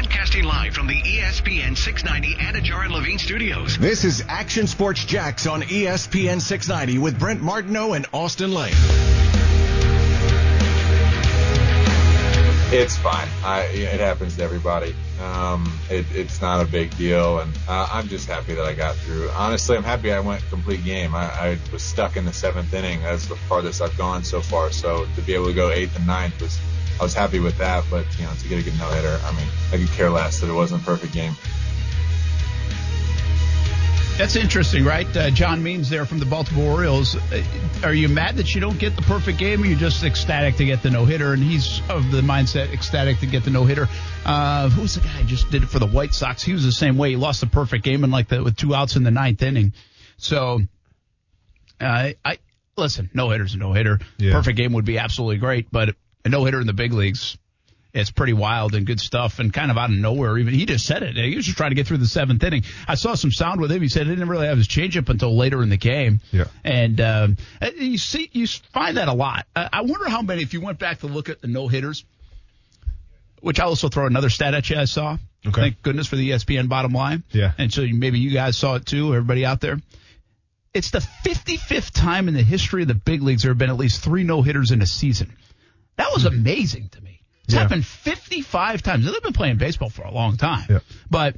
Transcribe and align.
Broadcasting 0.00 0.44
live 0.44 0.72
from 0.72 0.86
the 0.86 0.98
ESPN 1.02 1.76
690 1.76 2.36
Anajar 2.36 2.86
and 2.86 2.94
Levine 2.94 3.18
studios. 3.18 3.76
This 3.76 4.02
is 4.02 4.24
Action 4.28 4.66
Sports 4.66 5.04
Jax 5.04 5.46
on 5.46 5.60
ESPN 5.60 6.40
690 6.40 6.96
with 6.96 7.18
Brent 7.18 7.42
Martineau 7.42 7.92
and 7.92 8.06
Austin 8.10 8.50
Lane. 8.54 8.72
It's 12.72 12.96
fine. 12.96 13.28
I, 13.44 13.64
it 13.74 14.00
happens 14.00 14.36
to 14.36 14.42
everybody. 14.42 14.94
Um, 15.20 15.70
it, 15.90 16.06
it's 16.14 16.40
not 16.40 16.62
a 16.62 16.66
big 16.66 16.96
deal, 16.96 17.40
and 17.40 17.52
uh, 17.68 17.86
I'm 17.92 18.08
just 18.08 18.26
happy 18.26 18.54
that 18.54 18.64
I 18.64 18.72
got 18.72 18.96
through. 18.96 19.28
Honestly, 19.28 19.76
I'm 19.76 19.84
happy 19.84 20.14
I 20.14 20.20
went 20.20 20.42
complete 20.48 20.82
game. 20.82 21.14
I, 21.14 21.26
I 21.26 21.58
was 21.74 21.82
stuck 21.82 22.16
in 22.16 22.24
the 22.24 22.32
seventh 22.32 22.72
inning. 22.72 23.02
That's 23.02 23.26
the 23.26 23.36
farthest 23.36 23.82
I've 23.82 23.98
gone 23.98 24.24
so 24.24 24.40
far. 24.40 24.72
So 24.72 25.06
to 25.16 25.20
be 25.20 25.34
able 25.34 25.48
to 25.48 25.52
go 25.52 25.68
eighth 25.68 25.94
and 25.94 26.06
ninth 26.06 26.40
was, 26.40 26.58
I 27.00 27.02
was 27.02 27.14
happy 27.14 27.40
with 27.40 27.56
that. 27.58 27.84
But 27.90 28.06
you 28.18 28.24
know, 28.24 28.32
to 28.32 28.48
get 28.48 28.60
a 28.60 28.62
good 28.62 28.78
no 28.78 28.88
hitter, 28.90 29.18
I 29.24 29.32
mean, 29.32 29.48
I 29.72 29.78
could 29.78 29.88
care 29.96 30.10
less 30.10 30.40
that 30.40 30.50
it 30.50 30.52
wasn't 30.52 30.82
a 30.82 30.84
perfect 30.84 31.12
game. 31.12 31.34
That's 34.18 34.36
interesting, 34.36 34.84
right? 34.84 35.06
Uh, 35.16 35.30
John 35.30 35.62
Means 35.62 35.88
there 35.88 36.04
from 36.04 36.18
the 36.18 36.26
Baltimore 36.26 36.72
Orioles. 36.72 37.16
Uh, 37.16 37.42
are 37.82 37.94
you 37.94 38.06
mad 38.06 38.36
that 38.36 38.54
you 38.54 38.60
don't 38.60 38.78
get 38.78 38.94
the 38.94 39.00
perfect 39.00 39.38
game, 39.38 39.62
or 39.62 39.66
you 39.66 39.76
just 39.76 40.04
ecstatic 40.04 40.56
to 40.56 40.66
get 40.66 40.82
the 40.82 40.90
no 40.90 41.06
hitter? 41.06 41.32
And 41.32 41.42
he's 41.42 41.80
of 41.88 42.10
the 42.10 42.20
mindset 42.20 42.70
ecstatic 42.70 43.20
to 43.20 43.26
get 43.26 43.44
the 43.44 43.50
no 43.50 43.64
hitter. 43.64 43.88
Uh, 44.26 44.68
who's 44.68 44.96
the 44.96 45.00
guy 45.00 45.22
just 45.22 45.50
did 45.50 45.62
it 45.62 45.70
for 45.70 45.78
the 45.78 45.86
White 45.86 46.12
Sox? 46.12 46.42
He 46.42 46.52
was 46.52 46.64
the 46.64 46.72
same 46.72 46.98
way. 46.98 47.10
He 47.10 47.16
lost 47.16 47.40
the 47.40 47.46
perfect 47.46 47.82
game 47.82 48.04
in 48.04 48.10
like 48.10 48.28
the 48.28 48.44
with 48.44 48.56
two 48.56 48.74
outs 48.74 48.94
in 48.94 49.04
the 49.04 49.10
ninth 49.10 49.42
inning. 49.42 49.72
So, 50.18 50.60
uh, 51.80 52.10
I 52.22 52.38
listen. 52.76 53.08
No 53.14 53.30
hitter's 53.30 53.54
a 53.54 53.56
no 53.56 53.72
hitter. 53.72 54.00
Yeah. 54.18 54.32
Perfect 54.32 54.58
game 54.58 54.74
would 54.74 54.84
be 54.84 54.98
absolutely 54.98 55.38
great, 55.38 55.68
but 55.72 55.94
a 56.24 56.28
no 56.28 56.44
hitter 56.44 56.60
in 56.60 56.66
the 56.66 56.72
big 56.72 56.92
leagues 56.92 57.36
it's 57.92 58.10
pretty 58.10 58.32
wild 58.32 58.74
and 58.74 58.86
good 58.86 59.00
stuff 59.00 59.38
and 59.38 59.52
kind 59.52 59.70
of 59.70 59.76
out 59.76 59.90
of 59.90 59.96
nowhere. 59.96 60.38
Even 60.38 60.54
he 60.54 60.66
just 60.66 60.86
said 60.86 61.02
it. 61.02 61.16
He 61.16 61.34
was 61.34 61.44
just 61.44 61.56
trying 61.56 61.70
to 61.70 61.74
get 61.74 61.86
through 61.86 61.98
the 61.98 62.06
seventh 62.06 62.42
inning. 62.42 62.62
I 62.86 62.94
saw 62.94 63.14
some 63.14 63.32
sound 63.32 63.60
with 63.60 63.72
him. 63.72 63.82
He 63.82 63.88
said 63.88 64.06
he 64.06 64.12
didn't 64.12 64.28
really 64.28 64.46
have 64.46 64.58
his 64.58 64.68
changeup 64.68 65.08
until 65.08 65.36
later 65.36 65.62
in 65.62 65.70
the 65.70 65.76
game. 65.76 66.20
Yeah. 66.30 66.44
And 66.62 67.00
um, 67.00 67.36
you 67.76 67.98
see, 67.98 68.30
you 68.32 68.46
find 68.46 68.96
that 68.96 69.08
a 69.08 69.12
lot. 69.12 69.46
I 69.56 69.68
I 69.72 69.80
wonder 69.82 70.08
how 70.08 70.22
many. 70.22 70.42
If 70.42 70.54
you 70.54 70.60
went 70.60 70.78
back 70.78 71.00
to 71.00 71.06
look 71.06 71.28
at 71.28 71.40
the 71.40 71.48
no 71.48 71.68
hitters, 71.68 72.04
which 73.40 73.58
I'll 73.58 73.68
also 73.68 73.88
throw 73.88 74.06
another 74.06 74.30
stat 74.30 74.54
at 74.54 74.68
you. 74.70 74.76
I 74.76 74.84
saw. 74.84 75.18
Okay. 75.46 75.60
Thank 75.60 75.82
goodness 75.82 76.06
for 76.06 76.16
the 76.16 76.30
ESPN 76.30 76.68
bottom 76.68 76.92
line. 76.92 77.24
Yeah. 77.30 77.52
And 77.56 77.72
so 77.72 77.86
maybe 77.90 78.18
you 78.18 78.30
guys 78.30 78.56
saw 78.58 78.74
it 78.74 78.86
too. 78.86 79.14
Everybody 79.14 79.46
out 79.46 79.60
there. 79.60 79.78
It's 80.72 80.90
the 80.90 81.00
55th 81.24 81.90
time 81.92 82.28
in 82.28 82.34
the 82.34 82.42
history 82.42 82.82
of 82.82 82.88
the 82.88 82.94
big 82.94 83.22
leagues 83.22 83.42
there 83.42 83.50
have 83.50 83.58
been 83.58 83.70
at 83.70 83.76
least 83.76 84.04
three 84.04 84.22
no 84.22 84.42
hitters 84.42 84.70
in 84.70 84.82
a 84.82 84.86
season. 84.86 85.32
That 86.00 86.12
was 86.14 86.24
amazing 86.24 86.88
to 86.90 87.00
me. 87.02 87.20
It's 87.44 87.54
Yeah. 87.54 87.60
happened 87.60 87.84
55 87.84 88.82
times. 88.82 89.04
They've 89.04 89.22
been 89.22 89.32
playing 89.34 89.58
baseball 89.58 89.90
for 89.90 90.02
a 90.02 90.10
long 90.12 90.36
time. 90.36 90.64
Yeah. 90.70 90.78
But 91.10 91.36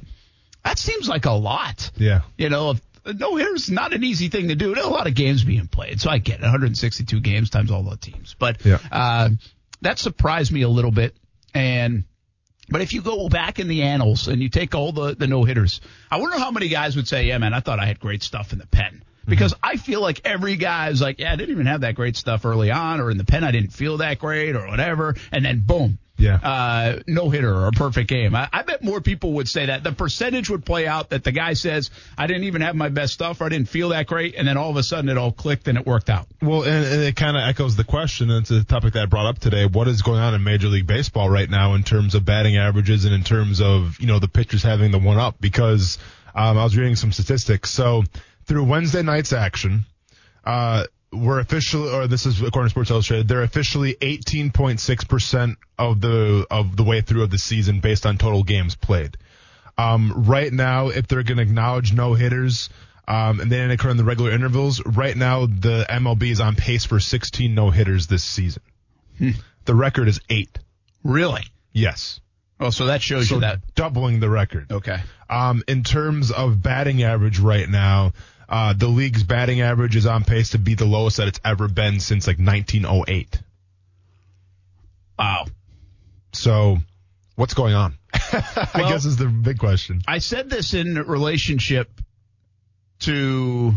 that 0.63 0.77
seems 0.79 1.07
like 1.09 1.25
a 1.25 1.31
lot. 1.31 1.91
Yeah. 1.97 2.21
You 2.37 2.49
know, 2.49 2.71
if, 2.71 2.81
no 3.19 3.35
hitter's 3.35 3.69
not 3.69 3.93
an 3.93 4.03
easy 4.03 4.29
thing 4.29 4.47
to 4.47 4.55
do. 4.55 4.73
There 4.73 4.83
are 4.83 4.89
a 4.89 4.93
lot 4.93 5.07
of 5.07 5.15
games 5.15 5.43
being 5.43 5.67
played, 5.67 5.99
so 5.99 6.09
I 6.09 6.19
get 6.19 6.39
it. 6.39 6.43
162 6.43 7.19
games 7.19 7.49
times 7.49 7.71
all 7.71 7.83
the 7.83 7.97
teams. 7.97 8.35
But 8.39 8.65
Yeah. 8.65 8.77
uh, 8.91 9.29
that 9.81 9.99
surprised 9.99 10.51
me 10.53 10.61
a 10.61 10.69
little 10.69 10.91
bit. 10.91 11.15
And 11.53 12.05
but 12.69 12.79
if 12.81 12.93
you 12.93 13.01
go 13.01 13.27
back 13.27 13.59
in 13.59 13.67
the 13.67 13.81
annals 13.83 14.29
and 14.29 14.41
you 14.41 14.47
take 14.47 14.73
all 14.73 14.93
the, 14.93 15.15
the 15.15 15.27
no 15.27 15.43
hitters, 15.43 15.81
I 16.09 16.17
wonder 16.17 16.39
how 16.39 16.51
many 16.51 16.69
guys 16.69 16.95
would 16.95 17.07
say, 17.09 17.27
"Yeah, 17.27 17.37
man, 17.37 17.53
I 17.53 17.59
thought 17.59 17.79
I 17.79 17.85
had 17.85 17.99
great 17.99 18.23
stuff 18.23 18.53
in 18.53 18.59
the 18.59 18.67
pen." 18.67 19.03
Because 19.25 19.53
I 19.63 19.77
feel 19.77 20.01
like 20.01 20.21
every 20.25 20.55
guy 20.55 20.89
is 20.89 21.01
like, 21.01 21.19
"Yeah, 21.19 21.31
I 21.31 21.35
didn't 21.35 21.51
even 21.51 21.65
have 21.67 21.81
that 21.81 21.95
great 21.95 22.15
stuff 22.17 22.45
early 22.45 22.71
on, 22.71 22.99
or 22.99 23.09
in 23.11 23.17
the 23.17 23.23
pen 23.25 23.43
I 23.43 23.51
didn't 23.51 23.71
feel 23.71 23.97
that 23.97 24.19
great, 24.19 24.55
or 24.55 24.67
whatever," 24.67 25.15
and 25.31 25.45
then 25.45 25.59
boom, 25.65 25.97
Yeah. 26.17 26.35
uh, 26.35 26.99
no 27.07 27.29
hitter 27.29 27.53
or 27.53 27.67
a 27.67 27.71
perfect 27.71 28.09
game. 28.09 28.35
I, 28.35 28.47
I 28.51 28.63
bet 28.63 28.83
more 28.83 29.01
people 29.01 29.33
would 29.33 29.47
say 29.49 29.65
that. 29.67 29.83
The 29.83 29.91
percentage 29.93 30.49
would 30.49 30.65
play 30.65 30.87
out 30.87 31.09
that 31.09 31.23
the 31.23 31.31
guy 31.31 31.53
says, 31.53 31.89
I 32.17 32.27
didn't 32.27 32.43
even 32.43 32.61
have 32.61 32.75
my 32.75 32.89
best 32.89 33.13
stuff 33.13 33.41
or 33.41 33.45
I 33.45 33.49
didn't 33.49 33.69
feel 33.69 33.89
that 33.89 34.07
great. 34.07 34.35
And 34.35 34.47
then 34.47 34.55
all 34.57 34.69
of 34.69 34.75
a 34.77 34.83
sudden 34.83 35.09
it 35.09 35.17
all 35.17 35.31
clicked 35.31 35.67
and 35.67 35.77
it 35.77 35.85
worked 35.85 36.09
out. 36.09 36.27
Well, 36.41 36.63
and, 36.63 36.85
and 36.85 37.01
it 37.01 37.15
kind 37.15 37.35
of 37.35 37.43
echoes 37.43 37.75
the 37.75 37.83
question, 37.83 38.29
and 38.29 38.41
it's 38.41 38.51
a 38.51 38.63
topic 38.63 38.93
that 38.93 39.03
I 39.03 39.05
brought 39.07 39.25
up 39.25 39.39
today. 39.39 39.65
What 39.65 39.87
is 39.87 40.01
going 40.01 40.19
on 40.19 40.33
in 40.35 40.43
Major 40.43 40.67
League 40.67 40.87
Baseball 40.87 41.29
right 41.29 41.49
now 41.49 41.73
in 41.73 41.83
terms 41.83 42.13
of 42.15 42.25
batting 42.25 42.57
averages 42.57 43.05
and 43.05 43.13
in 43.13 43.23
terms 43.23 43.59
of, 43.61 43.99
you 43.99 44.07
know, 44.07 44.19
the 44.19 44.27
pitchers 44.27 44.63
having 44.63 44.91
the 44.91 44.99
one 44.99 45.17
up? 45.17 45.41
Because 45.41 45.97
um, 46.35 46.57
I 46.57 46.63
was 46.63 46.77
reading 46.77 46.95
some 46.95 47.11
statistics. 47.11 47.69
So 47.71 48.03
through 48.45 48.63
Wednesday 48.65 49.01
night's 49.01 49.33
action, 49.33 49.85
uh, 50.45 50.85
we're 51.11 51.39
officially, 51.39 51.89
or 51.93 52.07
this 52.07 52.25
is 52.25 52.41
according 52.41 52.67
to 52.67 52.69
Sports 52.71 52.89
Illustrated, 52.91 53.27
they're 53.27 53.43
officially 53.43 53.93
18.6% 54.01 55.55
of 55.77 56.01
the, 56.01 56.45
of 56.49 56.75
the 56.75 56.83
way 56.83 57.01
through 57.01 57.23
of 57.23 57.29
the 57.29 57.37
season 57.37 57.79
based 57.79 58.05
on 58.05 58.17
total 58.17 58.43
games 58.43 58.75
played. 58.75 59.17
Um, 59.77 60.25
right 60.27 60.51
now, 60.51 60.89
if 60.89 61.07
they're 61.07 61.23
going 61.23 61.37
to 61.37 61.43
acknowledge 61.43 61.93
no 61.93 62.13
hitters, 62.13 62.69
um, 63.07 63.39
and 63.39 63.51
they 63.51 63.57
didn't 63.57 63.71
occur 63.71 63.89
in 63.89 63.97
the 63.97 64.03
regular 64.03 64.31
intervals, 64.31 64.83
right 64.85 65.15
now 65.15 65.45
the 65.45 65.85
MLB 65.89 66.31
is 66.31 66.39
on 66.39 66.55
pace 66.55 66.85
for 66.85 66.99
16 66.99 67.53
no 67.53 67.69
hitters 67.69 68.07
this 68.07 68.23
season. 68.23 68.61
The 69.65 69.75
record 69.75 70.07
is 70.07 70.19
eight. 70.29 70.57
Really? 71.03 71.43
Yes. 71.71 72.19
Oh, 72.59 72.69
so 72.69 72.85
that 72.85 73.01
shows 73.01 73.29
So 73.29 73.35
you 73.35 73.41
that. 73.41 73.59
doubling 73.75 74.19
the 74.19 74.29
record. 74.29 74.71
Okay. 74.71 74.99
Um, 75.29 75.63
in 75.67 75.83
terms 75.83 76.31
of 76.31 76.61
batting 76.61 77.03
average 77.03 77.39
right 77.39 77.67
now, 77.67 78.13
uh, 78.53 78.71
the 78.73 78.87
league's 78.87 79.23
batting 79.23 79.61
average 79.61 79.95
is 79.95 80.05
on 80.05 80.23
pace 80.23 80.51
to 80.51 80.59
be 80.59 80.75
the 80.75 80.85
lowest 80.85 81.17
that 81.17 81.27
it's 81.27 81.39
ever 81.43 81.67
been 81.67 81.99
since 81.99 82.27
like 82.27 82.37
1908. 82.37 83.41
Wow. 85.17 85.45
So 86.33 86.77
what's 87.35 87.55
going 87.55 87.73
on? 87.73 87.97
I 88.13 88.69
Well- 88.75 88.89
guess 88.89 89.05
is 89.05 89.17
the 89.17 89.25
big 89.25 89.57
question. 89.57 90.03
I 90.07 90.19
said 90.19 90.51
this 90.51 90.75
in 90.75 90.93
relationship 90.95 91.99
to, 92.99 93.73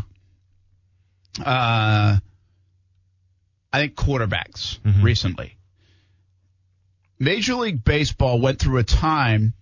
uh, 1.43 2.19
I 3.73 3.79
think 3.79 3.95
quarterbacks 3.95 4.79
recently. 5.03 5.57
Major 7.19 7.55
League 7.55 7.83
Baseball 7.83 8.41
went 8.43 8.59
through 8.59 8.77
a 8.77 8.85
time 8.85 9.55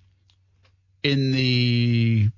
in 1.04 1.31
the, 1.31 2.31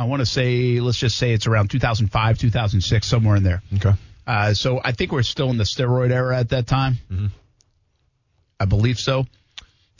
I 0.00 0.04
want 0.04 0.20
to 0.20 0.26
say, 0.26 0.80
let's 0.80 0.96
just 0.96 1.18
say 1.18 1.32
it's 1.34 1.46
around 1.46 1.70
2005, 1.70 2.38
2006, 2.38 3.06
somewhere 3.06 3.36
in 3.36 3.42
there. 3.42 3.62
Okay. 3.76 3.92
Uh, 4.26 4.54
so 4.54 4.80
I 4.82 4.92
think 4.92 5.12
we're 5.12 5.22
still 5.22 5.50
in 5.50 5.58
the 5.58 5.64
steroid 5.64 6.10
era 6.10 6.38
at 6.38 6.48
that 6.48 6.66
time. 6.66 6.94
Mm-hmm. 7.12 7.26
I 8.58 8.64
believe 8.64 8.98
so. 8.98 9.26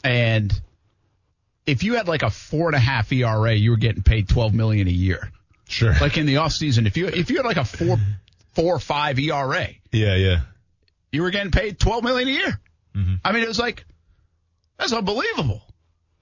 And 0.02 0.58
if 1.66 1.82
you 1.82 1.96
had 1.96 2.08
like 2.08 2.22
a 2.22 2.30
four 2.30 2.68
and 2.68 2.74
a 2.74 2.78
half 2.78 3.12
ERA, 3.12 3.52
you 3.52 3.72
were 3.72 3.76
getting 3.76 4.02
paid 4.02 4.26
twelve 4.26 4.54
million 4.54 4.88
a 4.88 4.90
year. 4.90 5.30
Sure. 5.68 5.94
Like 6.00 6.16
in 6.16 6.24
the 6.24 6.38
off 6.38 6.52
season, 6.52 6.86
if 6.86 6.96
you 6.96 7.08
if 7.08 7.28
you 7.28 7.36
had 7.36 7.44
like 7.44 7.58
a 7.58 7.64
four 7.66 7.98
four 8.54 8.76
or 8.76 8.80
five 8.80 9.18
ERA, 9.18 9.68
yeah, 9.92 10.14
yeah. 10.16 10.40
you 11.12 11.20
were 11.20 11.30
getting 11.30 11.50
paid 11.50 11.78
twelve 11.78 12.04
million 12.04 12.26
a 12.26 12.32
year. 12.32 12.60
Mm-hmm. 12.96 13.14
I 13.22 13.32
mean, 13.32 13.42
it 13.42 13.48
was 13.48 13.58
like 13.58 13.84
that's 14.78 14.94
unbelievable. 14.94 15.60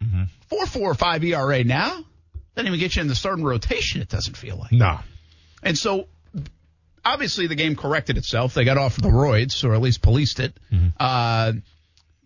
Mm-hmm. 0.03 0.25
Four 0.49 0.67
four 0.67 0.91
or 0.91 0.95
five 0.95 1.23
ERA 1.23 1.63
now 1.63 2.05
doesn't 2.59 2.67
even 2.67 2.81
get 2.81 2.97
you 2.97 3.03
in 3.03 3.09
the 3.09 3.15
starting 3.15 3.45
rotation. 3.45 4.03
It 4.03 4.09
doesn't 4.09 4.37
feel 4.37 4.57
like. 4.57 4.73
No. 4.73 4.99
And 5.63 5.79
so, 5.79 6.09
obviously, 7.05 7.47
the 7.47 7.55
game 7.55 7.77
corrected 7.77 8.19
itself. 8.19 8.53
They 8.53 8.65
got 8.65 8.77
off 8.77 8.97
the 8.97 9.09
roids, 9.09 9.65
or 9.65 9.75
at 9.75 9.81
least 9.81 10.03
policed 10.03 10.41
it. 10.41 10.59
Uh, 10.99 11.53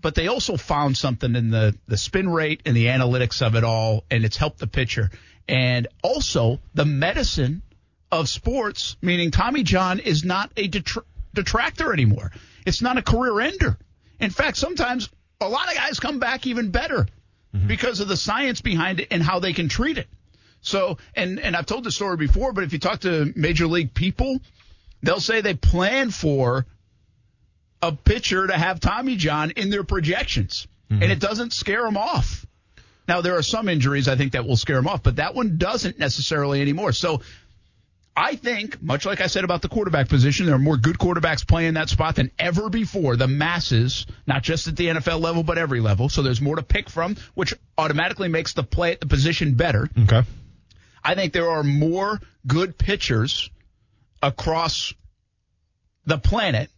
but 0.00 0.14
they 0.14 0.28
also 0.28 0.56
found 0.56 0.96
something 0.96 1.36
in 1.36 1.50
the, 1.50 1.76
the 1.86 1.98
spin 1.98 2.30
rate 2.30 2.62
and 2.64 2.74
the 2.74 2.86
analytics 2.86 3.46
of 3.46 3.56
it 3.56 3.62
all, 3.62 4.04
and 4.10 4.24
it's 4.24 4.38
helped 4.38 4.58
the 4.58 4.66
pitcher. 4.66 5.10
And 5.46 5.86
also, 6.02 6.60
the 6.72 6.86
medicine 6.86 7.60
of 8.10 8.28
sports, 8.28 8.96
meaning 9.02 9.30
Tommy 9.32 9.62
John 9.62 9.98
is 9.98 10.24
not 10.24 10.50
a 10.56 10.66
detr- 10.66 11.04
detractor 11.34 11.92
anymore. 11.92 12.32
It's 12.64 12.80
not 12.80 12.96
a 12.96 13.02
career 13.02 13.38
ender. 13.40 13.76
In 14.18 14.30
fact, 14.30 14.56
sometimes 14.56 15.10
a 15.42 15.48
lot 15.48 15.68
of 15.68 15.74
guys 15.74 16.00
come 16.00 16.18
back 16.20 16.46
even 16.46 16.70
better 16.70 17.06
because 17.66 18.00
of 18.00 18.08
the 18.08 18.16
science 18.16 18.62
behind 18.62 19.00
it 19.00 19.08
and 19.10 19.22
how 19.22 19.40
they 19.40 19.52
can 19.52 19.68
treat 19.68 19.98
it. 19.98 20.06
So, 20.62 20.98
and, 21.14 21.40
and 21.40 21.56
I've 21.56 21.66
told 21.66 21.84
the 21.84 21.90
story 21.90 22.16
before, 22.16 22.52
but 22.52 22.64
if 22.64 22.72
you 22.72 22.78
talk 22.78 23.00
to 23.00 23.32
major 23.36 23.66
league 23.66 23.92
people, 23.92 24.40
they'll 25.02 25.20
say 25.20 25.40
they 25.40 25.54
plan 25.54 26.10
for 26.10 26.66
a 27.82 27.92
pitcher 27.92 28.46
to 28.46 28.56
have 28.56 28.78
Tommy 28.78 29.16
John 29.16 29.50
in 29.50 29.70
their 29.70 29.82
projections, 29.82 30.68
mm-hmm. 30.90 31.02
and 31.02 31.12
it 31.12 31.18
doesn't 31.18 31.52
scare 31.52 31.82
them 31.82 31.96
off. 31.96 32.46
Now, 33.08 33.20
there 33.20 33.36
are 33.36 33.42
some 33.42 33.68
injuries 33.68 34.06
I 34.06 34.14
think 34.14 34.32
that 34.32 34.46
will 34.46 34.56
scare 34.56 34.76
them 34.76 34.86
off, 34.86 35.02
but 35.02 35.16
that 35.16 35.34
one 35.34 35.58
doesn't 35.58 35.98
necessarily 35.98 36.62
anymore. 36.62 36.92
So, 36.92 37.20
I 38.14 38.36
think, 38.36 38.80
much 38.80 39.06
like 39.06 39.20
I 39.20 39.26
said 39.26 39.42
about 39.42 39.62
the 39.62 39.68
quarterback 39.68 40.08
position, 40.08 40.46
there 40.46 40.54
are 40.54 40.60
more 40.60 40.76
good 40.76 40.98
quarterbacks 40.98 41.46
playing 41.46 41.74
that 41.74 41.88
spot 41.88 42.14
than 42.16 42.30
ever 42.38 42.68
before. 42.68 43.16
The 43.16 43.26
masses, 43.26 44.06
not 44.26 44.42
just 44.42 44.68
at 44.68 44.76
the 44.76 44.88
NFL 44.88 45.20
level, 45.20 45.42
but 45.42 45.58
every 45.58 45.80
level. 45.80 46.08
So 46.08 46.22
there's 46.22 46.40
more 46.40 46.56
to 46.56 46.62
pick 46.62 46.90
from, 46.90 47.16
which 47.34 47.54
automatically 47.76 48.28
makes 48.28 48.52
the 48.52 48.62
play 48.62 48.92
at 48.92 49.00
the 49.00 49.06
position 49.06 49.54
better. 49.54 49.88
Okay. 50.04 50.22
I 51.04 51.14
think 51.14 51.32
there 51.32 51.50
are 51.50 51.62
more 51.62 52.20
good 52.46 52.78
pitchers 52.78 53.50
across 54.22 54.94
the 56.06 56.18
planet 56.18 56.70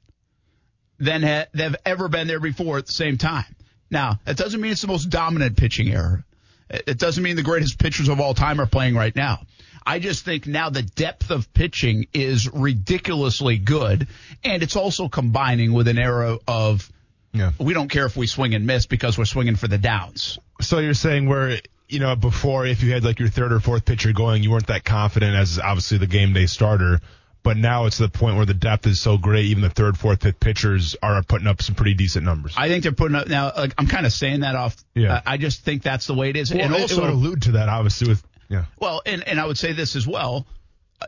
than 0.98 1.22
ha- 1.22 1.46
have 1.54 1.76
ever 1.84 2.08
been 2.08 2.26
there 2.26 2.40
before 2.40 2.78
at 2.78 2.86
the 2.86 2.92
same 2.92 3.18
time. 3.18 3.44
Now, 3.90 4.18
that 4.24 4.36
doesn't 4.36 4.60
mean 4.60 4.72
it's 4.72 4.80
the 4.80 4.86
most 4.86 5.06
dominant 5.10 5.56
pitching 5.56 5.88
era. 5.88 6.24
It 6.70 6.98
doesn't 6.98 7.22
mean 7.22 7.36
the 7.36 7.42
greatest 7.42 7.78
pitchers 7.78 8.08
of 8.08 8.20
all 8.20 8.34
time 8.34 8.60
are 8.60 8.66
playing 8.66 8.94
right 8.94 9.14
now. 9.14 9.40
I 9.86 9.98
just 9.98 10.24
think 10.24 10.46
now 10.46 10.70
the 10.70 10.82
depth 10.82 11.30
of 11.30 11.52
pitching 11.52 12.06
is 12.14 12.50
ridiculously 12.50 13.58
good, 13.58 14.08
and 14.42 14.62
it's 14.62 14.76
also 14.76 15.08
combining 15.08 15.74
with 15.74 15.88
an 15.88 15.98
era 15.98 16.38
of 16.48 16.90
Yeah. 17.34 17.52
we 17.58 17.74
don't 17.74 17.88
care 17.88 18.06
if 18.06 18.16
we 18.16 18.26
swing 18.26 18.54
and 18.54 18.66
miss 18.66 18.86
because 18.86 19.18
we're 19.18 19.26
swinging 19.26 19.56
for 19.56 19.68
the 19.68 19.76
downs. 19.76 20.38
So 20.62 20.78
you're 20.78 20.94
saying 20.94 21.28
where 21.28 21.60
you 21.88 21.98
know 22.00 22.16
before 22.16 22.66
if 22.66 22.82
you 22.82 22.92
had 22.92 23.04
like 23.04 23.18
your 23.18 23.28
third 23.28 23.52
or 23.52 23.60
fourth 23.60 23.84
pitcher 23.84 24.12
going, 24.12 24.42
you 24.42 24.50
weren't 24.50 24.66
that 24.68 24.84
confident 24.84 25.34
as 25.36 25.58
obviously 25.58 25.98
the 25.98 26.06
game 26.06 26.32
day 26.32 26.46
starter. 26.46 27.00
But 27.42 27.58
now 27.58 27.84
it's 27.84 27.98
the 27.98 28.08
point 28.08 28.36
where 28.36 28.46
the 28.46 28.54
depth 28.54 28.86
is 28.86 29.02
so 29.02 29.18
great, 29.18 29.44
even 29.46 29.62
the 29.62 29.68
third, 29.68 29.98
fourth, 29.98 30.22
fifth 30.22 30.40
pitchers 30.40 30.96
are 31.02 31.22
putting 31.22 31.46
up 31.46 31.60
some 31.60 31.74
pretty 31.74 31.92
decent 31.92 32.24
numbers. 32.24 32.54
I 32.56 32.68
think 32.68 32.84
they're 32.84 32.92
putting 32.92 33.14
up 33.14 33.28
now. 33.28 33.52
Like, 33.54 33.74
I'm 33.76 33.86
kind 33.86 34.06
of 34.06 34.12
saying 34.14 34.40
that 34.40 34.54
off. 34.56 34.74
Yeah. 34.94 35.16
uh, 35.16 35.20
I 35.26 35.36
just 35.36 35.62
think 35.62 35.82
that's 35.82 36.06
the 36.06 36.14
way 36.14 36.30
it 36.30 36.36
is, 36.36 36.50
Well, 36.54 36.64
and 36.64 36.74
it- 36.74 36.80
also 36.80 36.96
it 36.96 37.00
would 37.02 37.10
allude 37.10 37.42
to 37.42 37.52
that 37.52 37.68
obviously 37.68 38.08
with 38.08 38.24
yeah. 38.48 38.64
Well, 38.80 39.02
and, 39.04 39.28
and 39.28 39.38
I 39.38 39.44
would 39.46 39.58
say 39.58 39.74
this 39.74 39.94
as 39.94 40.06
well. 40.06 40.46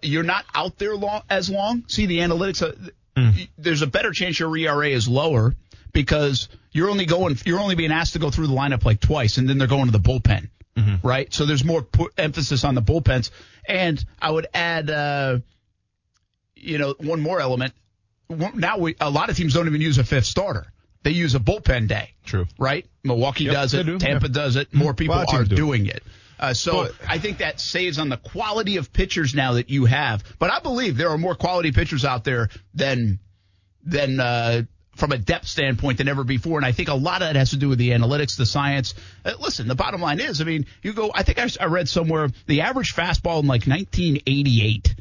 You're 0.03 0.25
not 0.25 0.45
out 0.55 0.77
there 0.77 0.95
long, 0.95 1.23
as 1.31 1.49
long. 1.49 1.85
See, 1.89 2.05
the 2.05 2.19
analytics, 2.19 2.63
uh, 2.63 2.73
y- 3.17 3.49
there's 3.57 3.81
a 3.81 3.87
better 3.87 4.11
chance 4.13 4.39
your 4.39 4.55
ERA 4.55 4.89
is 4.91 5.09
lower 5.09 5.55
because 5.95 6.51
you're 6.73 6.91
only 6.91 7.07
going, 7.07 7.39
you're 7.47 7.61
only 7.61 7.77
being 7.77 7.93
asked 7.93 8.13
to 8.13 8.19
go 8.19 8.31
through 8.31 8.49
the 8.49 8.55
lineup 8.55 8.85
like 8.85 9.01
twice, 9.01 9.39
and 9.39 9.49
then 9.49 9.57
they're 9.57 9.67
going 9.69 9.87
to 9.87 9.93
the 9.93 10.01
bullpen, 10.01 10.51
right? 11.03 11.33
So 11.33 11.47
there's 11.47 11.65
more 11.65 11.87
emphasis 12.19 12.65
on 12.65 12.75
the 12.75 12.83
bullpens. 12.83 13.31
And 13.69 14.05
I 14.21 14.31
would 14.31 14.47
add, 14.55 14.91
uh, 14.91 15.39
you 16.55 16.79
know, 16.79 16.95
one 16.99 17.21
more 17.21 17.41
element. 17.41 17.73
Now 18.29 18.79
we, 18.79 18.97
a 19.01 19.11
lot 19.11 19.31
of 19.31 19.37
teams 19.37 19.55
don't 19.55 19.67
even 19.67 19.81
use 19.81 19.99
a 19.99 20.05
fifth 20.05 20.27
starter. 20.27 20.67
They 21.03 21.13
use 21.13 21.35
a 21.35 21.39
bullpen 21.41 21.87
day. 21.89 22.15
True. 22.25 22.47
Right? 22.59 22.87
Milwaukee 23.05 23.45
Yep, 23.45 23.53
does 23.55 23.75
it. 23.75 23.85
do, 23.87 23.99
Tampa 23.99 24.27
yeah. 24.27 24.33
does 24.33 24.57
it. 24.57 24.75
More 24.75 24.93
people 24.95 25.15
are 25.15 25.45
do. 25.45 25.55
doing 25.57 25.87
it. 25.87 26.03
Uh, 26.39 26.53
so 26.53 26.85
But- 26.85 26.95
I 27.09 27.19
think 27.19 27.39
that 27.39 27.61
saves 27.61 27.99
on 27.99 28.09
the 28.09 28.17
quality 28.17 28.77
of 28.77 28.93
pitchers 28.93 29.35
now 29.35 29.55
that 29.55 29.71
you 29.71 29.85
have. 29.87 30.25
But 30.39 30.51
I 30.51 30.61
believe 30.61 30.97
there 30.97 31.11
are 31.11 31.19
more 31.19 31.35
quality 31.35 31.73
pitchers 31.73 32.05
out 32.05 32.25
there 32.25 32.49
than 32.75 33.21
than 33.85 34.19
uh, 34.19 34.63
from 34.97 35.13
a 35.13 35.19
depth 35.19 35.47
standpoint 35.47 35.99
than 35.99 36.09
ever 36.09 36.25
before. 36.25 36.59
And 36.59 36.67
I 36.67 36.73
think 36.73 36.89
a 36.89 36.95
lot 36.95 37.23
of 37.23 37.29
that 37.29 37.37
has 37.37 37.51
to 37.51 37.57
do 37.57 37.69
with 37.69 37.79
the 37.79 37.91
analytics, 37.91 38.37
the 38.37 38.47
science. 38.47 38.95
Uh, 39.25 39.33
listen, 39.39 39.69
the 39.69 39.75
bottom 39.75 40.01
line 40.01 40.21
is, 40.21 40.41
I 40.41 40.45
mean, 40.45 40.67
you 40.83 40.93
go. 40.93 41.11
I 41.15 41.23
think 41.23 41.39
I, 41.39 41.49
I 41.61 41.67
read 41.67 41.89
somewhere 41.89 42.29
the 42.47 42.63
average 42.63 42.95
fastball 42.95 43.41
in 43.41 43.47
like 43.47 43.67
1988 43.67 44.95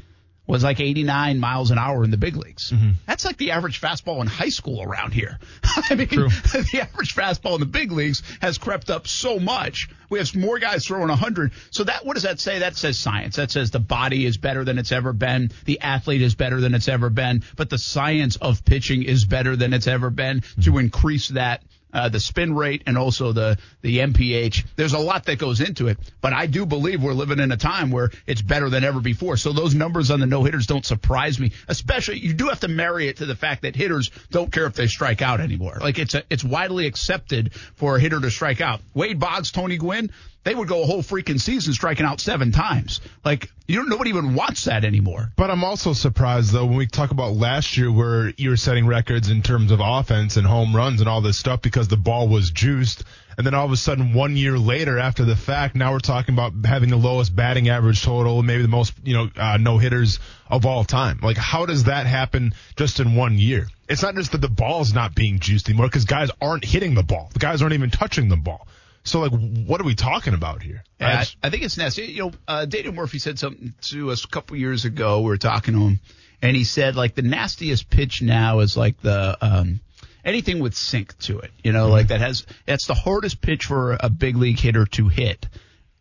was 0.46 0.62
like 0.62 0.80
89 0.80 1.38
miles 1.38 1.70
an 1.70 1.78
hour 1.78 2.04
in 2.04 2.10
the 2.10 2.16
big 2.16 2.36
leagues. 2.36 2.70
Mm-hmm. 2.70 2.92
That's 3.06 3.24
like 3.24 3.36
the 3.36 3.50
average 3.52 3.80
fastball 3.80 4.20
in 4.20 4.26
high 4.26 4.48
school 4.48 4.82
around 4.82 5.12
here. 5.12 5.38
I 5.64 5.94
mean, 5.94 6.08
the 6.08 6.78
average 6.82 7.14
fastball 7.14 7.54
in 7.54 7.60
the 7.60 7.66
big 7.66 7.92
leagues 7.92 8.22
has 8.40 8.58
crept 8.58 8.90
up 8.90 9.08
so 9.08 9.38
much. 9.38 9.88
We 10.08 10.18
have 10.18 10.34
more 10.36 10.58
guys 10.58 10.86
throwing 10.86 11.08
100. 11.08 11.52
So 11.70 11.84
that 11.84 12.04
what 12.06 12.14
does 12.14 12.22
that 12.22 12.38
say? 12.38 12.60
That 12.60 12.76
says 12.76 12.98
science. 12.98 13.36
That 13.36 13.50
says 13.50 13.70
the 13.70 13.80
body 13.80 14.24
is 14.24 14.36
better 14.36 14.64
than 14.64 14.78
it's 14.78 14.92
ever 14.92 15.12
been. 15.12 15.50
The 15.64 15.80
athlete 15.80 16.22
is 16.22 16.34
better 16.34 16.60
than 16.60 16.74
it's 16.74 16.88
ever 16.88 17.10
been. 17.10 17.42
But 17.56 17.70
the 17.70 17.78
science 17.78 18.36
of 18.36 18.64
pitching 18.64 19.02
is 19.02 19.24
better 19.24 19.56
than 19.56 19.72
it's 19.72 19.86
ever 19.86 20.10
been 20.10 20.42
to 20.62 20.78
increase 20.78 21.28
that 21.28 21.62
uh, 21.96 22.10
the 22.10 22.20
spin 22.20 22.54
rate 22.54 22.82
and 22.86 22.98
also 22.98 23.32
the 23.32 23.56
the 23.80 24.00
MPH. 24.00 24.66
There's 24.76 24.92
a 24.92 24.98
lot 24.98 25.24
that 25.24 25.38
goes 25.38 25.62
into 25.62 25.88
it, 25.88 25.96
but 26.20 26.34
I 26.34 26.46
do 26.46 26.66
believe 26.66 27.02
we're 27.02 27.14
living 27.14 27.38
in 27.38 27.50
a 27.52 27.56
time 27.56 27.90
where 27.90 28.10
it's 28.26 28.42
better 28.42 28.68
than 28.68 28.84
ever 28.84 29.00
before. 29.00 29.38
So 29.38 29.54
those 29.54 29.74
numbers 29.74 30.10
on 30.10 30.20
the 30.20 30.26
no 30.26 30.44
hitters 30.44 30.66
don't 30.66 30.84
surprise 30.84 31.40
me. 31.40 31.52
Especially 31.68 32.18
you 32.18 32.34
do 32.34 32.48
have 32.48 32.60
to 32.60 32.68
marry 32.68 33.08
it 33.08 33.16
to 33.18 33.26
the 33.26 33.34
fact 33.34 33.62
that 33.62 33.74
hitters 33.74 34.10
don't 34.30 34.52
care 34.52 34.66
if 34.66 34.74
they 34.74 34.88
strike 34.88 35.22
out 35.22 35.40
anymore. 35.40 35.78
Like 35.80 35.98
it's 35.98 36.14
a, 36.14 36.22
it's 36.28 36.44
widely 36.44 36.86
accepted 36.86 37.54
for 37.54 37.96
a 37.96 38.00
hitter 38.00 38.20
to 38.20 38.30
strike 38.30 38.60
out. 38.60 38.82
Wade 38.92 39.18
Boggs, 39.18 39.50
Tony 39.50 39.78
Gwynn, 39.78 40.10
they 40.46 40.54
would 40.54 40.68
go 40.68 40.84
a 40.84 40.86
whole 40.86 41.02
freaking 41.02 41.40
season 41.40 41.74
striking 41.74 42.06
out 42.06 42.20
seven 42.20 42.52
times. 42.52 43.00
Like 43.24 43.50
you 43.66 43.76
don't 43.76 43.88
nobody 43.88 44.10
even 44.10 44.36
wants 44.36 44.66
that 44.66 44.84
anymore. 44.84 45.32
But 45.34 45.50
I'm 45.50 45.64
also 45.64 45.92
surprised 45.92 46.52
though 46.52 46.64
when 46.66 46.76
we 46.76 46.86
talk 46.86 47.10
about 47.10 47.32
last 47.32 47.76
year 47.76 47.90
where 47.90 48.32
you 48.36 48.50
were 48.50 48.56
setting 48.56 48.86
records 48.86 49.28
in 49.28 49.42
terms 49.42 49.72
of 49.72 49.80
offense 49.82 50.36
and 50.36 50.46
home 50.46 50.74
runs 50.74 51.00
and 51.00 51.08
all 51.08 51.20
this 51.20 51.36
stuff 51.36 51.62
because 51.62 51.88
the 51.88 51.96
ball 51.96 52.28
was 52.28 52.52
juiced. 52.52 53.02
And 53.36 53.44
then 53.44 53.54
all 53.54 53.66
of 53.66 53.72
a 53.72 53.76
sudden 53.76 54.14
one 54.14 54.36
year 54.36 54.56
later 54.56 55.00
after 55.00 55.24
the 55.24 55.34
fact, 55.34 55.74
now 55.74 55.90
we're 55.90 55.98
talking 55.98 56.32
about 56.32 56.52
having 56.64 56.90
the 56.90 56.96
lowest 56.96 57.34
batting 57.34 57.68
average 57.68 58.04
total, 58.04 58.40
maybe 58.44 58.62
the 58.62 58.68
most, 58.68 58.94
you 59.02 59.14
know, 59.14 59.28
uh, 59.36 59.56
no 59.56 59.78
hitters 59.78 60.20
of 60.48 60.64
all 60.64 60.84
time. 60.84 61.18
Like 61.24 61.36
how 61.36 61.66
does 61.66 61.84
that 61.84 62.06
happen 62.06 62.54
just 62.76 63.00
in 63.00 63.16
one 63.16 63.36
year? 63.36 63.66
It's 63.88 64.02
not 64.02 64.14
just 64.14 64.30
that 64.30 64.40
the 64.40 64.48
ball's 64.48 64.94
not 64.94 65.16
being 65.16 65.40
juiced 65.40 65.68
anymore 65.68 65.88
because 65.88 66.04
guys 66.04 66.30
aren't 66.40 66.64
hitting 66.64 66.94
the 66.94 67.02
ball. 67.02 67.30
The 67.32 67.40
guys 67.40 67.62
aren't 67.62 67.74
even 67.74 67.90
touching 67.90 68.28
the 68.28 68.36
ball. 68.36 68.68
So 69.06 69.20
like 69.20 69.32
what 69.66 69.80
are 69.80 69.84
we 69.84 69.94
talking 69.94 70.34
about 70.34 70.62
here? 70.62 70.82
I 71.00 71.04
Yeah, 71.04 71.08
I, 71.08 71.18
just- 71.20 71.36
I 71.42 71.50
think 71.50 71.62
it's 71.62 71.76
nasty. 71.78 72.06
You 72.06 72.24
know, 72.26 72.32
uh, 72.46 72.64
Dana 72.66 72.92
Murphy 72.92 73.18
said 73.18 73.38
something 73.38 73.72
to 73.82 74.10
us 74.10 74.24
a 74.24 74.28
couple 74.28 74.56
years 74.56 74.84
ago. 74.84 75.20
We 75.20 75.26
were 75.28 75.36
talking 75.36 75.74
to 75.74 75.80
him, 75.80 76.00
and 76.42 76.56
he 76.56 76.64
said 76.64 76.96
like 76.96 77.14
the 77.14 77.22
nastiest 77.22 77.88
pitch 77.88 78.20
now 78.22 78.60
is 78.60 78.76
like 78.76 79.00
the 79.00 79.38
um, 79.40 79.80
anything 80.24 80.58
with 80.60 80.74
sink 80.74 81.16
to 81.20 81.38
it. 81.38 81.52
You 81.62 81.72
know, 81.72 81.88
like 81.88 82.08
that 82.08 82.20
has 82.20 82.44
that's 82.66 82.86
the 82.86 82.94
hardest 82.94 83.40
pitch 83.40 83.64
for 83.66 83.96
a 83.98 84.10
big 84.10 84.36
league 84.36 84.58
hitter 84.58 84.84
to 84.86 85.08
hit 85.08 85.46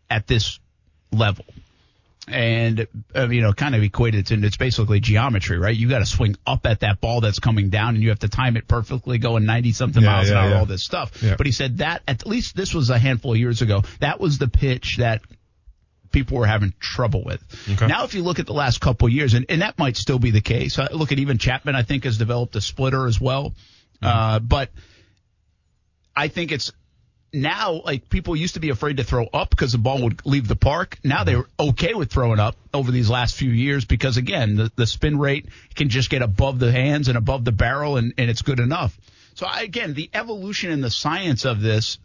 at 0.10 0.28
this 0.28 0.60
level. 1.12 1.46
And 2.27 2.88
uh, 3.16 3.30
you 3.30 3.42
know, 3.42 3.54
kind 3.54 3.75
of 3.75 3.83
equated 3.83 4.25
to 4.27 4.44
it's 4.44 4.57
basically 4.57 5.00
geometry, 5.00 5.60
right? 5.60 5.75
You 5.75 5.89
got 5.89 6.00
to 6.00 6.07
swing 6.07 6.36
up 6.48 6.66
at 6.66 6.80
that 6.80 7.00
ball 7.00 7.22
that's 7.22 7.38
coming 7.38 7.69
down, 7.69 7.94
and 7.94 8.04
you 8.04 8.10
have 8.10 8.19
to 8.19 8.30
time 8.30 8.57
it 8.57 8.68
perfectly, 8.68 9.19
going 9.19 9.45
ninety 9.45 9.74
something 9.74 10.01
Yeah, 10.01 10.10
miles 10.10 10.30
an 10.30 10.38
hour, 10.38 10.50
yeah. 10.50 10.60
all 10.60 10.66
this 10.66 10.83
stuff. 10.83 11.22
Yeah. 11.22 11.36
But 11.38 11.45
he 11.45 11.51
said 11.51 11.77
that 11.80 12.01
at 12.07 12.25
least 12.25 12.56
this 12.56 12.74
was 12.74 12.89
a 12.89 12.98
handful 12.98 13.33
of 13.33 13.38
years 13.38 13.62
ago. 13.62 13.83
That 14.00 14.19
was 14.19 14.39
the 14.39 14.48
pitch 14.48 14.98
that 14.98 15.22
people 16.12 16.38
were 16.38 16.48
having 16.48 16.74
trouble 16.80 17.24
with. 17.24 17.44
Okay. 17.69 17.88
Now, 17.88 18.06
if 18.06 18.16
you 18.16 18.24
look 18.24 18.39
at 18.39 18.48
the 18.48 18.54
last 18.54 18.81
couple 18.81 19.07
of 19.07 19.13
years, 19.13 19.36
and, 19.36 19.45
and 19.50 19.62
that 19.62 19.78
might 19.78 19.98
still 19.98 20.18
be 20.18 20.31
the 20.31 20.42
case. 20.42 20.80
Uh, 20.80 20.88
look 20.92 21.12
at 21.12 21.19
even 21.19 21.38
Chapman, 21.38 21.75
I 21.75 21.83
think, 21.83 22.06
has 22.06 22.18
developed 22.18 22.56
a 22.56 22.62
splitter 22.62 23.06
as 23.06 23.21
well. 23.21 23.54
Uh, 24.01 24.39
but 24.39 24.69
I 26.16 26.28
think 26.28 26.51
it's 26.51 26.71
now 27.33 27.81
like 27.83 28.10
people 28.10 28.36
used 28.36 28.54
to 28.54 28.60
be 28.60 28.69
afraid 28.69 28.98
to 28.98 29.04
throw 29.04 29.25
up 29.25 29.50
because 29.50 29.72
the 29.72 29.77
ball 29.77 30.01
would 30.04 30.25
leave 30.25 30.48
the 30.48 30.56
park. 30.56 30.98
Now 31.04 31.24
they're 31.24 31.45
okay 31.60 31.94
with 31.94 32.12
throwing 32.12 32.39
up 32.39 32.56
over 32.74 32.92
these 32.92 33.10
last 33.10 33.36
few 33.36 33.50
years 33.50 33.86
because 33.86 34.18
again, 34.18 34.56
the, 34.56 34.72
the 34.75 34.88
spin 34.88 35.18
rate 35.18 35.48
can 35.75 35.89
just 35.89 36.10
get 36.10 36.22
above 36.22 36.60
the 36.60 36.72
hands 36.72 37.07
and 37.07 37.18
above 37.18 37.44
the 37.45 37.51
barrel 37.51 37.98
and, 37.98 38.13
and 38.18 38.30
it's 38.30 38.42
good 38.42 38.60
enough. 38.60 38.98
So 39.36 39.45
I, 39.45 39.62
again, 39.62 39.94
the 39.94 40.10
evolution 40.13 40.72
and 40.72 40.83
the 40.83 40.89
science 40.89 41.45
of 41.45 41.60
this 41.62 42.00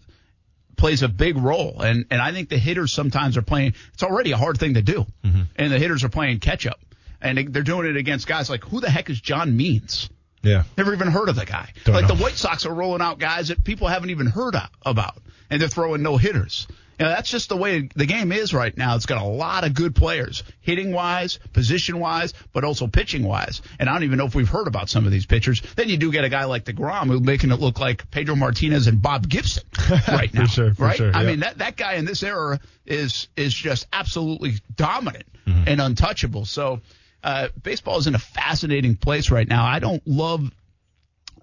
plays 0.77 1.03
a 1.03 1.09
big 1.09 1.37
role. 1.37 1.81
And, 1.81 2.07
and 2.11 2.21
I 2.21 2.33
think 2.33 2.49
the 2.49 2.59
hitters 2.59 2.93
sometimes 2.93 3.37
are 3.37 3.43
playing, 3.43 3.75
it's 3.93 4.03
already 4.03 4.33
a 4.33 4.37
hard 4.37 4.59
thing 4.59 4.75
to 4.75 4.83
do. 4.83 5.07
Mm-hmm. 5.25 5.43
And 5.57 5.73
the 5.73 5.79
hitters 5.79 6.03
are 6.03 6.09
playing 6.09 6.41
catch 6.41 6.67
up 6.67 6.81
and 7.21 7.53
they're 7.53 7.63
doing 7.63 7.89
it 7.89 7.97
against 7.97 8.27
guys 8.27 8.51
like 8.51 8.65
who 8.65 8.81
the 8.81 8.91
heck 8.91 9.11
is 9.11 9.21
John 9.21 9.57
Means? 9.57 10.09
Yeah. 10.43 10.65
Never 10.77 10.93
even 10.93 11.09
heard 11.09 11.29
of 11.29 11.37
the 11.37 11.45
guy. 11.47 11.71
Don't 11.85 11.95
like 11.95 12.09
know. 12.09 12.15
the 12.15 12.23
White 12.23 12.35
Sox 12.37 12.67
are 12.67 12.75
rolling 12.75 13.03
out 13.03 13.19
guys 13.19 13.49
that 13.49 13.63
people 13.65 13.89
haven't 13.89 14.11
even 14.11 14.27
heard 14.27 14.55
of, 14.57 14.69
about, 14.85 15.17
and 15.51 15.61
they're 15.61 15.69
throwing 15.69 16.03
no 16.03 16.17
hitters. 16.17 16.67
You 16.99 17.07
know, 17.07 17.13
that's 17.13 17.31
just 17.31 17.49
the 17.49 17.57
way 17.57 17.89
the 17.97 18.05
game 18.05 18.31
is 18.31 18.53
right 18.53 18.77
now. 18.77 18.95
It's 18.95 19.07
got 19.07 19.23
a 19.23 19.25
lot 19.27 19.65
of 19.65 19.73
good 19.73 19.95
players, 19.95 20.43
hitting 20.61 20.93
wise, 20.93 21.39
position 21.55 21.99
wise, 21.99 22.35
but 22.53 22.63
also 22.63 22.89
pitching 22.89 23.23
wise. 23.23 23.63
And 23.79 23.89
I 23.89 23.95
don't 23.95 24.03
even 24.05 24.19
know 24.19 24.27
if 24.27 24.35
we've 24.35 24.47
heard 24.51 24.67
about 24.67 24.91
some 24.91 25.07
of 25.07 25.11
these 25.11 25.25
pitchers. 25.25 25.63
Then 25.77 25.89
you 25.89 25.97
do 25.97 26.13
get 26.13 26.25
a 26.25 26.29
guy 26.29 26.45
like 26.45 26.67
DeGrom 26.67 27.07
who's 27.07 27.23
making 27.23 27.53
it 27.53 27.59
look 27.59 27.81
like 27.81 28.11
Pedro 28.11 28.37
Martinez 28.37 28.87
and 28.87 29.01
Bob 29.01 29.27
Gibson 29.27 29.63
right 30.09 30.33
now. 30.35 30.45
sure, 30.45 30.75
for 30.75 30.85
right? 30.85 30.97
sure, 30.99 31.11
I 31.15 31.25
mean, 31.25 31.41
that, 31.41 31.57
that 31.59 31.77
guy 31.79 31.95
in 31.95 32.05
this 32.05 32.23
era 32.23 32.61
is 32.85 33.29
is 33.35 33.55
just 33.55 33.87
absolutely 33.93 34.55
dominant 34.77 35.25
Mm-hmm. 35.47 35.69
and 35.69 35.81
untouchable. 35.81 36.45
So 36.45 36.83
uh, 37.23 37.49
baseball 37.63 37.99
is 37.99 38.07
in 38.07 38.15
a 38.15 38.19
fascinating 38.19 38.97
place 38.97 39.31
right 39.31 39.47
now. 39.49 39.65
I 39.65 39.79
don't 39.79 40.03
love 40.07 40.51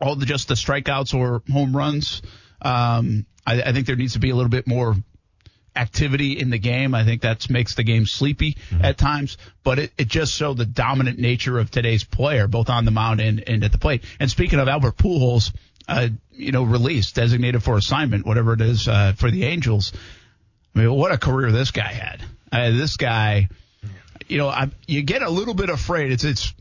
all 0.01 0.15
the 0.15 0.25
just 0.25 0.47
the 0.47 0.53
strikeouts 0.55 1.13
or 1.13 1.41
home 1.51 1.75
runs. 1.75 2.21
Um, 2.61 3.25
I, 3.45 3.61
I 3.61 3.71
think 3.71 3.87
there 3.87 3.95
needs 3.95 4.13
to 4.13 4.19
be 4.19 4.29
a 4.29 4.35
little 4.35 4.49
bit 4.49 4.67
more 4.67 4.95
activity 5.75 6.39
in 6.39 6.49
the 6.49 6.57
game. 6.57 6.95
I 6.95 7.03
think 7.03 7.21
that 7.21 7.49
makes 7.49 7.75
the 7.75 7.83
game 7.83 8.05
sleepy 8.05 8.57
at 8.81 8.97
times, 8.97 9.37
but 9.63 9.79
it, 9.79 9.91
it 9.97 10.07
just 10.07 10.33
showed 10.33 10.57
the 10.57 10.65
dominant 10.65 11.19
nature 11.19 11.59
of 11.59 11.69
today's 11.69 12.03
player, 12.03 12.47
both 12.47 12.69
on 12.69 12.85
the 12.85 12.91
mound 12.91 13.21
and, 13.21 13.43
and 13.47 13.63
at 13.63 13.71
the 13.71 13.77
plate. 13.77 14.03
And 14.19 14.29
speaking 14.29 14.59
of 14.59 14.67
Albert 14.67 14.97
Pujols, 14.97 15.53
uh, 15.87 16.09
you 16.31 16.51
know, 16.51 16.63
released, 16.63 17.15
designated 17.15 17.63
for 17.63 17.77
assignment, 17.77 18.25
whatever 18.25 18.53
it 18.53 18.61
is, 18.61 18.87
uh, 18.87 19.13
for 19.15 19.31
the 19.31 19.45
Angels. 19.45 19.93
I 20.75 20.79
mean, 20.79 20.93
what 20.93 21.11
a 21.11 21.17
career 21.17 21.51
this 21.51 21.71
guy 21.71 21.91
had. 21.93 22.23
Uh, 22.51 22.71
this 22.71 22.97
guy, 22.97 23.49
you 24.27 24.37
know, 24.37 24.49
I, 24.49 24.69
you 24.87 25.01
get 25.03 25.21
a 25.21 25.29
little 25.29 25.53
bit 25.53 25.69
afraid. 25.69 26.11
It's, 26.11 26.23
it's, 26.23 26.53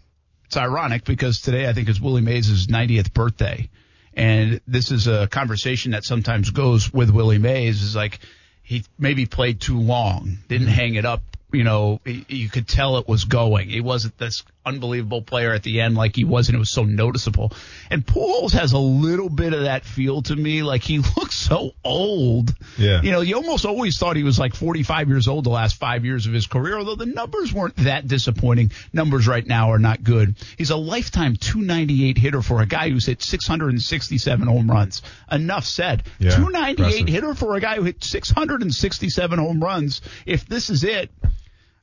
it's 0.46 0.56
ironic 0.56 1.04
because 1.04 1.40
today 1.40 1.68
I 1.68 1.72
think 1.72 1.88
is 1.88 2.00
Willie 2.00 2.22
Mays' 2.22 2.66
90th 2.66 3.12
birthday. 3.12 3.68
And 4.14 4.60
this 4.66 4.90
is 4.90 5.08
a 5.08 5.26
conversation 5.26 5.92
that 5.92 6.04
sometimes 6.04 6.50
goes 6.50 6.92
with 6.92 7.10
Willie 7.10 7.38
Mays 7.38 7.82
is 7.82 7.94
like 7.94 8.20
he 8.62 8.84
maybe 8.98 9.26
played 9.26 9.60
too 9.60 9.78
long, 9.78 10.38
didn't 10.48 10.68
mm-hmm. 10.68 10.74
hang 10.74 10.94
it 10.94 11.04
up. 11.04 11.22
You 11.52 11.64
know, 11.64 12.00
you 12.04 12.48
could 12.48 12.66
tell 12.66 12.96
it 12.98 13.06
was 13.06 13.24
going. 13.24 13.68
He 13.68 13.80
wasn't 13.80 14.18
this 14.18 14.42
unbelievable 14.66 15.22
player 15.22 15.52
at 15.52 15.62
the 15.62 15.80
end 15.80 15.94
like 15.94 16.16
he 16.16 16.24
was, 16.24 16.48
and 16.48 16.56
it 16.56 16.58
was 16.58 16.70
so 16.70 16.82
noticeable. 16.84 17.52
And 17.90 18.04
Pujols 18.04 18.52
has 18.52 18.72
a 18.72 18.78
little 18.78 19.28
bit 19.30 19.52
of 19.52 19.62
that 19.62 19.84
feel 19.84 20.22
to 20.22 20.34
me, 20.34 20.62
like 20.62 20.82
he 20.82 20.98
looks 21.16 21.36
so 21.36 21.72
old. 21.84 22.54
Yeah. 22.76 23.00
You 23.02 23.12
know, 23.12 23.20
you 23.20 23.36
almost 23.36 23.64
always 23.64 23.96
thought 23.98 24.16
he 24.16 24.24
was 24.24 24.38
like 24.38 24.54
45 24.54 25.08
years 25.08 25.28
old 25.28 25.44
the 25.44 25.50
last 25.50 25.76
five 25.76 26.04
years 26.04 26.26
of 26.26 26.32
his 26.32 26.46
career, 26.46 26.76
although 26.76 26.96
the 26.96 27.06
numbers 27.06 27.52
weren't 27.52 27.76
that 27.76 28.08
disappointing. 28.08 28.72
Numbers 28.92 29.28
right 29.28 29.46
now 29.46 29.70
are 29.70 29.78
not 29.78 30.02
good. 30.02 30.34
He's 30.58 30.70
a 30.70 30.76
lifetime 30.76 31.36
298 31.36 32.18
hitter 32.18 32.42
for 32.42 32.60
a 32.60 32.66
guy 32.66 32.90
who's 32.90 33.06
hit 33.06 33.22
667 33.22 34.46
home 34.46 34.70
runs. 34.70 35.02
Enough 35.30 35.64
said. 35.64 36.02
Yeah, 36.18 36.30
298 36.30 36.78
impressive. 36.78 37.08
hitter 37.08 37.34
for 37.34 37.56
a 37.56 37.60
guy 37.60 37.76
who 37.76 37.84
hit 37.84 38.02
667 38.02 39.38
home 39.38 39.62
runs. 39.62 40.00
If 40.24 40.46
this 40.46 40.70
is 40.70 40.82
it, 40.84 41.10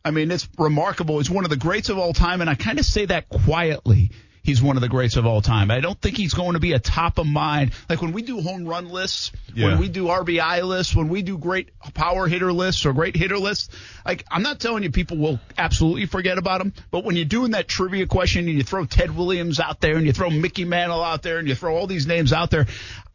I 0.05 0.12
mean, 0.12 0.31
it's 0.31 0.48
remarkable. 0.57 1.17
He's 1.19 1.29
one 1.29 1.45
of 1.45 1.50
the 1.50 1.57
greats 1.57 1.89
of 1.89 1.98
all 1.98 2.13
time, 2.13 2.41
and 2.41 2.50
I 2.50 2.55
kind 2.55 2.77
of 2.79 2.86
say 2.86 3.05
that 3.05 3.29
quietly. 3.29 4.12
He's 4.45 4.62
one 4.62 4.75
of 4.75 4.81
the 4.81 4.89
greats 4.89 5.15
of 5.15 5.25
all 5.25 5.39
time. 5.41 5.72
I 5.72 5.79
don't 5.79 5.98
think 6.01 6.17
he's 6.17 6.33
going 6.33 6.51
to 6.53 6.60
be 6.60 6.74
a 6.74 6.79
top 6.79 7.17
of 7.17 7.25
mind. 7.25 7.72
Like 7.89 8.01
when 8.01 8.12
we 8.12 8.22
do 8.24 8.41
home 8.41 8.65
run 8.65 8.89
lists, 8.89 9.31
Yeah. 9.55 9.67
when 9.67 9.79
we 9.79 9.88
do 9.88 10.07
RBI 10.07 10.63
lists, 10.63 10.93
when 10.93 11.07
we 11.07 11.22
do 11.22 11.38
great 11.38 11.69
power 11.93 12.27
hitter 12.27 12.51
lists 12.51 12.86
or 12.86 12.91
great 12.91 13.15
hitter 13.15 13.38
lists, 13.38 13.69
like 14.05 14.25
I'm 14.29 14.43
not 14.43 14.60
telling 14.60 14.83
you 14.83 14.91
people 14.91 15.15
will 15.15 15.39
absolutely 15.57 16.07
forget 16.07 16.38
about 16.38 16.60
him, 16.60 16.74
but 16.91 17.05
when 17.05 17.15
you're 17.15 17.24
doing 17.24 17.51
that 17.51 17.69
trivia 17.69 18.05
question 18.05 18.50
and 18.50 18.57
you 18.57 18.63
throw 18.63 18.83
Ted 18.83 19.15
Williams 19.15 19.62
out 19.62 19.79
there 19.79 19.95
and 19.95 20.05
you 20.05 20.12
throw 20.12 20.29
Mickey 20.29 20.65
Mantle 20.65 21.01
out 21.01 21.22
there 21.24 21.38
and 21.38 21.48
you 21.48 21.55
throw 21.55 21.77
all 21.77 21.88
these 21.88 22.05
names 22.05 22.33
out 22.33 22.51
there, 22.51 22.65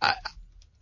I, 0.01 0.15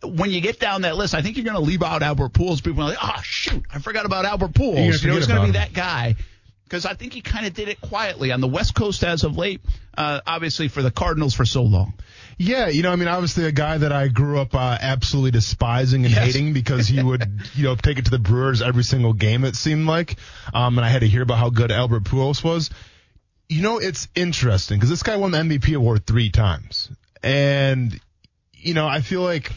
when 0.07 0.31
you 0.31 0.41
get 0.41 0.59
down 0.61 0.83
that 0.83 0.97
list, 0.97 1.15
I 1.15 1.23
think 1.23 1.37
you're 1.37 1.45
going 1.45 1.57
to 1.57 1.63
leave 1.63 1.83
out 1.83 2.03
Albert 2.03 2.33
Pujols. 2.33 2.63
People 2.63 2.83
are 2.83 2.91
like, 2.91 2.99
oh 3.03 3.21
shoot, 3.23 3.65
I 3.73 3.79
forgot 3.79 4.07
about 4.07 4.25
Albert. 4.25 4.59
You're 4.59 4.75
gonna 4.75 5.21
know, 5.21 5.27
going 5.27 5.41
to 5.41 5.47
be 5.47 5.53
that 5.53 5.73
guy 5.73 6.17
because 6.65 6.85
I 6.85 6.95
think 6.95 7.13
he 7.13 7.21
kind 7.21 7.47
of 7.47 7.55
did 7.55 7.69
it 7.69 7.81
quietly 7.81 8.33
on 8.33 8.41
the 8.41 8.49
West 8.49 8.75
Coast 8.75 9.05
as 9.05 9.23
of 9.25 9.37
late. 9.37 9.61
Uh, 9.97 10.21
obviously 10.27 10.69
for 10.69 10.83
the 10.83 10.91
Cardinals 10.91 11.33
for 11.33 11.45
so 11.47 11.63
long. 11.63 11.95
Yeah, 12.39 12.69
you 12.69 12.83
know, 12.83 12.93
I 12.93 12.97
mean, 12.97 13.09
obviously 13.09 13.45
a 13.47 13.53
guy 13.53 13.79
that 13.79 13.93
I 13.93 14.09
grew 14.09 14.39
up 14.39 14.55
uh, 14.55 14.77
absolutely 14.79 15.31
despising 15.31 16.05
and 16.05 16.13
Yes. 16.13 16.27
hating 16.35 16.53
because 16.53 16.87
he 16.87 17.03
would, 17.03 17.27
you 17.55 17.65
know, 17.65 17.77
take 17.77 17.99
it 17.99 18.05
to 18.07 18.11
the 18.11 18.19
Brewers 18.19 18.61
every 18.61 18.83
single 18.85 19.15
game. 19.15 19.45
It 19.45 19.57
seemed 19.57 19.87
like, 19.87 20.17
um, 20.53 20.77
and 20.77 20.85
I 20.85 20.91
had 20.91 21.01
to 21.01 21.09
hear 21.09 21.23
about 21.23 21.39
how 21.39 21.49
good 21.49 21.71
Albert 21.73 22.05
Pujols 22.05 22.45
was. 22.45 22.69
You 23.49 23.63
know, 23.63 23.79
it's 23.79 24.09
interesting 24.15 24.77
because 24.77 24.91
this 24.91 25.03
guy 25.03 25.17
won 25.17 25.31
the 25.31 25.39
MVP 25.39 25.75
award 25.75 26.05
three 26.05 26.31
times, 26.31 26.91
and 27.23 27.99
you 28.53 28.75
know, 28.75 28.87
I 28.89 29.01
feel 29.01 29.23
like. 29.23 29.53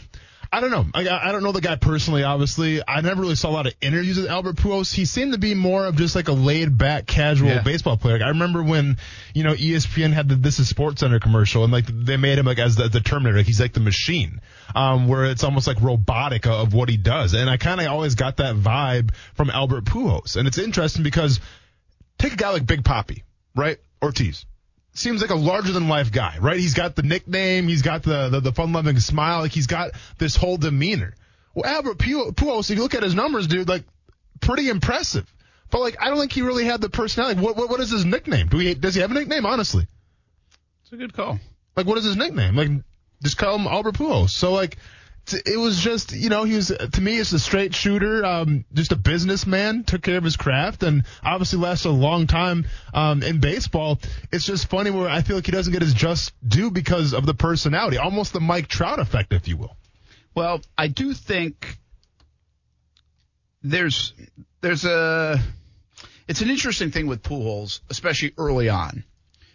I 0.52 0.60
don't 0.60 0.72
know. 0.72 0.84
I, 0.94 1.08
I 1.08 1.30
don't 1.30 1.44
know 1.44 1.52
the 1.52 1.60
guy 1.60 1.76
personally, 1.76 2.24
obviously. 2.24 2.82
I 2.86 3.02
never 3.02 3.20
really 3.22 3.36
saw 3.36 3.50
a 3.50 3.52
lot 3.52 3.68
of 3.68 3.74
interviews 3.80 4.16
with 4.16 4.26
Albert 4.28 4.56
Pujols. 4.56 4.92
He 4.92 5.04
seemed 5.04 5.32
to 5.32 5.38
be 5.38 5.54
more 5.54 5.86
of 5.86 5.94
just 5.94 6.16
like 6.16 6.26
a 6.26 6.32
laid 6.32 6.76
back, 6.76 7.06
casual 7.06 7.50
Yeah. 7.50 7.62
baseball 7.62 7.96
player. 7.96 8.14
Like, 8.16 8.24
I 8.24 8.28
remember 8.30 8.60
when, 8.60 8.96
you 9.32 9.44
know, 9.44 9.54
ESPN 9.54 10.12
had 10.12 10.28
the 10.28 10.34
This 10.34 10.58
Is 10.58 10.72
SportsCenter 10.72 11.20
commercial 11.20 11.62
and 11.62 11.72
like 11.72 11.84
they 11.86 12.16
made 12.16 12.36
him 12.36 12.46
like 12.46 12.58
as 12.58 12.74
the, 12.74 12.88
the 12.88 13.00
Terminator. 13.00 13.36
Like 13.38 13.46
he's 13.46 13.60
like 13.60 13.74
the 13.74 13.80
machine, 13.80 14.40
um, 14.74 15.06
where 15.06 15.26
it's 15.26 15.44
almost 15.44 15.68
like 15.68 15.80
robotic 15.80 16.48
of 16.48 16.74
what 16.74 16.88
he 16.88 16.96
does. 16.96 17.34
And 17.34 17.48
I 17.48 17.56
kind 17.56 17.80
of 17.80 17.86
always 17.86 18.16
got 18.16 18.38
that 18.38 18.56
vibe 18.56 19.14
from 19.34 19.50
Albert 19.50 19.84
Pujols. 19.84 20.34
And 20.34 20.48
it's 20.48 20.58
interesting 20.58 21.04
because 21.04 21.38
take 22.18 22.32
a 22.32 22.36
guy 22.36 22.50
like 22.50 22.66
Big 22.66 22.84
Poppy, 22.84 23.22
right? 23.54 23.78
Ortiz. 24.02 24.46
Seems 25.00 25.22
like 25.22 25.30
a 25.30 25.34
larger 25.34 25.72
than 25.72 25.88
life 25.88 26.12
guy, 26.12 26.36
right? 26.40 26.58
He's 26.58 26.74
got 26.74 26.94
the 26.94 27.02
nickname, 27.02 27.68
he's 27.68 27.80
got 27.80 28.02
the 28.02 28.28
the, 28.28 28.40
the 28.40 28.52
fun 28.52 28.72
loving 28.72 29.00
smile, 29.00 29.40
like 29.40 29.52
he's 29.52 29.66
got 29.66 29.92
this 30.18 30.36
whole 30.36 30.58
demeanor. 30.58 31.14
Well, 31.54 31.64
Albert 31.64 31.98
Pu- 31.98 32.32
Pujols, 32.32 32.70
if 32.70 32.76
you 32.76 32.82
look 32.82 32.94
at 32.94 33.02
his 33.02 33.14
numbers, 33.14 33.46
dude, 33.46 33.66
like 33.66 33.84
pretty 34.40 34.68
impressive. 34.68 35.26
But 35.70 35.80
like, 35.80 35.96
I 36.02 36.08
don't 36.10 36.18
think 36.18 36.32
he 36.32 36.42
really 36.42 36.66
had 36.66 36.80
the 36.82 36.90
personality. 36.90 37.40
What 37.40 37.56
what, 37.56 37.70
what 37.70 37.80
is 37.80 37.90
his 37.90 38.04
nickname? 38.04 38.48
Do 38.48 38.58
he 38.58 38.74
does 38.74 38.94
he 38.94 39.00
have 39.00 39.10
a 39.10 39.14
nickname? 39.14 39.46
Honestly, 39.46 39.86
It's 40.82 40.92
a 40.92 40.96
good 40.96 41.14
call. 41.14 41.40
like 41.76 41.86
what 41.86 41.96
is 41.96 42.04
his 42.04 42.16
nickname? 42.16 42.54
Like 42.56 42.68
just 43.22 43.38
call 43.38 43.56
him 43.58 43.66
Albert 43.66 43.94
Pujols. 43.94 44.30
So 44.30 44.52
like, 44.52 44.76
it 45.28 45.58
was 45.58 45.80
just 45.80 46.12
you 46.12 46.28
know 46.28 46.44
he 46.44 46.56
was 46.56 46.68
to 46.68 47.00
me 47.00 47.18
it's 47.18 47.32
a 47.32 47.38
straight 47.38 47.74
shooter, 47.74 48.24
um, 48.24 48.64
just 48.72 48.92
a 48.92 48.96
businessman, 48.96 49.84
took 49.84 50.02
care 50.02 50.16
of 50.16 50.24
his 50.24 50.36
craft, 50.36 50.82
and 50.82 51.04
obviously 51.22 51.58
lasted 51.58 51.88
a 51.88 51.92
long 51.92 52.26
time 52.26 52.66
um, 52.92 53.22
in 53.22 53.40
baseball. 53.40 53.98
It's 54.32 54.44
just 54.44 54.68
funny 54.68 54.90
where 54.90 55.08
I 55.08 55.22
feel 55.22 55.36
like 55.36 55.46
he 55.46 55.52
doesn't 55.52 55.72
get 55.72 55.82
his 55.82 55.94
just 55.94 56.32
due 56.46 56.70
because 56.70 57.14
of 57.14 57.26
the 57.26 57.34
personality, 57.34 57.98
almost 57.98 58.32
the 58.32 58.40
Mike 58.40 58.68
Trout 58.68 58.98
effect, 58.98 59.32
if 59.32 59.46
you 59.48 59.56
will. 59.56 59.76
Well, 60.34 60.60
I 60.76 60.88
do 60.88 61.12
think 61.14 61.78
there's 63.62 64.14
there's 64.60 64.84
a 64.84 65.40
it's 66.28 66.40
an 66.40 66.50
interesting 66.50 66.90
thing 66.90 67.06
with 67.06 67.22
Pujols, 67.22 67.80
especially 67.90 68.32
early 68.38 68.68
on, 68.68 69.04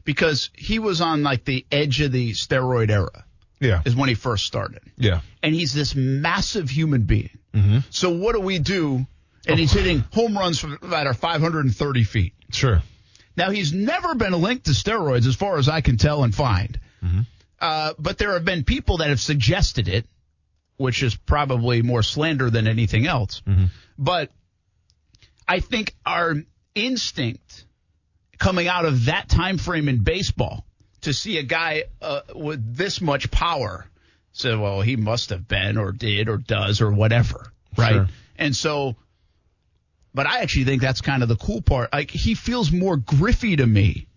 because 0.04 0.50
he 0.54 0.80
was 0.80 1.02
on 1.02 1.24
like 1.24 1.46
the 1.46 1.66
edge 1.72 2.02
of 2.02 2.12
the 2.12 2.32
steroid 2.32 2.90
era 2.90 3.26
Yeah, 3.60 3.82
is 3.86 3.96
when 3.96 4.10
he 4.10 4.16
first 4.16 4.46
started, 4.46 4.82
yeah, 4.98 5.22
and 5.42 5.56
he's 5.56 5.74
this 5.74 5.96
massive 5.96 6.70
human 6.70 7.04
being. 7.04 7.38
Mm-hmm. 7.54 7.80
So 7.90 8.10
what 8.12 8.36
do 8.36 8.42
we 8.42 8.60
do? 8.60 9.06
And 9.48 9.60
he's 9.60 9.72
hitting 9.72 10.04
home 10.12 10.38
runs 10.38 10.60
from 10.60 10.80
that 10.82 11.06
are 11.08 11.14
530 11.14 12.04
feet. 12.04 12.34
sure. 12.52 12.82
Now 13.38 13.52
he's 13.52 13.74
never 13.74 14.16
been 14.16 14.34
linked 14.34 14.66
to 14.66 14.72
steroids, 14.72 15.28
as 15.28 15.36
far 15.36 15.58
as 15.58 15.70
I 15.70 15.82
can 15.82 15.98
tell 15.98 16.24
and 16.24 16.34
find. 16.34 16.80
Uh, 17.60 17.94
but 18.00 18.18
there 18.18 18.34
have 18.34 18.44
been 18.46 18.64
people 18.64 18.98
that 18.98 19.10
have 19.10 19.20
suggested 19.20 19.88
it, 19.88 20.06
which 20.78 21.04
is 21.04 21.16
probably 21.16 21.82
more 21.82 22.02
slander 22.04 22.50
than 22.50 22.68
anything 22.68 23.06
else. 23.08 23.42
But 23.98 24.32
I 25.48 25.60
think 25.60 25.94
our 26.06 26.36
instinct 26.74 27.66
coming 28.38 28.68
out 28.68 28.86
of 28.86 29.06
that 29.06 29.30
time 29.30 29.58
frame 29.58 29.88
in 29.88 30.04
baseball 30.04 30.65
to 31.06 31.14
see 31.14 31.38
a 31.38 31.44
guy 31.44 31.86
uh, 32.02 32.22
with 32.36 32.76
this 32.76 33.02
much 33.02 33.32
power, 33.32 33.88
say, 34.34 34.56
well, 34.56 34.82
he 34.82 34.96
must 34.96 35.32
have 35.32 35.48
been 35.48 35.78
or 35.78 35.92
did 35.92 36.30
or 36.30 36.38
does 36.38 36.82
or 36.82 36.92
whatever, 36.92 37.52
right? 37.78 37.94
Sure. 37.94 38.08
And 38.38 38.56
so 38.56 38.96
but 40.16 40.26
I 40.26 40.40
actually 40.40 40.64
think 40.64 40.82
that's 40.82 41.02
kind 41.02 41.22
of 41.22 41.30
the 41.30 41.36
cool 41.36 41.62
part. 41.62 41.92
Like 41.92 42.10
he 42.10 42.36
feels 42.36 42.72
more 42.72 42.96
Griffey 42.96 43.58
to 43.58 43.68
me 43.68 44.08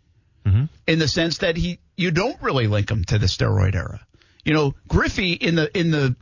mm-hmm. 0.47 0.65
in 0.87 0.99
the 1.01 1.09
sense 1.09 1.39
that 1.39 1.57
he 1.57 1.81
you 1.97 2.13
don't 2.13 2.41
really 2.41 2.69
link 2.69 2.89
him 2.89 3.05
to 3.07 3.19
the 3.19 3.27
steroid 3.27 3.75
era. 3.75 4.01
You 4.45 4.55
know, 4.55 4.75
Griffey 4.87 5.33
in 5.33 5.57
the 5.57 5.77
in 5.77 5.91
the 5.91 6.15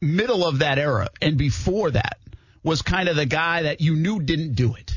middle 0.00 0.46
of 0.46 0.60
that 0.60 0.78
era 0.78 1.08
and 1.20 1.36
before 1.36 1.90
that 1.90 2.18
was 2.62 2.82
kind 2.82 3.08
of 3.08 3.16
the 3.16 3.26
guy 3.26 3.62
that 3.62 3.80
you 3.80 3.96
knew 3.96 4.20
didn't 4.20 4.54
do 4.54 4.76
it. 4.76 4.92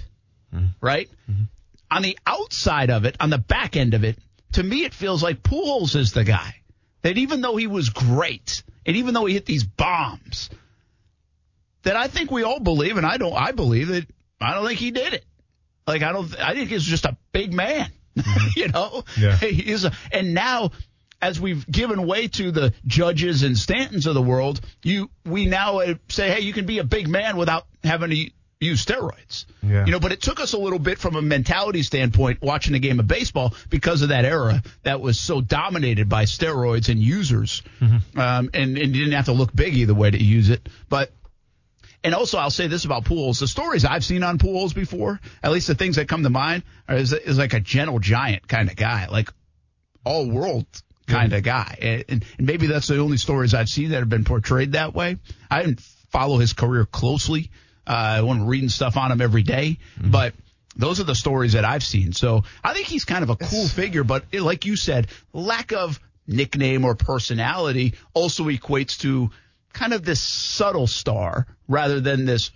Mm-hmm. 0.54 0.68
Right? 0.80 1.10
Mm-hmm. 1.30 1.44
On 1.90 2.04
the 2.04 2.18
outside 2.28 2.92
of 2.92 3.06
it, 3.06 3.18
on 3.20 3.32
the 3.32 3.40
back 3.40 3.76
end 3.76 3.96
of 3.96 4.04
it, 4.04 4.20
to 4.54 4.64
me 4.64 4.84
it 4.84 4.94
feels 4.94 5.22
like 5.24 5.44
Pujols 5.44 5.96
is 5.96 6.12
the 6.12 6.24
guy. 6.24 6.56
That 7.02 7.18
even 7.18 7.42
though 7.42 7.56
he 7.56 7.68
was 7.68 7.90
great 7.90 8.64
and 8.86 8.98
even 8.98 9.14
though 9.14 9.26
he 9.26 9.34
hit 9.34 9.46
these 9.46 9.64
bombs, 9.64 10.50
that 11.84 11.96
I 11.96 12.08
think 12.08 12.32
we 12.32 12.44
all 12.44 12.60
believe, 12.60 12.98
and 12.98 13.06
I 13.06 13.18
don't. 13.18 13.34
I 13.34 13.52
believe 13.52 13.88
that 13.90 14.06
I 14.42 14.54
don't 14.54 14.66
think 14.68 14.80
he 14.80 14.92
did 14.92 15.14
it. 15.14 15.26
Like 15.88 16.04
I 16.04 16.12
don't. 16.12 16.40
I 16.40 16.54
think 16.54 16.70
he's 16.70 16.84
just 16.84 17.06
a 17.06 17.18
big 17.32 17.54
man. 17.54 17.92
you 18.56 18.68
know. 18.68 19.04
Yeah. 19.18 19.38
He 19.40 19.72
is 19.72 19.86
a, 19.86 19.94
and 20.12 20.34
now, 20.34 20.72
as 21.22 21.40
we've 21.40 21.66
given 21.70 22.06
way 22.06 22.28
to 22.28 22.52
the 22.52 22.74
judges 22.86 23.44
and 23.44 23.56
Stantons 23.56 24.08
of 24.08 24.14
the 24.14 24.22
world, 24.22 24.62
you 24.84 25.10
we 25.26 25.46
now 25.46 25.80
uh, 25.80 25.96
say, 26.10 26.32
hey, 26.32 26.42
you 26.42 26.54
can 26.54 26.66
be 26.66 26.80
a 26.80 26.84
big 26.84 27.08
man 27.08 27.38
without 27.38 27.66
having 27.84 28.10
to 28.10 28.32
use 28.60 28.86
steroids. 28.86 29.46
Yeah. 29.64 29.86
You 29.86 29.92
know, 29.92 30.00
but 30.00 30.12
it 30.12 30.22
took 30.22 30.40
us 30.40 30.54
a 30.54 30.58
little 30.58 30.80
bit 30.80 31.00
from 31.00 31.16
a 31.16 31.22
mentality 31.22 31.84
standpoint 31.84 32.42
watching 32.42 32.74
the 32.74 32.80
game 32.80 33.00
of 33.00 33.08
baseball 33.08 33.54
because 33.70 34.02
of 34.02 34.10
that 34.10 34.26
era 34.26 34.62
that 34.84 35.00
was 35.00 35.20
so 35.20 35.42
dominated 35.42 36.10
by 36.10 36.26
steroids 36.26 36.90
and 36.90 37.00
users, 37.00 37.62
Mm-hmm. 37.80 38.20
um, 38.20 38.50
and 38.54 38.78
and 38.78 38.96
you 38.96 39.04
didn't 39.04 39.14
have 39.14 39.26
to 39.26 39.32
look 39.34 39.56
big 39.56 39.76
either 39.76 39.94
way 39.94 40.12
to 40.12 40.22
use 40.22 40.50
it, 40.50 40.68
but. 40.90 41.12
And 42.02 42.16
also, 42.16 42.38
I'll 42.38 42.50
say 42.50 42.68
this 42.68 42.86
about 42.86 43.04
Pujols: 43.04 43.42
the 43.42 43.48
stories 43.48 43.84
I've 43.84 44.06
seen 44.06 44.24
on 44.24 44.38
Pujols 44.38 44.74
before, 44.74 45.20
at 45.44 45.52
least 45.52 45.68
the 45.68 45.76
things 45.76 45.98
that 45.98 46.08
come 46.08 46.24
to 46.24 46.30
mind, 46.30 46.64
are, 46.88 46.96
is, 46.96 47.12
is 47.12 47.38
like 47.38 47.54
a 47.54 47.60
gentle 47.60 48.00
giant 48.00 48.48
kind 48.48 48.70
of 48.70 48.78
guy, 48.78 49.08
like 49.10 49.30
all 50.06 50.30
world 50.30 50.66
kind 51.08 51.34
of 51.34 51.44
guy. 51.44 51.78
And, 51.82 52.06
and 52.38 52.48
maybe 52.48 52.68
that's 52.68 52.88
the 52.88 53.00
only 53.00 53.18
stories 53.18 53.54
I've 53.54 53.68
seen 53.68 53.90
that 53.90 54.00
have 54.00 54.08
been 54.08 54.24
portrayed 54.24 54.72
that 54.74 54.94
way. 54.94 55.18
I 55.52 55.62
didn't 55.62 55.82
follow 56.10 56.38
his 56.38 56.54
career 56.54 56.86
closely. 56.86 57.52
Uh, 57.90 57.92
I 57.92 58.22
wasn't 58.22 58.48
reading 58.48 58.70
stuff 58.70 58.96
on 58.98 59.12
him 59.12 59.20
every 59.20 59.42
day, 59.44 59.80
but 60.00 60.34
those 60.76 61.00
are 61.00 61.04
the 61.06 61.16
stories 61.16 61.54
that 61.54 61.66
I've 61.66 61.84
seen. 61.84 62.14
So 62.14 62.44
I 62.64 62.74
think 62.74 62.86
he's 62.86 63.04
kind 63.04 63.24
of 63.24 63.32
a 63.32 63.36
cool 63.36 63.68
figure, 63.68 64.04
but 64.04 64.26
it- 64.32 64.42
like 64.44 64.66
you 64.66 64.76
said, 64.76 65.08
lack 65.34 65.72
of 65.74 66.00
nickname 66.28 66.86
or 66.86 66.94
personality 66.94 67.96
also 68.14 68.46
equates 68.46 69.00
to 69.00 69.32
kind 69.74 69.94
of 69.94 70.06
this 70.06 70.22
subtle 70.22 70.86
star 70.88 71.48
rather 71.68 72.00
than 72.00 72.26
this 72.26 72.52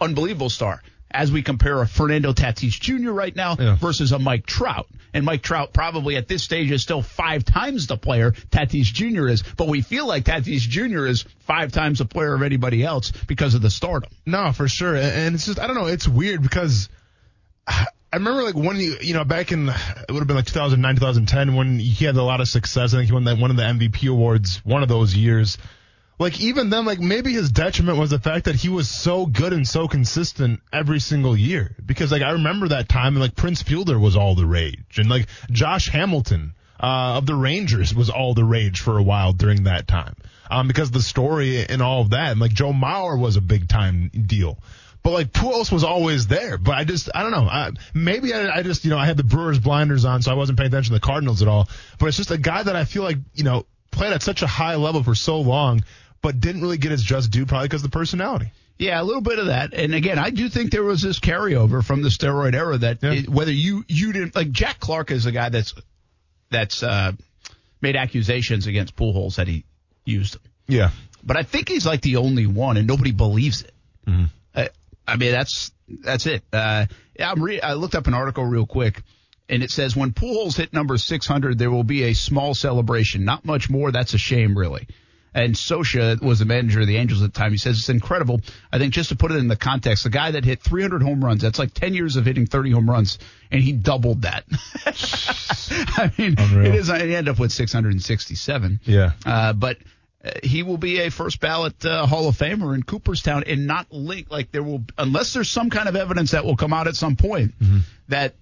unbelievable 0.00 0.48
star. 0.50 0.82
As 1.10 1.32
we 1.32 1.42
compare 1.42 1.80
a 1.80 1.86
Fernando 1.86 2.32
Tatis 2.32 2.78
Jr. 2.78 3.10
right 3.12 3.34
now 3.34 3.56
Yeah. 3.58 3.76
versus 3.76 4.12
a 4.12 4.18
Mike 4.18 4.44
Trout. 4.46 4.86
And 5.14 5.24
Mike 5.24 5.42
Trout 5.42 5.72
probably 5.72 6.16
at 6.16 6.28
this 6.28 6.42
stage 6.42 6.70
is 6.70 6.82
still 6.82 7.00
five 7.00 7.44
times 7.44 7.86
the 7.86 7.96
player 7.96 8.32
Tatis 8.32 8.84
Jr. 8.92 9.28
is, 9.28 9.42
but 9.56 9.68
we 9.68 9.80
feel 9.80 10.06
like 10.06 10.24
Tatis 10.24 10.60
Jr. 10.60 11.06
is 11.06 11.24
five 11.40 11.72
times 11.72 11.98
the 11.98 12.04
player 12.04 12.34
of 12.34 12.42
anybody 12.42 12.84
else 12.84 13.10
because 13.26 13.54
of 13.54 13.62
the 13.62 13.70
stardom. 13.70 14.10
No, 14.26 14.52
for 14.52 14.68
sure. 14.68 14.94
And 14.96 15.34
it's 15.34 15.46
just, 15.46 15.58
I 15.58 15.66
don't 15.66 15.76
know, 15.76 15.86
it's 15.86 16.06
weird 16.06 16.42
because 16.42 16.90
I 17.66 18.16
remember 18.16 18.42
like 18.42 18.54
when 18.54 18.76
you 18.76 18.96
you 19.02 19.12
know 19.14 19.24
back 19.24 19.52
in 19.52 19.68
it 19.68 20.10
would 20.10 20.20
have 20.20 20.26
been 20.26 20.36
like 20.36 20.46
2009 20.46 20.94
2010 20.94 21.54
when 21.54 21.78
he 21.78 22.04
had 22.06 22.16
a 22.16 22.22
lot 22.22 22.40
of 22.40 22.48
success. 22.48 22.94
I 22.94 22.98
think 22.98 23.08
he 23.08 23.12
won 23.12 23.24
that 23.24 23.38
one 23.38 23.50
of 23.50 23.56
the 23.58 23.64
MVP 23.64 24.08
awards 24.10 24.62
one 24.64 24.82
of 24.82 24.88
those 24.88 25.14
years. 25.14 25.58
Like 26.18 26.40
even 26.40 26.68
then, 26.70 26.84
like 26.84 26.98
maybe 26.98 27.32
his 27.32 27.50
detriment 27.50 27.98
was 27.98 28.10
the 28.10 28.18
fact 28.18 28.46
that 28.46 28.56
he 28.56 28.68
was 28.68 28.88
so 28.88 29.24
good 29.24 29.52
and 29.52 29.66
so 29.66 29.86
consistent 29.86 30.60
every 30.72 30.98
single 30.98 31.36
year. 31.36 31.76
Because 31.84 32.10
like 32.10 32.22
I 32.22 32.32
remember 32.32 32.68
that 32.68 32.88
time 32.88 33.14
and 33.14 33.20
like 33.20 33.36
Prince 33.36 33.62
Fielder 33.62 33.98
was 33.98 34.16
all 34.16 34.34
the 34.34 34.46
rage 34.46 34.98
and 34.98 35.08
like 35.08 35.28
Josh 35.50 35.88
Hamilton 35.88 36.54
uh, 36.80 37.18
of 37.18 37.26
the 37.26 37.34
Rangers 37.34 37.94
was 37.94 38.10
all 38.10 38.34
the 38.34 38.44
rage 38.44 38.80
for 38.80 38.98
a 38.98 39.02
while 39.02 39.32
during 39.32 39.64
that 39.64 39.86
time. 39.86 40.16
Um, 40.50 40.66
because 40.66 40.90
the 40.90 41.02
story 41.02 41.64
and 41.66 41.82
all 41.82 42.00
of 42.00 42.10
that, 42.10 42.32
and 42.32 42.40
like 42.40 42.52
Joe 42.52 42.72
Mauer 42.72 43.18
was 43.18 43.36
a 43.36 43.40
big 43.40 43.68
time 43.68 44.08
deal. 44.08 44.58
But 45.02 45.12
like 45.12 45.32
Pujols 45.32 45.70
was 45.70 45.84
always 45.84 46.26
there. 46.26 46.58
But 46.58 46.76
I 46.76 46.84
just, 46.84 47.10
I 47.14 47.22
don't 47.22 47.32
know. 47.32 47.46
I, 47.48 47.70
maybe 47.94 48.32
I, 48.32 48.58
I 48.58 48.62
just, 48.62 48.84
you 48.84 48.90
know, 48.90 48.98
I 48.98 49.06
had 49.06 49.16
the 49.16 49.24
Brewers 49.24 49.58
blinders 49.58 50.04
on, 50.04 50.22
so 50.22 50.30
I 50.30 50.34
wasn't 50.34 50.58
paying 50.58 50.68
attention 50.68 50.94
to 50.94 51.00
the 51.00 51.06
Cardinals 51.06 51.42
at 51.42 51.48
all. 51.48 51.68
But 51.98 52.06
it's 52.06 52.16
just 52.16 52.30
a 52.30 52.38
guy 52.38 52.62
that 52.62 52.74
I 52.74 52.84
feel 52.84 53.02
like, 53.02 53.18
you 53.34 53.44
know, 53.44 53.66
played 53.90 54.12
at 54.12 54.22
such 54.22 54.42
a 54.42 54.46
high 54.46 54.76
level 54.76 55.02
for 55.02 55.14
so 55.14 55.40
long, 55.40 55.82
but 56.22 56.40
didn't 56.40 56.62
really 56.62 56.78
get 56.78 56.90
his 56.90 57.02
just 57.02 57.30
due 57.30 57.46
probably 57.46 57.68
because 57.68 57.84
of 57.84 57.90
the 57.90 57.96
personality. 57.98 58.50
Yeah, 58.78 59.00
a 59.00 59.02
little 59.02 59.22
bit 59.22 59.38
of 59.40 59.46
that. 59.46 59.74
And 59.74 59.92
again, 59.94 60.18
I 60.18 60.30
do 60.30 60.48
think 60.48 60.70
there 60.70 60.84
was 60.84 61.02
this 61.02 61.18
carryover 61.18 61.84
from 61.84 62.02
the 62.02 62.08
steroid 62.10 62.54
era 62.54 62.78
that 62.78 62.98
Yeah. 63.02 63.12
it, 63.12 63.28
whether 63.28 63.50
you 63.52 63.84
you 63.88 64.12
didn't 64.12 64.36
like 64.36 64.50
Jack 64.52 64.78
Clark 64.78 65.10
is 65.10 65.26
a 65.26 65.32
guy 65.32 65.48
that's 65.48 65.74
that's 66.50 66.82
uh, 66.82 67.12
made 67.80 67.96
accusations 67.96 68.66
against 68.66 68.94
Pujols 68.96 69.36
that 69.36 69.48
he 69.48 69.64
used 70.04 70.34
them. 70.34 70.42
Yeah. 70.68 70.90
But 71.24 71.36
I 71.36 71.42
think 71.42 71.68
he's 71.68 71.84
like 71.86 72.00
the 72.02 72.16
only 72.16 72.46
one, 72.46 72.76
and 72.76 72.86
nobody 72.86 73.10
believes 73.12 73.62
it. 73.62 73.72
I, 74.54 74.70
I 75.06 75.16
mean, 75.16 75.32
that's 75.32 75.72
that's 75.88 76.26
it. 76.26 76.42
Uh, 76.52 76.86
yeah, 77.18 77.30
I'm 77.30 77.42
re- 77.42 77.60
I 77.60 77.74
looked 77.74 77.94
up 77.96 78.06
an 78.06 78.14
article 78.14 78.44
real 78.44 78.64
quick, 78.66 79.02
and 79.48 79.62
it 79.62 79.70
says 79.70 79.96
when 79.96 80.12
Pujols 80.12 80.56
hit 80.56 80.72
number 80.72 80.96
600, 80.96 81.58
there 81.58 81.70
will 81.70 81.84
be 81.84 82.04
a 82.04 82.14
small 82.14 82.54
celebration. 82.54 83.24
Not 83.24 83.44
much 83.44 83.68
more. 83.68 83.90
That's 83.90 84.14
a 84.14 84.18
shame, 84.18 84.56
really. 84.56 84.86
And 85.38 85.54
Scioscia 85.54 86.20
was 86.20 86.40
the 86.40 86.46
manager 86.46 86.80
of 86.80 86.88
the 86.88 86.96
Angels 86.96 87.22
at 87.22 87.32
the 87.32 87.38
time. 87.38 87.52
He 87.52 87.58
says 87.58 87.78
it's 87.78 87.88
incredible. 87.88 88.40
I 88.72 88.78
think 88.78 88.92
just 88.92 89.10
to 89.10 89.16
put 89.16 89.30
it 89.30 89.36
in 89.36 89.46
the 89.46 89.54
context, 89.54 90.02
the 90.02 90.10
guy 90.10 90.32
that 90.32 90.44
hit 90.44 90.60
300 90.62 91.00
home 91.00 91.24
runs, 91.24 91.42
that's 91.42 91.60
like 91.60 91.72
10 91.72 91.94
years 91.94 92.16
of 92.16 92.26
hitting 92.26 92.46
30 92.46 92.72
home 92.72 92.90
runs, 92.90 93.20
and 93.52 93.62
he 93.62 93.70
doubled 93.70 94.22
that. 94.22 94.42
I 95.96 96.10
mean, 96.18 96.34
Unreal. 96.36 96.66
it 96.66 96.74
is. 96.74 96.88
He 96.88 96.92
ended 96.94 97.28
up 97.28 97.38
with 97.38 97.52
667. 97.52 98.80
Yeah. 98.84 99.12
Uh, 99.24 99.52
but 99.52 99.76
uh, 100.24 100.30
he 100.42 100.64
will 100.64 100.76
be 100.76 101.02
a 101.02 101.10
first 101.12 101.38
ballot 101.38 101.84
uh, 101.86 102.04
Hall 102.04 102.26
of 102.28 102.36
Famer 102.36 102.74
in 102.74 102.82
Cooperstown 102.82 103.44
and 103.46 103.68
not 103.68 103.92
link 103.92 104.32
like 104.32 104.50
there 104.50 104.64
will 104.64 104.82
unless 104.98 105.34
there's 105.34 105.48
some 105.48 105.70
kind 105.70 105.88
of 105.88 105.94
evidence 105.94 106.32
that 106.32 106.44
will 106.44 106.56
come 106.56 106.72
out 106.72 106.88
at 106.88 106.96
some 106.96 107.14
point 107.14 107.54
that 108.08 108.34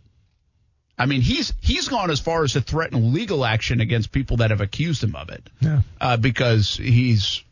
I 0.99 1.07
mean 1.07 1.21
he's 1.21 1.53
he's 1.61 1.89
gone 1.89 2.11
as 2.11 2.21
far 2.21 2.43
as 2.45 2.55
to 2.55 2.61
threaten 2.61 3.13
legal 3.13 3.45
action 3.45 3.81
against 3.81 4.13
people 4.13 4.39
that 4.39 4.51
have 4.51 4.61
accused 4.61 5.03
him 5.05 5.15
of 5.15 5.29
it 5.31 5.43
Yeah. 5.61 5.83
uh, 6.01 6.17
because 6.17 6.77
he's 6.77 7.43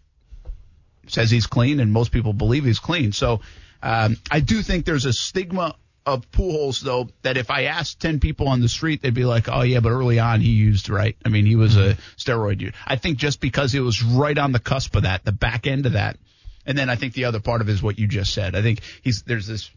says 1.09 1.31
he's 1.31 1.47
clean 1.47 1.81
and 1.81 1.93
most 1.93 2.13
people 2.13 2.33
believe 2.33 2.65
he's 2.65 2.79
clean. 2.79 3.13
So 3.13 3.41
um, 3.83 4.17
I 4.31 4.41
do 4.41 4.63
think 4.63 4.87
there's 4.87 5.05
a 5.05 5.13
stigma 5.13 5.75
of 6.07 6.31
Pujols 6.31 6.81
though 6.81 7.09
that 7.23 7.37
if 7.37 7.51
I 7.51 7.65
asked 7.65 8.01
ten 8.01 8.21
people 8.21 8.49
on 8.49 8.61
the 8.61 8.69
street, 8.69 9.03
they'd 9.03 9.13
be 9.15 9.25
like, 9.25 9.49
"Oh 9.49 9.63
yeah, 9.63 9.81
but 9.81 9.91
early 9.91 10.19
on 10.19 10.41
he 10.41 10.51
used 10.51 10.89
right. 10.89 11.17
I 11.25 11.29
mean, 11.31 11.47
he 11.47 11.57
was 11.57 11.77
a 11.77 11.97
steroid 12.17 12.59
dude." 12.59 12.75
I 12.87 12.97
think 12.97 13.19
just 13.19 13.41
because 13.41 13.75
it 13.75 13.81
was 13.81 14.03
right 14.03 14.37
on 14.37 14.53
the 14.53 14.59
cusp 14.59 14.97
of 14.97 15.03
that, 15.05 15.25
the 15.25 15.33
back 15.33 15.67
end 15.67 15.87
of 15.87 15.93
that, 15.93 16.19
and 16.67 16.77
then 16.77 16.89
I 16.91 16.97
think 16.97 17.15
the 17.15 17.25
other 17.27 17.41
part 17.41 17.61
of 17.63 17.69
it 17.69 17.73
is 17.73 17.83
what 17.83 17.99
you 17.99 18.07
just 18.07 18.33
said. 18.35 18.55
I 18.55 18.61
think 18.63 18.81
he's 19.03 19.23
there's 19.23 19.47
this. 19.47 19.71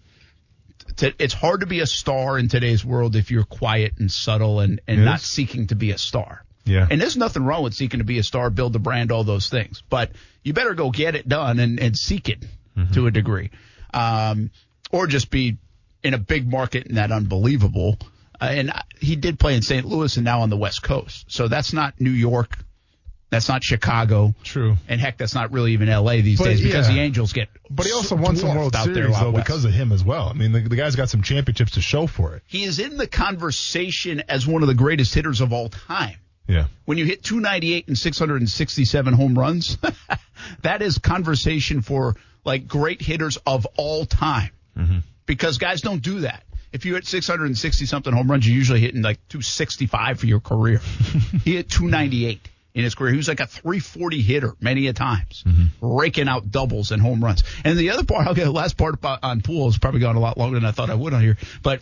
T- 0.95 1.13
It's 1.19 1.33
hard 1.33 1.59
to 1.61 1.65
be 1.65 1.79
a 1.81 1.85
star 1.85 2.37
in 2.39 2.47
today's 2.49 2.83
world 2.85 3.15
if 3.15 3.31
you're 3.31 3.43
quiet 3.43 3.93
and 3.99 4.11
subtle 4.11 4.59
and, 4.59 4.81
and 4.87 4.99
not 5.05 5.19
seeking 5.21 5.67
to 5.67 5.75
be 5.75 5.91
a 5.91 5.97
star. 5.97 6.43
Yeah. 6.65 6.87
And 6.89 6.99
there's 6.99 7.15
nothing 7.17 7.43
wrong 7.43 7.63
with 7.63 7.73
seeking 7.73 7.99
to 7.99 8.03
be 8.03 8.19
a 8.19 8.23
star, 8.23 8.49
build 8.49 8.75
a 8.75 8.79
brand, 8.79 9.11
all 9.11 9.23
those 9.23 9.49
things. 9.49 9.81
But 9.89 10.11
you 10.43 10.53
better 10.53 10.73
go 10.73 10.91
get 10.91 11.15
it 11.15 11.27
done 11.27 11.59
and, 11.59 11.79
and 11.79 11.97
seek 11.97 12.29
it 12.29 12.45
to 12.93 13.07
a 13.07 13.11
degree. 13.11 13.51
Um, 13.93 14.51
or 14.91 15.07
just 15.07 15.29
be 15.31 15.57
in 16.03 16.13
a 16.13 16.17
big 16.17 16.49
market 16.49 16.85
and 16.87 16.97
that 16.97 17.11
unbelievable. 17.11 17.97
Uh, 18.39 18.45
and 18.51 18.71
I- 18.71 18.83
he 18.99 19.15
did 19.15 19.39
play 19.39 19.55
in 19.55 19.61
St. 19.61 19.85
Louis 19.85 20.15
and 20.17 20.25
now 20.25 20.41
on 20.41 20.49
the 20.49 20.57
West 20.57 20.83
Coast. 20.83 21.25
So 21.31 21.47
that's 21.47 21.73
not 21.73 21.99
New 21.99 22.11
York. 22.11 22.57
That's 23.29 23.49
not 23.49 23.61
Chicago. 23.63 24.33
True. 24.43 24.77
And 24.87 25.01
heck, 25.01 25.17
that's 25.17 25.35
not 25.35 25.51
really 25.51 25.73
even 25.73 25.89
LA 25.89 26.13
these 26.21 26.37
But, 26.37 26.45
days 26.45 26.61
because 26.61 26.87
yeah. 26.87 26.95
the 26.95 27.01
Angels 27.01 27.33
get. 27.33 27.49
But 27.69 27.85
he 27.85 27.91
also 27.91 28.15
won 28.15 28.37
some 28.37 28.55
World 28.55 28.75
out 28.75 28.85
Series 28.85 29.19
though 29.19 29.31
west. 29.31 29.45
because 29.45 29.65
of 29.65 29.73
him 29.73 29.91
as 29.91 30.03
well. 30.03 30.29
I 30.29 30.33
mean, 30.33 30.53
the, 30.53 30.61
the 30.61 30.77
guy's 30.77 30.95
got 30.95 31.09
some 31.09 31.21
championships 31.21 31.73
to 31.73 31.81
show 31.81 32.07
for 32.07 32.35
it. 32.35 32.43
he 32.47 32.63
is 32.63 32.79
in 32.79 32.95
the 32.95 33.07
conversation 33.07 34.23
as 34.29 34.47
one 34.47 34.61
of 34.61 34.67
the 34.67 34.73
greatest 34.75 35.13
hitters 35.13 35.41
of 35.41 35.51
all 35.51 35.69
time. 35.69 36.15
Yeah. 36.47 36.67
when 36.85 36.97
you 36.97 37.03
hit 37.03 37.23
298 37.23 37.89
and 37.89 37.97
667 37.97 39.13
home 39.13 39.37
runs, 39.37 39.77
that 40.61 40.81
is 40.81 40.97
conversation 40.97 41.81
for 41.81 42.15
like 42.45 42.67
great 42.69 43.01
hitters 43.01 43.37
of 43.45 43.67
all 43.75 44.05
time. 44.05 44.51
Mm-hmm. 44.77 44.99
Because 45.25 45.57
guys 45.57 45.81
don't 45.81 46.01
do 46.01 46.21
that. 46.21 46.43
If 46.71 46.85
you 46.85 46.93
hit 46.93 47.05
660 47.05 47.85
something 47.85 48.13
home 48.13 48.31
runs, 48.31 48.47
you're 48.47 48.55
usually 48.55 48.79
hitting 48.79 49.01
like 49.01 49.17
265 49.27 50.21
for 50.21 50.25
your 50.25 50.39
career. 50.39 50.77
he 51.43 51.55
hit 51.57 51.69
298 51.69 52.39
in 52.77 52.83
his 52.83 52.93
career. 52.93 53.11
He 53.11 53.17
was 53.17 53.27
like 53.27 53.39
a 53.39 53.47
340 53.47 54.21
hitter 54.21 54.53
many 54.61 54.85
a 54.87 54.93
times, 54.93 55.43
mm-hmm. 55.45 55.85
raking 55.85 56.27
out 56.29 56.51
doubles 56.51 56.91
and 56.91 57.01
home 57.01 57.23
runs. 57.23 57.43
And 57.65 57.77
the 57.77 57.89
other 57.89 58.03
part, 58.03 58.27
I'll 58.27 58.35
get 58.35 58.45
the 58.45 58.51
last 58.51 58.77
part 58.77 58.93
about, 58.93 59.23
on 59.23 59.41
Pujols 59.41 59.69
is 59.69 59.77
probably 59.79 59.99
gone 59.99 60.15
a 60.15 60.19
lot 60.19 60.37
longer 60.37 60.59
than 60.59 60.65
I 60.65 60.71
thought 60.71 60.91
I 60.91 60.95
would 60.95 61.13
on 61.13 61.21
here. 61.21 61.37
But 61.63 61.81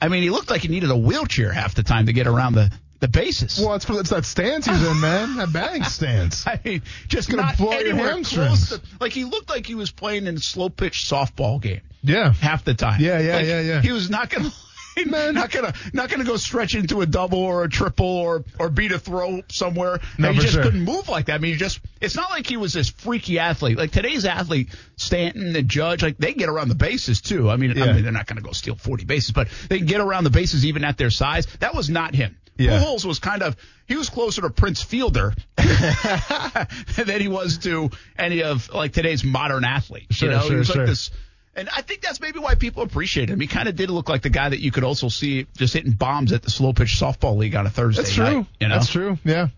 I 0.00 0.08
mean, 0.08 0.22
he 0.22 0.28
looked 0.28 0.50
like 0.50 0.60
he 0.60 0.68
needed 0.68 0.90
a 0.90 0.96
wheelchair 0.96 1.52
half 1.52 1.74
the 1.74 1.82
time 1.82 2.06
to 2.06 2.12
get 2.12 2.26
around 2.26 2.52
the, 2.52 2.70
the 3.00 3.08
bases. 3.08 3.58
Well, 3.58 3.74
it's, 3.74 3.86
for, 3.86 3.98
it's 3.98 4.10
that 4.10 4.26
stance 4.26 4.66
he's 4.66 4.86
in, 4.86 5.00
man. 5.00 5.36
That 5.36 5.54
batting 5.54 5.84
stance. 5.84 6.46
I 6.46 6.60
mean, 6.62 6.82
just 7.08 7.30
gonna 7.30 7.42
not 7.42 7.56
blow 7.56 7.72
your 7.78 7.96
hamstrings. 7.96 8.68
close 8.68 8.80
to, 8.80 8.80
like 9.00 9.12
he 9.12 9.24
looked 9.24 9.48
like 9.48 9.64
he 9.64 9.74
was 9.74 9.90
playing 9.90 10.26
in 10.26 10.36
a 10.36 10.40
slow 10.40 10.68
pitch 10.68 11.06
softball 11.08 11.62
game 11.62 11.80
Yeah. 12.02 12.30
half 12.30 12.62
the 12.62 12.74
time. 12.74 13.00
Yeah, 13.00 13.20
yeah, 13.20 13.36
Like, 13.36 13.46
yeah, 13.46 13.60
yeah. 13.62 13.80
He 13.80 13.92
was 13.92 14.10
not 14.10 14.28
gonna. 14.28 14.50
Man, 15.06 15.34
not 15.34 15.50
gonna 15.50 15.74
not 15.92 16.08
gonna 16.08 16.24
go 16.24 16.36
stretch 16.36 16.74
into 16.74 17.02
a 17.02 17.06
double 17.06 17.38
or 17.38 17.64
a 17.64 17.68
triple 17.68 18.06
or 18.06 18.44
or 18.58 18.70
beat 18.70 18.92
a 18.92 18.98
throw 18.98 19.42
somewhere. 19.48 20.00
No, 20.18 20.28
And 20.28 20.36
he 20.36 20.42
just 20.42 20.54
sure. 20.54 20.62
couldn't 20.62 20.82
move 20.82 21.08
like 21.08 21.26
that. 21.26 21.34
I 21.34 21.38
mean, 21.38 21.52
he 21.52 21.58
just 21.58 21.80
it's 22.00 22.16
not 22.16 22.30
like 22.30 22.46
he 22.46 22.56
was 22.56 22.72
this 22.72 22.88
freaky 22.88 23.38
athlete. 23.38 23.76
Like 23.76 23.90
today's 23.90 24.24
athlete, 24.24 24.74
Stanton, 24.96 25.52
the 25.52 25.62
Judge, 25.62 26.02
like 26.02 26.16
they 26.16 26.32
get 26.32 26.48
around 26.48 26.68
the 26.68 26.74
bases 26.74 27.20
too. 27.20 27.50
I 27.50 27.56
mean, 27.56 27.80
I 27.80 27.92
mean 27.92 28.04
they're 28.04 28.12
not 28.12 28.26
gonna 28.26 28.40
go 28.40 28.52
steal 28.52 28.74
40 28.74 29.04
bases, 29.04 29.32
but 29.32 29.48
they 29.68 29.78
can 29.78 29.86
get 29.86 30.00
around 30.00 30.24
the 30.24 30.30
bases 30.30 30.64
even 30.64 30.82
at 30.84 30.96
their 30.96 31.10
size. 31.10 31.46
That 31.60 31.74
was 31.74 31.90
not 31.90 32.14
him. 32.14 32.36
Yeah. 32.58 32.80
Pujols 32.82 33.04
was 33.04 33.18
kind 33.18 33.42
of 33.42 33.56
he 33.86 33.96
was 33.96 34.08
closer 34.08 34.42
to 34.42 34.50
Prince 34.50 34.82
Fielder 34.82 35.34
than 35.56 37.20
he 37.20 37.28
was 37.28 37.58
to 37.58 37.90
any 38.18 38.42
of 38.42 38.72
like 38.72 38.92
today's 38.92 39.24
modern 39.24 39.64
athletes. 39.64 40.16
Sure, 40.16 40.30
you 40.30 40.34
know, 40.34 40.42
he 40.42 40.48
sure, 40.48 40.58
was 40.58 40.66
sure. 40.68 40.76
like 40.76 40.86
this. 40.86 41.10
And 41.56 41.68
I 41.74 41.80
think 41.80 42.02
that's 42.02 42.20
maybe 42.20 42.38
why 42.38 42.54
people 42.54 42.82
appreciate 42.82 43.30
him. 43.30 43.40
He 43.40 43.46
kind 43.46 43.66
of 43.68 43.76
did 43.76 43.88
look 43.90 44.08
like 44.10 44.20
the 44.22 44.28
guy 44.30 44.48
that 44.50 44.60
you 44.60 44.70
could 44.70 44.84
also 44.84 45.08
see 45.08 45.46
just 45.56 45.72
hitting 45.72 45.92
bombs 45.92 46.32
at 46.32 46.42
the 46.42 46.50
slow 46.50 46.72
pitch 46.74 46.96
softball 47.00 47.36
league 47.36 47.54
on 47.56 47.66
a 47.66 47.70
Thursday 47.70 48.02
That's 48.02 48.14
true. 48.14 48.24
night. 48.24 48.46
You 48.60 48.68
know, 48.68 48.74
That's 48.74 48.90
true. 48.90 49.18
Yeah. 49.24 49.48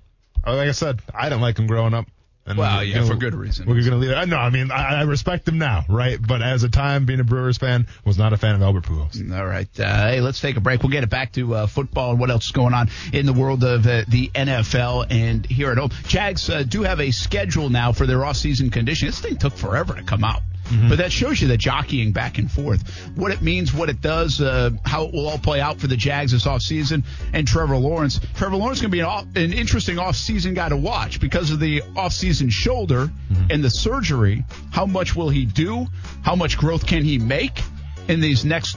Uh, 0.47 0.55
Like 0.57 0.69
I 0.69 0.73
said, 0.73 1.01
I 1.13 1.29
didn't 1.29 1.43
like 1.43 1.59
him 1.59 1.67
growing 1.67 1.95
up. 1.95 2.07
And 2.47 2.57
Well, 2.57 2.83
yeah, 2.83 2.95
gonna- 2.95 3.07
for 3.09 3.17
good 3.17 3.35
reason. 3.35 3.67
We're 3.67 3.83
gonna 3.83 3.97
leave. 3.97 4.11
it. 4.11 4.15
I 4.15 4.25
know. 4.25 4.39
I 4.39 4.49
mean, 4.49 4.71
I, 4.71 5.01
I 5.01 5.03
respect 5.03 5.47
him 5.47 5.59
now, 5.59 5.85
right? 5.87 6.19
But 6.25 6.41
as 6.41 6.63
a 6.63 6.71
time 6.71 7.05
being 7.05 7.21
a 7.21 7.25
Brewers 7.25 7.59
fan, 7.59 7.87
was 8.07 8.17
not 8.17 8.33
a 8.33 8.39
fan 8.39 8.55
of 8.55 8.63
Albert 8.63 8.85
Pujols. 8.85 9.37
All 9.39 9.45
right. 9.45 9.69
Uh, 9.79 10.09
hey, 10.09 10.21
let's 10.23 10.41
take 10.41 10.57
a 10.57 10.61
break. 10.61 10.83
We'll 10.83 10.89
get 10.93 11.03
it 11.05 11.11
back 11.11 11.33
to 11.33 11.55
uh, 11.55 11.67
football 11.67 12.13
and 12.13 12.19
what 12.21 12.31
else 12.31 12.47
is 12.47 12.53
going 12.53 12.73
on 12.73 12.89
in 13.13 13.27
the 13.27 13.35
world 13.35 13.65
of 13.65 13.87
uh, 13.87 14.05
the 14.09 14.29
NFL 14.35 15.09
and 15.11 15.45
here 15.45 15.71
at 15.73 15.77
home. 15.77 15.91
Jags 16.07 16.49
uh, 16.49 16.63
do 16.63 16.85
have 16.85 17.01
a 17.01 17.11
schedule 17.11 17.69
now 17.69 17.93
for 17.93 18.07
their 18.07 18.25
off-season 18.25 18.71
conditioning. 18.71 19.11
This 19.11 19.21
thing 19.21 19.37
took 19.37 19.53
forever 19.55 19.93
to 19.95 20.03
come 20.05 20.25
out. 20.25 20.41
But 20.89 20.99
that 20.99 21.13
shows 21.13 21.41
you 21.41 21.49
the 21.49 21.57
jockeying 21.57 22.13
back 22.13 22.39
and 22.39 22.51
forth, 22.51 22.89
what 23.17 23.33
it 23.33 23.43
means, 23.43 23.73
what 23.73 23.89
it 23.89 24.01
does, 24.01 24.41
uh, 24.41 24.71
how 24.85 25.05
it 25.05 25.13
will 25.13 25.29
all 25.29 25.39
play 25.39 25.61
out 25.61 25.79
for 25.81 25.87
the 25.87 25.97
Jags 25.97 26.33
this 26.33 26.47
offseason, 26.47 27.05
and 27.33 27.47
Trevor 27.47 27.77
Lawrence. 27.77 28.21
Trevor 28.37 28.57
Lawrence 28.57 28.79
is 28.79 28.83
going 28.83 28.91
to 28.91 28.97
be 28.97 29.01
an, 29.01 29.07
off, 29.07 29.25
an 29.37 29.53
interesting 29.53 29.97
offseason 29.97 30.55
guy 30.55 30.69
to 30.69 30.77
watch 30.77 31.21
because 31.21 31.51
of 31.51 31.61
the 31.61 31.81
offseason 31.97 32.51
shoulder 32.51 33.11
and 33.51 33.63
the 33.65 33.71
surgery. 33.71 34.45
How 34.71 34.87
much 34.87 35.17
will 35.17 35.31
he 35.31 35.45
do? 35.45 35.87
How 36.23 36.35
much 36.35 36.59
growth 36.59 36.87
can 36.87 37.05
he 37.05 37.19
make 37.19 37.63
in 38.09 38.21
these 38.21 38.45
next 38.45 38.77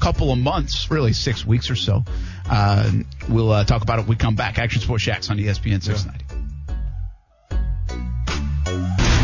couple 0.00 0.32
of 0.32 0.38
months, 0.38 0.90
really 0.90 1.12
six 1.12 1.46
weeks 1.46 1.70
or 1.70 1.76
so. 1.76 2.04
Uh, 2.50 2.90
we'll 3.28 3.52
uh, 3.52 3.64
talk 3.64 3.82
about 3.82 3.98
it 3.98 4.02
when 4.02 4.08
we 4.08 4.16
come 4.16 4.34
back. 4.34 4.58
Action 4.58 4.82
Sports 4.82 5.04
Jax 5.04 5.30
on 5.30 5.38
ESPN 5.38 5.80
690. 5.82 6.21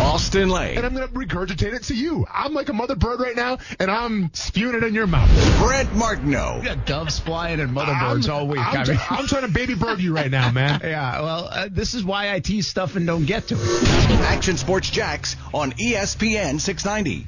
Austin 0.01 0.49
Lane, 0.49 0.77
And 0.77 0.87
I'm 0.87 0.95
gonna 0.95 1.09
regurgitate 1.09 1.75
it 1.75 1.83
to 1.85 1.95
you. 1.95 2.25
I'm 2.33 2.55
like 2.55 2.69
a 2.69 2.73
mother 2.73 2.95
bird 2.95 3.21
right 3.21 3.35
now, 3.35 3.59
and 3.81 3.91
I'm 3.91 4.31
spewing 4.33 4.77
it 4.77 4.85
in 4.85 4.95
your 4.95 5.07
mouth. 5.07 5.29
Brent 5.59 5.93
Martineau. 5.95 6.59
We 6.61 6.67
got 6.67 6.87
doves 6.87 7.19
flying 7.19 7.61
and 7.61 7.77
motherboards 7.77 8.29
I'm, 8.29 8.35
all 8.35 8.47
week. 8.47 8.61
I'm, 8.61 8.77
I 8.79 8.85
mean- 8.85 8.99
I'm 9.11 9.27
trying 9.27 9.43
to 9.43 9.53
baby 9.53 9.75
bird 9.75 10.01
you 10.01 10.15
right 10.15 10.31
now, 10.31 10.51
man. 10.51 10.81
yeah, 10.85 11.21
well, 11.21 11.49
uh, 11.51 11.69
this 11.71 11.95
is 11.95 12.05
why 12.05 12.33
I 12.33 12.41
tease 12.41 12.69
stuff 12.69 12.97
and 12.97 13.07
don't 13.07 13.27
get 13.27 13.49
to 13.49 13.57
it. 13.59 14.21
Action 14.23 14.57
Sports 14.57 14.89
Jax 14.91 15.37
on 15.53 15.73
ESPN 15.73 16.61
690. 16.61 17.27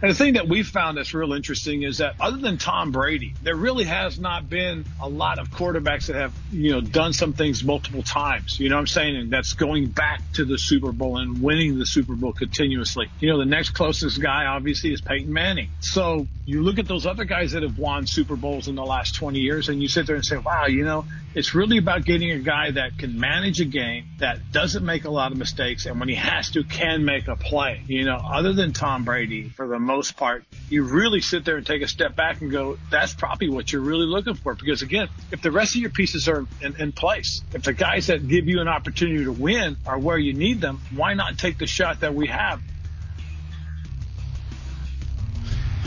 And 0.00 0.10
the 0.10 0.14
thing 0.14 0.34
that 0.34 0.48
we 0.48 0.62
found 0.62 0.96
that's 0.96 1.12
real 1.12 1.32
interesting 1.32 1.82
is 1.82 1.98
that 1.98 2.14
other 2.20 2.36
than 2.36 2.56
Tom 2.56 2.92
Brady, 2.92 3.34
there 3.42 3.56
really 3.56 3.84
has 3.84 4.18
not 4.18 4.48
been 4.48 4.84
a 5.02 5.08
lot 5.08 5.40
of 5.40 5.50
quarterbacks 5.50 6.06
that 6.06 6.14
have, 6.14 6.32
you 6.52 6.70
know, 6.70 6.80
done 6.80 7.12
some 7.12 7.32
things 7.32 7.64
multiple 7.64 8.04
times. 8.04 8.60
You 8.60 8.68
know 8.68 8.76
what 8.76 8.82
I'm 8.82 8.86
saying? 8.86 9.16
And 9.16 9.30
that's 9.30 9.54
going 9.54 9.86
back 9.86 10.20
to 10.34 10.44
the 10.44 10.56
Super 10.56 10.92
Bowl 10.92 11.18
and 11.18 11.42
winning 11.42 11.78
the 11.78 11.86
Super 11.86 12.14
Bowl 12.14 12.32
continuously. 12.32 13.10
You 13.18 13.30
know, 13.30 13.38
the 13.38 13.44
next 13.44 13.70
closest 13.70 14.20
guy 14.20 14.46
obviously 14.46 14.92
is 14.92 15.00
Peyton 15.00 15.32
Manning. 15.32 15.70
So 15.80 16.28
you 16.48 16.62
look 16.62 16.78
at 16.78 16.88
those 16.88 17.04
other 17.04 17.26
guys 17.26 17.52
that 17.52 17.62
have 17.62 17.78
won 17.78 18.06
Super 18.06 18.34
Bowls 18.34 18.68
in 18.68 18.74
the 18.74 18.82
last 18.82 19.14
20 19.16 19.38
years 19.38 19.68
and 19.68 19.82
you 19.82 19.86
sit 19.86 20.06
there 20.06 20.16
and 20.16 20.24
say, 20.24 20.38
wow, 20.38 20.64
you 20.64 20.82
know, 20.82 21.04
it's 21.34 21.54
really 21.54 21.76
about 21.76 22.06
getting 22.06 22.30
a 22.30 22.38
guy 22.38 22.70
that 22.70 22.96
can 22.96 23.20
manage 23.20 23.60
a 23.60 23.66
game, 23.66 24.06
that 24.20 24.50
doesn't 24.50 24.82
make 24.82 25.04
a 25.04 25.10
lot 25.10 25.30
of 25.30 25.36
mistakes, 25.36 25.84
and 25.84 26.00
when 26.00 26.08
he 26.08 26.14
has 26.14 26.52
to, 26.52 26.64
can 26.64 27.04
make 27.04 27.28
a 27.28 27.36
play. 27.36 27.82
You 27.86 28.06
know, 28.06 28.16
other 28.16 28.54
than 28.54 28.72
Tom 28.72 29.04
Brady, 29.04 29.50
for 29.50 29.68
the 29.68 29.78
most 29.78 30.16
part, 30.16 30.42
you 30.70 30.84
really 30.84 31.20
sit 31.20 31.44
there 31.44 31.58
and 31.58 31.66
take 31.66 31.82
a 31.82 31.86
step 31.86 32.16
back 32.16 32.40
and 32.40 32.50
go, 32.50 32.78
that's 32.90 33.12
probably 33.12 33.50
what 33.50 33.70
you're 33.70 33.82
really 33.82 34.06
looking 34.06 34.34
for. 34.34 34.54
Because 34.54 34.80
again, 34.80 35.08
if 35.30 35.42
the 35.42 35.52
rest 35.52 35.74
of 35.74 35.82
your 35.82 35.90
pieces 35.90 36.28
are 36.30 36.46
in, 36.62 36.80
in 36.80 36.92
place, 36.92 37.42
if 37.52 37.62
the 37.62 37.74
guys 37.74 38.06
that 38.06 38.26
give 38.26 38.48
you 38.48 38.62
an 38.62 38.68
opportunity 38.68 39.24
to 39.24 39.32
win 39.32 39.76
are 39.86 39.98
where 39.98 40.16
you 40.16 40.32
need 40.32 40.62
them, 40.62 40.80
why 40.96 41.12
not 41.12 41.36
take 41.36 41.58
the 41.58 41.66
shot 41.66 42.00
that 42.00 42.14
we 42.14 42.28
have? 42.28 42.62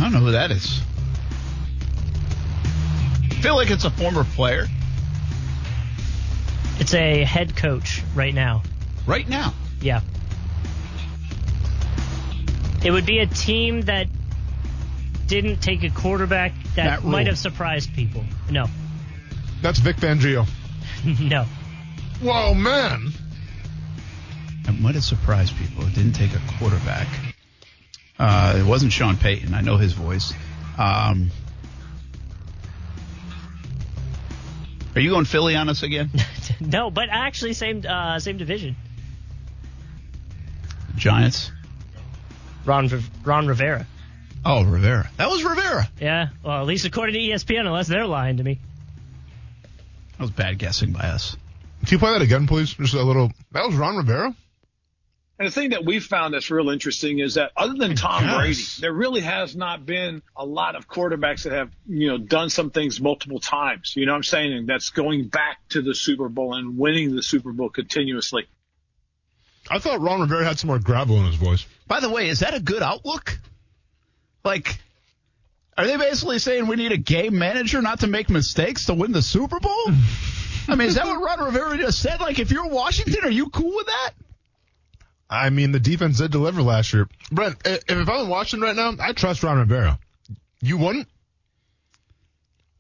I 0.02 0.06
don't 0.06 0.14
know 0.14 0.20
who 0.20 0.32
that 0.32 0.50
is. 0.50 0.82
I 3.30 3.36
feel 3.44 3.56
like 3.56 3.70
it's 3.70 3.86
a 3.86 3.92
former 3.92 4.24
player 4.24 4.66
It's 6.80 6.94
a 6.96 7.24
head 7.24 7.56
coach 7.56 8.02
right 8.16 8.34
now. 8.34 8.64
right 9.06 9.28
now. 9.30 9.54
Yeah. 9.80 10.02
It 12.84 12.90
would 12.90 13.06
be 13.06 13.20
a 13.20 13.28
team 13.28 13.82
that 13.82 14.08
didn't 15.28 15.62
take 15.62 15.84
a 15.84 15.92
quarterback 15.92 16.52
that 16.76 16.86
Matt 16.86 17.02
Rhule. 17.04 17.12
might 17.12 17.28
have 17.28 17.38
surprised 17.38 17.94
people. 17.94 18.24
No. 18.50 18.66
That's 19.62 19.78
Vic 19.80 19.98
Fangio. 19.98 20.48
no. 21.20 21.46
Whoa, 22.22 22.56
man. 22.56 23.12
It 24.68 24.80
might 24.80 24.96
have 24.96 25.04
surprised 25.04 25.56
people. 25.58 25.86
It 25.86 25.94
didn't 25.94 26.14
take 26.14 26.32
a 26.34 26.42
quarterback. 26.58 27.08
Uh, 28.22 28.56
it 28.60 28.64
wasn't 28.64 28.94
Sean 28.94 29.18
Payton. 29.18 29.56
I 29.56 29.62
know 29.62 29.78
his 29.78 29.94
voice. 29.94 30.32
Um, 30.78 31.32
are 34.94 35.02
you 35.02 35.10
going 35.10 35.26
Philly 35.26 35.56
on 35.56 35.70
us 35.70 35.82
again? 35.82 36.12
no, 36.60 36.92
but 36.92 37.10
actually 37.10 37.54
same 37.54 37.84
uh, 37.84 38.20
same 38.20 38.38
division. 38.38 38.76
Giants. 40.96 41.52
Ron 42.64 42.92
Ron 43.24 43.48
Rivera. 43.48 43.88
Oh, 44.46 44.66
Rivera. 44.66 45.10
That 45.18 45.32
was 45.32 45.44
Rivera. 45.44 45.90
Yeah. 46.00 46.28
Well, 46.44 46.62
at 46.62 46.68
least 46.68 46.86
according 46.86 47.16
to 47.16 47.20
ESPN, 47.20 47.62
unless 47.62 47.88
they're 47.88 48.06
lying 48.06 48.38
to 48.38 48.44
me. 48.44 48.60
That 50.12 50.20
was 50.20 50.30
bad 50.30 50.60
guessing 50.60 50.92
by 50.92 51.08
us. 51.08 51.36
Can 51.88 51.96
you 51.96 51.98
play 51.98 52.12
that 52.12 52.22
again, 52.22 52.46
please? 52.46 52.72
Just 52.76 52.94
a 52.94 53.02
little. 53.02 53.32
That 53.54 53.66
was 53.66 53.74
Ron 53.74 53.98
Rivera. 53.98 54.36
And 55.40 55.48
the 55.48 55.52
thing 55.52 55.72
that 55.72 55.84
we 55.84 56.00
found 56.00 56.36
that's 56.36 56.52
real 56.52 56.70
interesting 56.70 57.18
is 57.18 57.34
that 57.34 57.52
other 57.58 57.74
than 57.74 57.96
Tom 57.96 58.24
Yes. 58.24 58.36
Brady, 58.38 58.64
there 58.80 58.94
really 58.94 59.22
has 59.22 59.56
not 59.56 59.86
been 59.88 60.22
a 60.36 60.46
lot 60.46 60.76
of 60.76 60.88
quarterbacks 60.88 61.44
that 61.44 61.54
have, 61.54 61.72
you 61.88 62.10
know, 62.10 62.20
done 62.20 62.52
some 62.52 62.70
things 62.70 63.02
multiple 63.02 63.40
times. 63.40 63.94
You 63.96 64.06
know 64.06 64.12
what 64.12 64.18
I'm 64.18 64.24
saying? 64.24 64.54
And 64.54 64.68
that's 64.68 64.92
going 64.92 65.30
back 65.30 65.58
to 65.70 65.82
the 65.82 65.96
Super 65.96 66.30
Bowl 66.30 66.54
and 66.54 66.78
winning 66.78 67.16
the 67.16 67.24
Super 67.24 67.52
Bowl 67.54 67.70
continuously. 67.70 68.46
I 69.70 69.80
thought 69.80 70.00
Ron 70.00 70.22
Rivera 70.22 70.44
had 70.46 70.60
some 70.60 70.68
more 70.68 70.80
gravel 70.80 71.18
in 71.18 71.26
his 71.26 71.36
voice. 71.36 71.66
By 71.88 72.02
the 72.02 72.10
way, 72.10 72.30
is 72.30 72.40
that 72.40 72.54
a 72.54 72.60
good 72.60 72.84
outlook? 72.84 73.40
Like, 74.44 74.80
are 75.78 75.88
they 75.88 75.98
basically 75.98 76.40
saying 76.40 76.68
we 76.68 76.76
need 76.76 76.92
a 76.92 76.98
game 76.98 77.38
manager 77.38 77.82
not 77.82 78.02
to 78.02 78.08
make 78.08 78.30
mistakes 78.30 78.86
to 78.88 78.94
win 78.94 79.12
the 79.12 79.22
Super 79.22 79.60
Bowl? 79.60 79.86
I 80.68 80.76
mean, 80.76 80.88
is 80.88 80.96
that 80.96 81.06
what 81.06 81.22
Ron 81.22 81.46
Rivera 81.48 81.78
just 81.78 82.00
said? 82.00 82.20
Like, 82.20 82.38
if 82.40 82.52
you're 82.52 82.68
Washington, 82.68 83.24
are 83.24 83.32
you 83.32 83.50
cool 83.50 83.76
with 83.76 83.88
that? 83.88 84.12
I 85.32 85.50
mean, 85.50 85.72
the 85.72 85.80
defense 85.80 86.18
did 86.18 86.32
deliver 86.32 86.62
last 86.62 86.94
year. 86.94 87.08
Brent, 87.32 87.56
if 87.66 88.10
I'm 88.10 88.28
watching 88.28 88.60
right 88.60 88.76
now, 88.76 88.94
I 89.00 89.14
trust 89.14 89.42
Ron 89.44 89.58
Rivera. 89.60 89.98
You 90.62 90.78
wouldn't? 90.78 91.08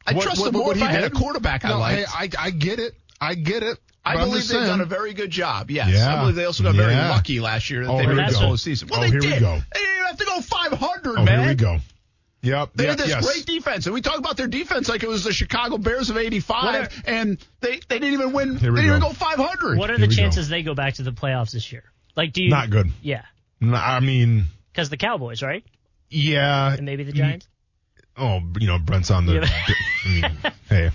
I 0.05 0.13
What- 0.13 0.23
trust 0.23 0.41
what- 0.41 0.47
him 0.49 0.53
more 0.55 0.67
what 0.67 0.75
if 0.77 0.81
he 0.81 0.87
I 0.87 0.91
had 0.91 1.03
a 1.03 1.09
did? 1.09 1.17
quarterback 1.17 1.63
I 1.63 1.69
No, 1.69 1.79
liked. 1.79 2.09
hey, 2.09 2.29
I, 2.39 2.45
I 2.47 2.49
get 2.51 2.79
it. 2.79 2.95
I 3.19 3.35
get 3.35 3.63
it. 3.63 3.77
I 4.03 4.15
But 4.15 4.19
believe 4.25 4.33
they've 4.33 4.43
saying. 4.43 4.65
done 4.65 4.81
a 4.81 4.85
very 4.85 5.13
good 5.13 5.29
job. 5.29 5.69
Yes, 5.69 5.89
Yeah. 5.89 6.15
I 6.15 6.19
believe 6.21 6.35
they 6.35 6.45
also 6.45 6.63
got 6.63 6.73
very 6.75 6.95
lucky 6.95 7.39
last 7.39 7.69
year 7.69 7.85
that 7.85 7.91
Oh, 7.91 7.97
they 7.97 8.05
here 8.05 8.15
made 8.15 8.27
we 8.27 8.33
the 8.33 8.39
go. 8.39 8.45
postseason. 8.47 8.89
Well, 8.89 8.99
Oh, 8.99 9.03
they 9.03 9.09
here 9.11 9.21
we 9.21 9.27
did. 9.27 9.39
go. 9.41 9.61
They 9.73 9.79
didn't 9.79 9.95
even 9.95 10.05
have 10.07 10.17
to 10.17 10.25
go 10.25 10.41
500, 10.41 11.19
Oh, 11.19 11.23
man. 11.23 11.39
here 11.39 11.47
we 11.49 11.55
go. 11.55 11.79
Yep. 12.43 12.69
They 12.73 12.85
yep, 12.85 12.89
had 12.91 12.99
this 12.99 13.09
yes. 13.09 13.23
great 13.25 13.45
defense, 13.45 13.85
and 13.85 13.93
we 13.93 14.01
talk 14.01 14.17
about 14.17 14.35
their 14.35 14.47
defense 14.47 14.89
like 14.89 15.03
it 15.03 15.09
was 15.09 15.23
the 15.23 15.31
Chicago 15.31 15.77
Bears 15.77 16.09
of 16.09 16.17
'85, 16.17 17.03
and 17.05 17.37
they, 17.59 17.79
they 17.87 17.99
didn't 17.99 18.13
even 18.13 18.33
win. 18.33 18.55
They 18.55 18.61
didn't 18.61 18.79
even 18.79 18.99
go. 18.99 19.09
go 19.09 19.13
500. 19.13 19.77
What 19.77 19.91
are 19.91 19.93
Here 19.93 19.99
the 19.99 20.09
we 20.09 20.15
go. 20.15 20.21
chances 20.23 20.49
they 20.49 20.63
go 20.63 20.73
back 20.73 20.95
to 20.95 21.03
the 21.03 21.11
playoffs 21.11 21.51
this 21.51 21.71
year? 21.71 21.83
Like, 22.15 22.33
do 22.33 22.43
you? 22.43 22.49
Not 22.49 22.69
good. 22.69 22.87
Yeah, 23.01 23.23
No, 23.59 23.75
I 23.75 23.99
mean, 23.99 24.45
because 24.71 24.89
the 24.89 24.97
Cowboys, 24.97 25.41
right? 25.41 25.63
yeah. 26.09 26.73
And 26.73 26.85
maybe 26.85 27.03
the 27.03 27.11
Giants. 27.13 27.47
Oh, 28.17 28.39
you 28.59 28.67
know, 28.67 28.77
Brent's 28.79 29.09
on 29.11 29.25
the. 29.25 29.33
Yeah. 29.35 29.47
I 30.05 30.09
mean, 30.09 30.53
hey, 30.69 30.89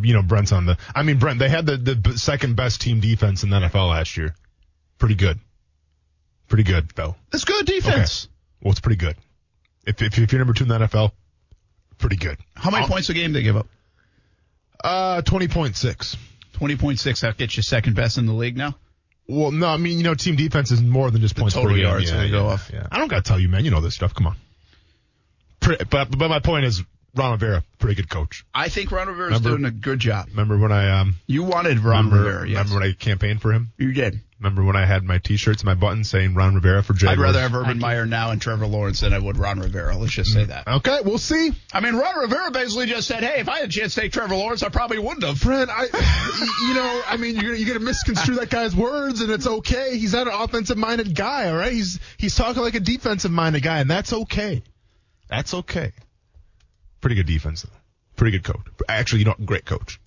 you 0.00 0.14
know, 0.14 0.22
Brent's 0.22 0.52
on 0.52 0.64
the. 0.66 0.78
I 0.94 1.02
mean, 1.02 1.18
Brent, 1.18 1.38
they 1.38 1.48
had 1.48 1.66
the, 1.66 1.76
the 1.76 2.18
second 2.18 2.56
best 2.56 2.80
team 2.80 3.00
defense 3.00 3.42
in 3.42 3.50
the 3.50 3.56
NFL 3.58 3.90
last 3.90 4.16
year. 4.16 4.34
Pretty 4.98 5.14
good. 5.14 5.38
Pretty 6.48 6.64
good, 6.64 6.90
though. 6.94 7.14
It's 7.32 7.44
good 7.44 7.66
defense. 7.66 8.28
Well, 8.62 8.70
it's 8.70 8.80
pretty 8.80 8.96
good. 8.96 9.16
If, 9.86 10.00
if, 10.00 10.18
if 10.18 10.32
you're 10.32 10.38
number 10.38 10.54
two 10.54 10.64
in 10.64 10.68
the 10.68 10.78
NFL, 10.78 11.10
pretty 11.98 12.16
good. 12.16 12.38
How 12.54 12.70
many 12.70 12.84
Oh. 12.84 12.88
points 12.88 13.08
a 13.10 13.14
game 13.14 13.32
they 13.34 13.42
give 13.42 13.56
up? 13.56 13.66
Uh, 14.82 15.20
20.6. 15.22 16.16
20.6. 16.54 17.20
That 17.20 17.36
gets 17.36 17.56
you 17.56 17.62
second 17.62 17.94
best 17.96 18.16
in 18.18 18.26
the 18.26 18.32
league 18.32 18.56
now. 18.56 18.74
Well, 19.28 19.50
no, 19.50 19.66
I 19.68 19.76
mean, 19.76 19.98
you 19.98 20.04
know, 20.04 20.14
team 20.14 20.36
defense 20.36 20.70
is 20.70 20.80
more 20.82 21.10
than 21.10 21.20
just 21.20 21.36
points 21.36 21.54
total 21.54 21.70
per 21.72 21.76
yards 21.76 22.10
Yeah, 22.10 22.26
go 22.28 22.46
yeah, 22.46 22.52
off. 22.52 22.70
yeah. 22.72 22.86
I 22.90 22.98
don't 22.98 23.08
got 23.08 23.24
to 23.24 23.28
tell 23.28 23.38
you, 23.38 23.48
man. 23.48 23.64
You 23.64 23.70
know 23.70 23.82
this 23.82 23.94
stuff. 23.94 24.14
Come 24.14 24.26
on. 24.28 24.36
But, 25.60 25.90
but 25.90 26.28
my 26.28 26.40
point 26.40 26.64
is, 26.64 26.82
Ron 27.14 27.32
Rivera, 27.32 27.64
pretty 27.78 27.96
good 27.96 28.08
coach. 28.10 28.44
I 28.54 28.68
think 28.68 28.92
Ron 28.92 29.08
Rivera's 29.08 29.40
Remember- 29.40 29.48
doing 29.50 29.64
a 29.64 29.70
good 29.70 29.98
job. 29.98 30.28
Remember 30.30 30.58
when 30.58 30.72
I 30.72 31.00
um 31.00 31.16
You 31.26 31.42
wanted 31.42 31.80
Ron 31.80 32.06
remember, 32.06 32.24
Rivera, 32.24 32.48
yes. 32.48 32.58
remember 32.58 32.74
when 32.80 32.82
I 32.90 32.92
campaigned 32.92 33.42
for 33.42 33.52
him? 33.52 33.72
you 33.78 33.92
did. 33.92 34.20
Remember 34.40 34.62
when 34.62 34.76
I 34.76 34.86
had 34.86 35.02
my 35.02 35.18
T-shirts 35.18 35.62
and 35.62 35.66
my 35.66 35.74
buttons 35.74 36.08
saying 36.08 36.34
Ron 36.34 36.54
Rivera 36.54 36.84
for 36.84 36.92
Jaguars? 36.92 37.18
I'd 37.18 37.22
rather 37.22 37.40
have 37.40 37.54
Urban 37.56 37.80
Meyer 37.80 38.06
now 38.06 38.30
and 38.30 38.40
Trevor 38.40 38.66
Lawrence 38.68 39.00
than 39.00 39.12
I 39.12 39.18
would 39.18 39.36
Ron 39.36 39.58
Rivera. 39.58 39.96
Let's 39.96 40.12
just 40.12 40.32
say 40.32 40.44
that. 40.44 40.68
Okay, 40.68 41.00
we'll 41.04 41.18
see. 41.18 41.50
I 41.72 41.80
mean, 41.80 41.96
Ron 41.96 42.16
Rivera 42.18 42.52
basically 42.52 42.86
just 42.86 43.08
said, 43.08 43.24
"Hey, 43.24 43.40
if 43.40 43.48
I 43.48 43.56
had 43.58 43.68
a 43.68 43.72
chance 43.72 43.96
to 43.96 44.02
take 44.02 44.12
Trevor 44.12 44.36
Lawrence, 44.36 44.62
I 44.62 44.68
probably 44.68 45.00
wouldn't 45.00 45.24
have." 45.24 45.38
Fred, 45.38 45.68
I, 45.68 45.86
you 46.68 46.74
know, 46.74 47.02
I 47.08 47.16
mean, 47.16 47.34
you're 47.34 47.42
gonna, 47.46 47.56
you're 47.56 47.66
gonna 47.74 47.84
misconstrue 47.84 48.36
that 48.36 48.48
guy's 48.48 48.76
words, 48.76 49.22
and 49.22 49.32
it's 49.32 49.48
okay. 49.48 49.98
He's 49.98 50.12
not 50.12 50.28
an 50.28 50.34
offensive-minded 50.34 51.16
guy, 51.16 51.48
all 51.50 51.56
right? 51.56 51.72
He's 51.72 51.98
he's 52.16 52.36
talking 52.36 52.62
like 52.62 52.76
a 52.76 52.80
defensive-minded 52.80 53.64
guy, 53.64 53.80
and 53.80 53.90
that's 53.90 54.12
okay. 54.12 54.62
That's 55.28 55.52
okay. 55.52 55.90
Pretty 57.00 57.16
good 57.16 57.26
defense, 57.26 57.62
though. 57.62 57.70
Pretty 58.16 58.38
good 58.38 58.44
coach. 58.52 58.66
Actually, 58.88 59.20
you 59.20 59.24
know, 59.26 59.34
great 59.44 59.64
coach. 59.64 60.00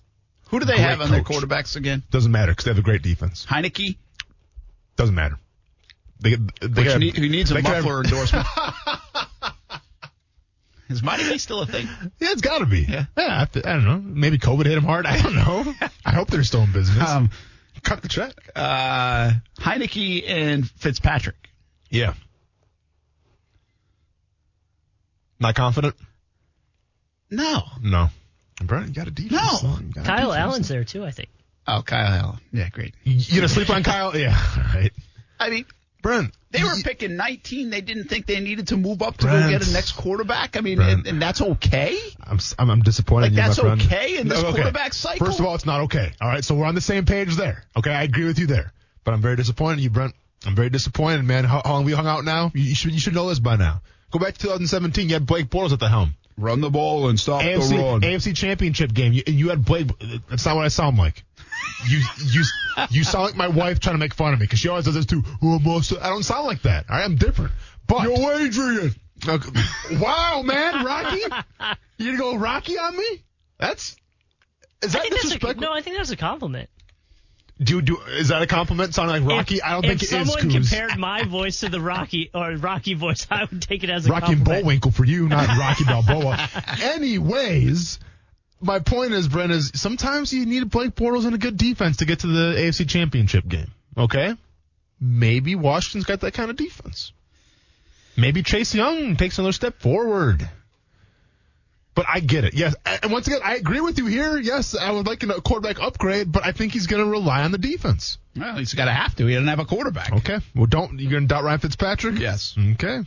Who 0.48 0.58
do 0.60 0.66
they 0.66 0.74
Great 0.74 0.84
have 0.86 1.00
on 1.00 1.10
their 1.10 1.22
quarterbacks 1.22 1.76
again? 1.76 2.02
Doesn't 2.10 2.30
matter 2.30 2.52
because 2.52 2.66
they 2.66 2.70
have 2.70 2.78
a 2.78 2.82
great 2.82 3.00
defense. 3.02 3.46
Heinicke, 3.48 3.96
Doesn't 4.96 5.14
matter. 5.14 5.38
They, 6.20 6.36
they 6.60 6.84
have- 6.84 7.00
need, 7.00 7.16
who 7.16 7.28
needs 7.28 7.50
a 7.50 7.54
could 7.54 7.64
have- 7.64 7.84
muffler 7.84 8.02
endorsement. 8.04 8.46
Is 10.90 11.02
Mighty 11.02 11.22
Heineke 11.24 11.40
still 11.40 11.62
a 11.62 11.66
thing? 11.66 11.86
Yeah, 12.20 12.32
it's 12.32 12.42
got 12.42 12.58
to 12.58 12.66
be. 12.66 12.80
Yeah. 12.82 13.06
I, 13.16 13.46
th- 13.46 13.64
I 13.64 13.72
don't 13.72 13.84
know. 13.86 13.96
Maybe 13.98 14.36
COVID 14.36 14.66
hit 14.66 14.76
him 14.76 14.84
hard. 14.84 15.06
I 15.06 15.22
don't 15.22 15.34
know. 15.34 15.72
I 16.04 16.10
hope 16.12 16.28
they're 16.28 16.44
still 16.44 16.62
in 16.64 16.72
business. 16.72 17.08
Um, 17.08 17.30
Cut 17.82 18.02
the 18.02 18.08
check. 18.08 18.34
uh, 18.54 19.32
Heinicke 19.58 20.28
and 20.28 20.68
Fitzpatrick. 20.68 21.36
Yeah. 21.88 22.12
Not 25.40 25.54
confident? 25.54 25.96
No. 27.32 27.62
No. 27.82 28.08
Brian, 28.62 28.88
you 28.88 28.94
got 28.94 29.08
a 29.08 29.10
defense. 29.10 29.62
No. 29.62 29.78
got 29.94 30.04
a 30.04 30.06
Kyle 30.06 30.30
defense. 30.30 30.36
Allen's 30.36 30.68
there 30.68 30.84
too, 30.84 31.04
I 31.04 31.10
think. 31.10 31.28
Oh, 31.66 31.82
Kyle 31.84 32.12
Allen. 32.12 32.38
Yeah, 32.52 32.68
great. 32.68 32.94
You 33.04 33.36
gonna 33.36 33.48
sleep 33.48 33.70
on 33.70 33.82
Kyle? 33.82 34.16
Yeah. 34.16 34.36
All 34.56 34.80
right. 34.80 34.92
I 35.40 35.50
mean, 35.50 35.64
Brent. 36.02 36.32
they 36.50 36.62
were 36.62 36.74
picking 36.84 37.16
19. 37.16 37.70
They 37.70 37.80
didn't 37.80 38.04
think 38.04 38.26
they 38.26 38.40
needed 38.40 38.68
to 38.68 38.76
move 38.76 39.00
up 39.02 39.16
to 39.18 39.26
go 39.26 39.48
get 39.50 39.66
a 39.66 39.72
next 39.72 39.92
quarterback. 39.92 40.56
I 40.56 40.60
mean, 40.60 40.76
Brent. 40.76 40.92
and, 40.92 41.06
and 41.06 41.22
that's 41.22 41.40
okay. 41.40 41.98
I'm, 42.22 42.36
s- 42.36 42.54
I'm, 42.58 42.68
I'm 42.70 42.82
disappointed. 42.82 43.22
Like, 43.22 43.30
in 43.32 43.36
you, 43.36 43.40
my 43.42 43.46
that's 43.48 43.58
friend. 43.60 43.82
okay 43.82 44.18
in 44.18 44.28
this 44.28 44.42
No, 44.42 44.52
quarterback 44.52 44.92
cycle? 44.94 45.26
First 45.26 45.40
of 45.40 45.46
all, 45.46 45.54
it's 45.54 45.66
not 45.66 45.82
okay. 45.82 46.12
All 46.20 46.28
right. 46.28 46.44
So 46.44 46.54
we're 46.56 46.66
on 46.66 46.74
the 46.74 46.80
same 46.80 47.06
page 47.06 47.34
there. 47.36 47.64
Okay. 47.76 47.92
I 47.92 48.02
agree 48.02 48.24
with 48.24 48.38
you 48.38 48.46
there. 48.46 48.72
But 49.04 49.14
I'm 49.14 49.20
very 49.22 49.36
disappointed 49.36 49.78
in 49.78 49.84
you, 49.84 49.90
Brent. 49.90 50.14
I'm 50.44 50.54
very 50.56 50.70
disappointed, 50.70 51.24
man. 51.24 51.44
How, 51.44 51.62
how 51.64 51.72
long 51.74 51.84
we 51.84 51.92
hung 51.92 52.06
out 52.08 52.24
now? 52.24 52.50
You, 52.54 52.62
you 52.62 52.74
should 52.74 52.92
you 52.92 52.98
should 53.00 53.14
know 53.14 53.28
this 53.28 53.38
by 53.38 53.54
now. 53.56 53.80
Go 54.10 54.18
back 54.18 54.34
to 54.34 54.40
2017. 54.40 55.08
You 55.08 55.14
had 55.14 55.26
Blake 55.26 55.46
Bortles 55.48 55.72
at 55.72 55.78
the 55.80 55.88
helm. 55.88 56.14
Run 56.42 56.60
the 56.60 56.70
ball 56.70 57.08
and 57.08 57.18
stop 57.20 57.42
AFC, 57.42 58.00
AFC 58.00 58.34
Championship 58.36 58.92
game. 58.92 59.12
You, 59.12 59.22
you 59.26 59.48
had 59.50 59.64
Blake. 59.64 59.88
That's 60.28 60.44
not 60.44 60.56
what 60.56 60.64
I 60.64 60.68
sound 60.68 60.98
like. 60.98 61.22
You 61.88 62.00
you 62.32 62.42
you 62.90 63.04
sound 63.04 63.26
like 63.26 63.36
my 63.36 63.46
wife 63.46 63.78
trying 63.78 63.94
to 63.94 63.98
make 63.98 64.12
fun 64.12 64.32
of 64.34 64.40
me 64.40 64.46
because 64.46 64.58
she 64.58 64.68
always 64.68 64.84
does 64.84 64.94
this 64.94 65.06
too. 65.06 65.22
Oh, 65.40 65.54
I'm 65.54 66.02
I 66.02 66.08
don't 66.08 66.24
sound 66.24 66.46
like 66.46 66.62
that. 66.62 66.86
I'm 66.88 67.14
different. 67.14 67.52
But 67.86 68.02
Yo, 68.04 68.30
Adrian. 68.30 68.94
Okay. 69.26 69.60
wow, 70.00 70.42
man, 70.44 70.84
Rocky, 70.84 71.20
you 71.98 72.16
gonna 72.16 72.18
go 72.18 72.36
Rocky 72.36 72.76
on 72.76 72.96
me? 72.96 73.22
That's 73.58 73.94
is 74.82 74.96
I 74.96 74.98
that 74.98 75.02
think 75.02 75.14
that's 75.14 75.24
a, 75.24 75.26
disrespectful? 75.28 75.62
no, 75.62 75.72
I 75.72 75.80
think 75.80 75.96
that's 75.96 76.10
a 76.10 76.16
compliment. 76.16 76.68
Do 77.62 77.82
do 77.82 77.98
is 78.08 78.28
that 78.28 78.42
a 78.42 78.46
compliment? 78.46 78.94
Sounding 78.94 79.24
like 79.24 79.38
Rocky? 79.38 79.56
If, 79.56 79.64
I 79.64 79.72
don't 79.72 79.82
think 79.82 80.02
it 80.02 80.04
is. 80.04 80.12
If 80.12 80.28
someone 80.28 80.50
compared 80.50 80.98
my 80.98 81.24
voice 81.24 81.60
to 81.60 81.68
the 81.68 81.80
Rocky 81.80 82.30
or 82.34 82.52
Rocky 82.56 82.94
voice, 82.94 83.26
I 83.30 83.44
would 83.44 83.62
take 83.62 83.84
it 83.84 83.90
as 83.90 84.06
a 84.06 84.10
Rocky 84.10 84.32
and 84.32 84.36
compliment. 84.36 84.64
Bullwinkle 84.64 84.90
for 84.90 85.04
you, 85.04 85.28
not 85.28 85.48
Rocky 85.58 85.84
Balboa. 85.84 86.48
Anyways, 86.80 87.98
my 88.60 88.78
point 88.78 89.12
is, 89.12 89.28
Brent, 89.28 89.52
is 89.52 89.72
sometimes 89.74 90.32
you 90.32 90.46
need 90.46 90.68
Blake 90.70 90.94
Bortles 90.94 91.24
and 91.24 91.34
a 91.34 91.38
good 91.38 91.56
defense 91.56 91.98
to 91.98 92.04
get 92.04 92.20
to 92.20 92.26
the 92.26 92.56
AFC 92.58 92.88
Championship 92.88 93.46
game. 93.46 93.70
Okay, 93.96 94.34
maybe 95.00 95.54
Washington's 95.54 96.04
got 96.04 96.20
that 96.20 96.34
kind 96.34 96.50
of 96.50 96.56
defense. 96.56 97.12
Maybe 98.16 98.42
Chase 98.42 98.74
Young 98.74 99.16
takes 99.16 99.38
another 99.38 99.52
step 99.52 99.80
forward. 99.80 100.48
But 101.94 102.06
I 102.08 102.20
get 102.20 102.44
it. 102.44 102.54
Yes. 102.54 102.74
And 102.86 103.12
once 103.12 103.26
again, 103.26 103.40
I 103.44 103.56
agree 103.56 103.80
with 103.80 103.98
you 103.98 104.06
here. 104.06 104.38
Yes, 104.38 104.74
I 104.74 104.90
would 104.90 105.06
like 105.06 105.22
a 105.24 105.40
quarterback 105.42 105.78
upgrade, 105.80 106.32
but 106.32 106.44
I 106.44 106.52
think 106.52 106.72
he's 106.72 106.86
going 106.86 107.04
to 107.04 107.10
rely 107.10 107.42
on 107.42 107.52
the 107.52 107.58
defense. 107.58 108.16
Well, 108.34 108.56
he's 108.56 108.72
got 108.72 108.86
to 108.86 108.92
have 108.92 109.14
to. 109.16 109.26
He 109.26 109.34
doesn't 109.34 109.48
have 109.48 109.58
a 109.58 109.66
quarterback. 109.66 110.10
Okay. 110.12 110.38
Well, 110.54 110.66
don't, 110.66 110.98
you're 110.98 111.10
going 111.10 111.24
to 111.24 111.28
doubt 111.28 111.44
Ryan 111.44 111.58
Fitzpatrick? 111.58 112.18
Yes. 112.18 112.56
Okay. 112.74 113.00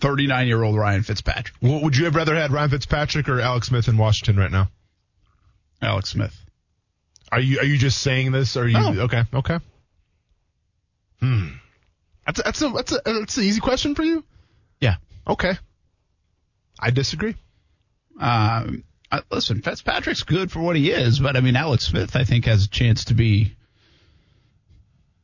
39 0.00 0.46
year 0.46 0.62
old 0.62 0.76
Ryan 0.76 1.02
Fitzpatrick. 1.02 1.54
Well, 1.62 1.82
would 1.82 1.96
you 1.96 2.04
have 2.04 2.14
rather 2.14 2.34
had 2.34 2.50
Ryan 2.50 2.70
Fitzpatrick 2.70 3.28
or 3.28 3.40
Alex 3.40 3.68
Smith 3.68 3.88
in 3.88 3.96
Washington 3.96 4.36
right 4.36 4.50
now? 4.50 4.68
Alex 5.80 6.10
Smith. 6.10 6.36
Are 7.32 7.40
you 7.40 7.60
are 7.60 7.64
you 7.64 7.78
just 7.78 7.98
saying 7.98 8.32
this? 8.32 8.56
Or 8.56 8.64
are 8.64 8.68
you 8.68 8.78
No. 8.78 9.02
okay? 9.02 9.22
Okay. 9.32 9.58
Hmm. 11.20 11.48
That's 12.26 12.40
a, 12.40 12.42
that's 12.42 12.62
a 12.62 12.68
that's 12.70 12.92
a 12.92 13.00
that's 13.04 13.36
an 13.36 13.44
easy 13.44 13.60
question 13.60 13.94
for 13.94 14.02
you. 14.02 14.24
Yeah. 14.80 14.96
Okay. 15.26 15.52
I 16.78 16.90
disagree. 16.90 17.36
Um, 18.18 18.84
listen, 19.30 19.62
Fitzpatrick's 19.62 20.22
good 20.22 20.50
for 20.50 20.60
what 20.60 20.76
he 20.76 20.90
is, 20.90 21.18
but 21.20 21.36
I 21.36 21.40
mean, 21.40 21.56
Alex 21.56 21.86
Smith, 21.86 22.16
I 22.16 22.24
think, 22.24 22.44
has 22.46 22.64
a 22.64 22.68
chance 22.68 23.06
to 23.06 23.14
be. 23.14 23.54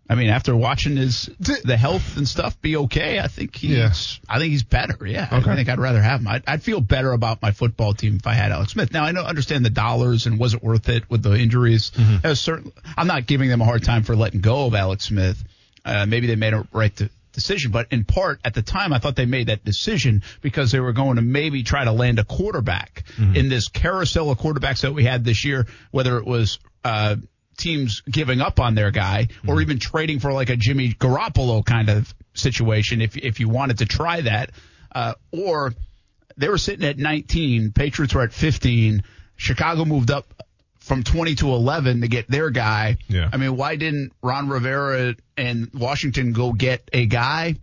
I 0.08 0.14
mean, 0.14 0.28
after 0.28 0.54
watching 0.54 0.96
his 0.96 1.28
the 1.40 1.76
health 1.76 2.16
and 2.16 2.28
stuff 2.28 2.60
be 2.62 2.76
okay, 2.76 3.18
I 3.18 3.26
think 3.26 3.56
he's. 3.56 3.70
Yeah. 3.76 3.92
I 4.28 4.38
think 4.38 4.52
he's 4.52 4.62
better. 4.62 5.04
Yeah, 5.04 5.28
Okay. 5.32 5.50
I 5.50 5.56
think 5.56 5.68
I'd 5.68 5.80
rather 5.80 6.00
have 6.00 6.20
him. 6.20 6.28
I'd, 6.28 6.44
I'd 6.46 6.62
feel 6.62 6.80
better 6.80 7.10
about 7.10 7.42
my 7.42 7.50
football 7.50 7.92
team 7.92 8.14
if 8.16 8.26
I 8.26 8.34
had 8.34 8.52
Alex 8.52 8.72
Smith. 8.72 8.92
Now 8.92 9.02
I 9.04 9.10
know 9.10 9.22
understand 9.24 9.64
the 9.64 9.70
dollars 9.70 10.26
and 10.26 10.38
was 10.38 10.54
it 10.54 10.62
worth 10.62 10.88
it 10.88 11.10
with 11.10 11.24
the 11.24 11.32
injuries. 11.36 11.90
Mm-hmm. 11.90 12.34
Certain. 12.34 12.70
I'm 12.96 13.08
not 13.08 13.26
giving 13.26 13.48
them 13.48 13.60
a 13.60 13.64
hard 13.64 13.82
time 13.82 14.04
for 14.04 14.14
letting 14.14 14.40
go 14.42 14.66
of 14.66 14.74
Alex 14.76 15.06
Smith. 15.06 15.42
Uh, 15.84 16.06
maybe 16.06 16.28
they 16.28 16.36
made 16.36 16.54
a 16.54 16.66
right 16.72 16.94
de- 16.94 17.10
decision, 17.36 17.70
but 17.70 17.86
in 17.92 18.04
part 18.04 18.40
at 18.44 18.54
the 18.54 18.62
time 18.62 18.92
I 18.92 18.98
thought 18.98 19.14
they 19.14 19.26
made 19.26 19.46
that 19.46 19.64
decision 19.64 20.24
because 20.40 20.72
they 20.72 20.80
were 20.80 20.92
going 20.92 21.16
to 21.16 21.22
maybe 21.22 21.62
try 21.62 21.84
to 21.84 21.92
land 21.92 22.18
a 22.18 22.24
quarterback 22.24 23.04
in 23.36 23.48
this 23.48 23.68
carousel 23.68 24.30
of 24.30 24.38
quarterbacks 24.38 24.80
that 24.80 24.92
we 24.92 25.04
had 25.04 25.24
this 25.24 25.44
year, 25.44 25.66
whether 25.92 26.18
it 26.18 26.26
was 26.26 26.58
uh, 26.84 27.16
teams 27.56 28.00
giving 28.10 28.40
up 28.40 28.58
on 28.58 28.74
their 28.74 28.90
guy 28.90 29.28
or 29.46 29.60
even 29.60 29.78
trading 29.78 30.18
for 30.18 30.32
like 30.32 30.50
a 30.50 30.56
Jimmy 30.56 30.92
Garoppolo 30.92 31.64
kind 31.64 31.88
of 31.88 32.12
situation 32.34 33.00
if 33.00 33.16
if 33.16 33.38
you 33.38 33.48
wanted 33.48 33.78
to 33.78 33.86
try 33.86 34.22
that, 34.22 34.50
uh, 34.92 35.14
or 35.30 35.74
they 36.36 36.48
were 36.48 36.58
sitting 36.58 36.86
at 36.86 36.98
19, 36.98 37.72
Patriots 37.72 38.14
were 38.14 38.22
at 38.22 38.32
15, 38.32 39.02
Chicago 39.36 39.84
moved 39.84 40.10
up 40.10 40.26
from 40.86 41.02
20 41.02 41.34
to 41.34 41.48
11 41.48 42.02
to 42.02 42.08
get 42.08 42.30
their 42.30 42.48
guy. 42.48 42.96
Yeah. 43.08 43.28
I 43.32 43.38
mean, 43.38 43.56
why 43.56 43.74
didn't 43.74 44.12
Ron 44.22 44.48
Rivera 44.48 45.16
and 45.36 45.68
Washington 45.74 46.32
go 46.32 46.52
get 46.52 46.88
a 46.92 47.06
guy? 47.06 47.56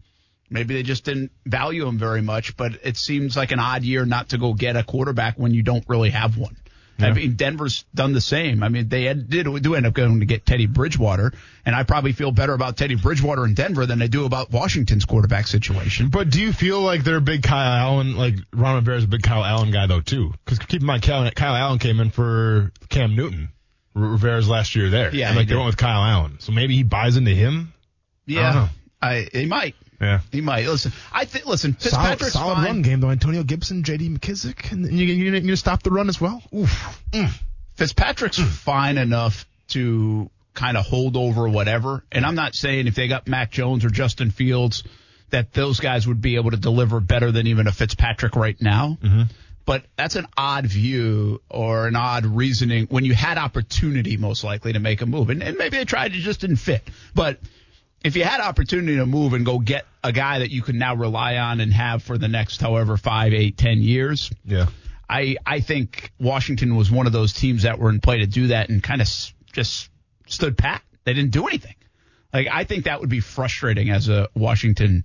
Maybe 0.49 0.73
they 0.73 0.83
just 0.83 1.05
didn't 1.05 1.31
value 1.45 1.87
him 1.87 1.97
very 1.97 2.21
much, 2.21 2.57
but 2.57 2.73
it 2.83 2.97
seems 2.97 3.37
like 3.37 3.51
an 3.51 3.59
odd 3.59 3.83
year 3.83 4.05
not 4.05 4.29
to 4.29 4.37
go 4.37 4.53
get 4.53 4.75
a 4.75 4.83
quarterback 4.83 5.39
when 5.39 5.53
you 5.53 5.63
don't 5.63 5.85
really 5.87 6.09
have 6.09 6.37
one. 6.37 6.57
I 6.99 7.11
mean, 7.11 7.33
Denver's 7.35 7.85
done 7.93 8.13
the 8.13 8.21
same. 8.21 8.63
I 8.63 8.69
mean, 8.69 8.87
they 8.87 9.03
had, 9.03 9.29
did 9.29 9.45
do 9.61 9.75
end 9.75 9.85
up 9.85 9.93
going 9.93 10.19
to 10.19 10.25
get 10.25 10.45
Teddy 10.45 10.67
Bridgewater, 10.67 11.33
and 11.65 11.75
I 11.75 11.83
probably 11.83 12.13
feel 12.13 12.31
better 12.31 12.53
about 12.53 12.77
Teddy 12.77 12.95
Bridgewater 12.95 13.45
in 13.45 13.55
Denver 13.55 13.85
than 13.85 14.01
I 14.01 14.07
do 14.07 14.25
about 14.25 14.51
Washington's 14.51 15.05
quarterback 15.05 15.47
situation. 15.47 16.09
But 16.09 16.29
do 16.29 16.41
you 16.41 16.53
feel 16.53 16.81
like 16.81 17.03
they're 17.03 17.17
a 17.17 17.21
big 17.21 17.43
Kyle 17.43 17.95
Allen, 17.95 18.15
like 18.15 18.35
Ron 18.53 18.75
Rivera's 18.75 19.05
a 19.05 19.07
big 19.07 19.23
Kyle 19.23 19.43
Allen 19.43 19.71
guy 19.71 19.87
though 19.87 20.01
too? 20.01 20.33
Because 20.45 20.59
keep 20.59 20.81
in 20.81 20.87
mind, 20.87 21.03
Kyle, 21.03 21.29
Kyle 21.31 21.55
Allen 21.55 21.79
came 21.79 21.99
in 21.99 22.09
for 22.09 22.71
Cam 22.89 23.15
Newton, 23.15 23.49
Rivera's 23.93 24.47
last 24.47 24.75
year 24.75 24.89
there. 24.89 25.13
Yeah, 25.13 25.29
and 25.29 25.37
like 25.37 25.47
they 25.47 25.55
went 25.55 25.67
with 25.67 25.77
Kyle 25.77 26.03
Allen, 26.03 26.37
so 26.39 26.51
maybe 26.51 26.75
he 26.75 26.83
buys 26.83 27.17
into 27.17 27.31
him. 27.31 27.73
I. 28.27 28.31
Yeah, 28.31 28.67
I, 29.01 29.27
he 29.33 29.45
might. 29.45 29.75
Yeah. 29.99 30.19
He 30.31 30.41
might. 30.41 30.65
Listen, 30.65 30.91
I 31.11 31.25
think. 31.25 31.45
Listen, 31.45 31.77
Solid, 31.79 31.83
Fitzpatrick's 31.83 32.33
solid 32.33 32.55
fine. 32.55 32.65
run 32.65 32.81
game 32.81 32.99
though. 32.99 33.09
Antonio 33.09 33.43
Gibson, 33.43 33.83
J.D. 33.83 34.09
McKissic, 34.09 34.71
and 34.71 34.91
you, 34.91 35.05
you, 35.05 35.55
stop 35.55 35.83
the 35.83 35.91
run 35.91 36.09
as 36.09 36.19
well. 36.19 36.41
Oof. 36.55 37.01
Mm. 37.11 37.29
Fitzpatrick's 37.75 38.39
mm. 38.39 38.47
fine 38.47 38.97
enough 38.97 39.45
to 39.69 40.29
kind 40.53 40.77
of 40.77 40.85
hold 40.85 41.17
over 41.17 41.47
whatever. 41.47 42.03
And 42.11 42.25
I'm 42.25 42.35
not 42.35 42.55
saying 42.55 42.87
if 42.87 42.95
they 42.95 43.07
got 43.07 43.27
Mac 43.27 43.51
Jones 43.51 43.85
or 43.85 43.89
Justin 43.89 44.31
Fields 44.31 44.83
that 45.29 45.51
those 45.51 45.79
guys 45.79 46.07
would 46.07 46.21
be 46.21 46.35
able 46.35 46.51
to 46.51 46.57
deliver 46.57 46.99
better 46.99 47.31
than 47.31 47.47
even 47.47 47.65
a 47.65 47.71
Fitzpatrick 47.71 48.35
right 48.35 48.59
now. 48.61 48.97
Mm-hmm. 49.01 49.23
But 49.65 49.85
that's 49.95 50.15
an 50.15 50.27
odd 50.37 50.67
view 50.67 51.41
or 51.49 51.87
an 51.87 51.95
odd 51.95 52.25
reasoning 52.25 52.87
when 52.87 53.05
you 53.05 53.13
had 53.13 53.37
opportunity, 53.37 54.17
most 54.17 54.43
likely, 54.43 54.73
to 54.73 54.79
make 54.79 55.01
a 55.01 55.05
move. 55.05 55.29
And, 55.29 55.41
and 55.41 55.57
maybe 55.57 55.77
they 55.77 55.85
tried, 55.85 56.13
it 56.13 56.19
just 56.19 56.41
didn't 56.41 56.57
fit. 56.57 56.83
But 57.15 57.39
if 58.03 58.15
you 58.15 58.23
had 58.23 58.41
opportunity 58.41 58.97
to 58.97 59.05
move 59.05 59.33
and 59.33 59.45
go 59.45 59.59
get 59.59 59.85
a 60.03 60.11
guy 60.11 60.39
that 60.39 60.51
you 60.51 60.61
can 60.61 60.77
now 60.77 60.95
rely 60.95 61.37
on 61.37 61.59
and 61.59 61.73
have 61.73 62.03
for 62.03 62.17
the 62.17 62.27
next 62.27 62.59
however 62.61 62.97
five, 62.97 63.33
eight, 63.33 63.57
ten 63.57 63.79
years, 63.81 64.31
Yeah. 64.45 64.67
I 65.09 65.37
I 65.45 65.59
think 65.59 66.11
Washington 66.19 66.75
was 66.75 66.89
one 66.91 67.07
of 67.07 67.13
those 67.13 67.33
teams 67.33 67.63
that 67.63 67.77
were 67.79 67.89
in 67.89 67.99
play 67.99 68.19
to 68.19 68.25
do 68.27 68.47
that 68.47 68.69
and 68.69 68.81
kind 68.81 69.01
of 69.01 69.07
s- 69.07 69.33
just 69.51 69.89
stood 70.27 70.57
pat. 70.57 70.81
They 71.03 71.13
didn't 71.13 71.31
do 71.31 71.47
anything. 71.47 71.75
Like 72.33 72.47
I 72.51 72.63
think 72.63 72.85
that 72.85 72.99
would 73.01 73.09
be 73.09 73.19
frustrating 73.19 73.89
as 73.89 74.09
a 74.09 74.29
Washington 74.35 75.03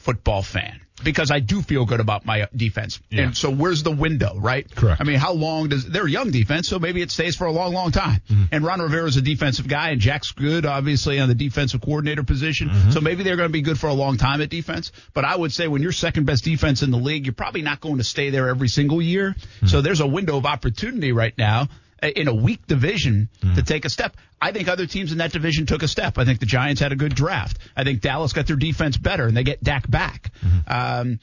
football 0.00 0.42
fan 0.42 0.80
because 1.02 1.30
I 1.30 1.40
do 1.40 1.62
feel 1.62 1.84
good 1.84 2.00
about 2.00 2.26
my 2.26 2.48
defense. 2.54 3.00
Yeah. 3.10 3.22
And 3.22 3.36
so 3.36 3.50
where's 3.50 3.82
the 3.82 3.90
window, 3.90 4.38
right? 4.38 4.70
Correct. 4.74 5.00
I 5.00 5.04
mean, 5.04 5.18
how 5.18 5.32
long 5.32 5.68
does 5.68 5.88
they're 5.88 6.06
a 6.06 6.10
young 6.10 6.30
defense, 6.30 6.68
so 6.68 6.78
maybe 6.78 7.02
it 7.02 7.10
stays 7.10 7.36
for 7.36 7.46
a 7.46 7.52
long, 7.52 7.72
long 7.72 7.90
time. 7.92 8.20
Mm-hmm. 8.28 8.44
And 8.52 8.64
Ron 8.64 8.80
Rivera's 8.80 9.16
a 9.16 9.22
defensive 9.22 9.68
guy, 9.68 9.90
and 9.90 10.00
Jack's 10.00 10.32
good, 10.32 10.66
obviously, 10.66 11.18
on 11.20 11.28
the 11.28 11.34
defensive 11.34 11.80
coordinator 11.80 12.22
position. 12.22 12.68
Mm-hmm. 12.68 12.90
So 12.90 13.00
maybe 13.00 13.22
they're 13.22 13.36
going 13.36 13.48
to 13.48 13.52
be 13.52 13.62
good 13.62 13.78
for 13.78 13.88
a 13.88 13.94
long 13.94 14.16
time 14.16 14.40
at 14.42 14.50
defense. 14.50 14.92
But 15.14 15.24
I 15.24 15.36
would 15.36 15.52
say 15.52 15.68
when 15.68 15.82
you're 15.82 15.92
second 15.92 16.26
best 16.26 16.44
defense 16.44 16.82
in 16.82 16.90
the 16.90 16.98
league, 16.98 17.26
you're 17.26 17.32
probably 17.32 17.62
not 17.62 17.80
going 17.80 17.98
to 17.98 18.04
stay 18.04 18.30
there 18.30 18.48
every 18.48 18.68
single 18.68 19.00
year. 19.00 19.34
Mm-hmm. 19.34 19.66
So 19.66 19.80
there's 19.80 20.00
a 20.00 20.06
window 20.06 20.36
of 20.36 20.46
opportunity 20.46 21.12
right 21.12 21.36
now 21.36 21.68
in 22.02 22.28
a 22.28 22.34
weak 22.34 22.66
division 22.66 23.28
to 23.54 23.62
take 23.62 23.84
a 23.84 23.90
step. 23.90 24.16
I 24.40 24.52
think 24.52 24.68
other 24.68 24.86
teams 24.86 25.12
in 25.12 25.18
that 25.18 25.32
division 25.32 25.66
took 25.66 25.82
a 25.82 25.88
step. 25.88 26.16
I 26.18 26.24
think 26.24 26.40
the 26.40 26.46
Giants 26.46 26.80
had 26.80 26.92
a 26.92 26.96
good 26.96 27.14
draft. 27.14 27.58
I 27.76 27.84
think 27.84 28.00
Dallas 28.00 28.32
got 28.32 28.46
their 28.46 28.56
defense 28.56 28.96
better 28.96 29.26
and 29.26 29.36
they 29.36 29.44
get 29.44 29.62
Dak 29.62 29.88
back. 29.90 30.30
Um, 30.66 31.20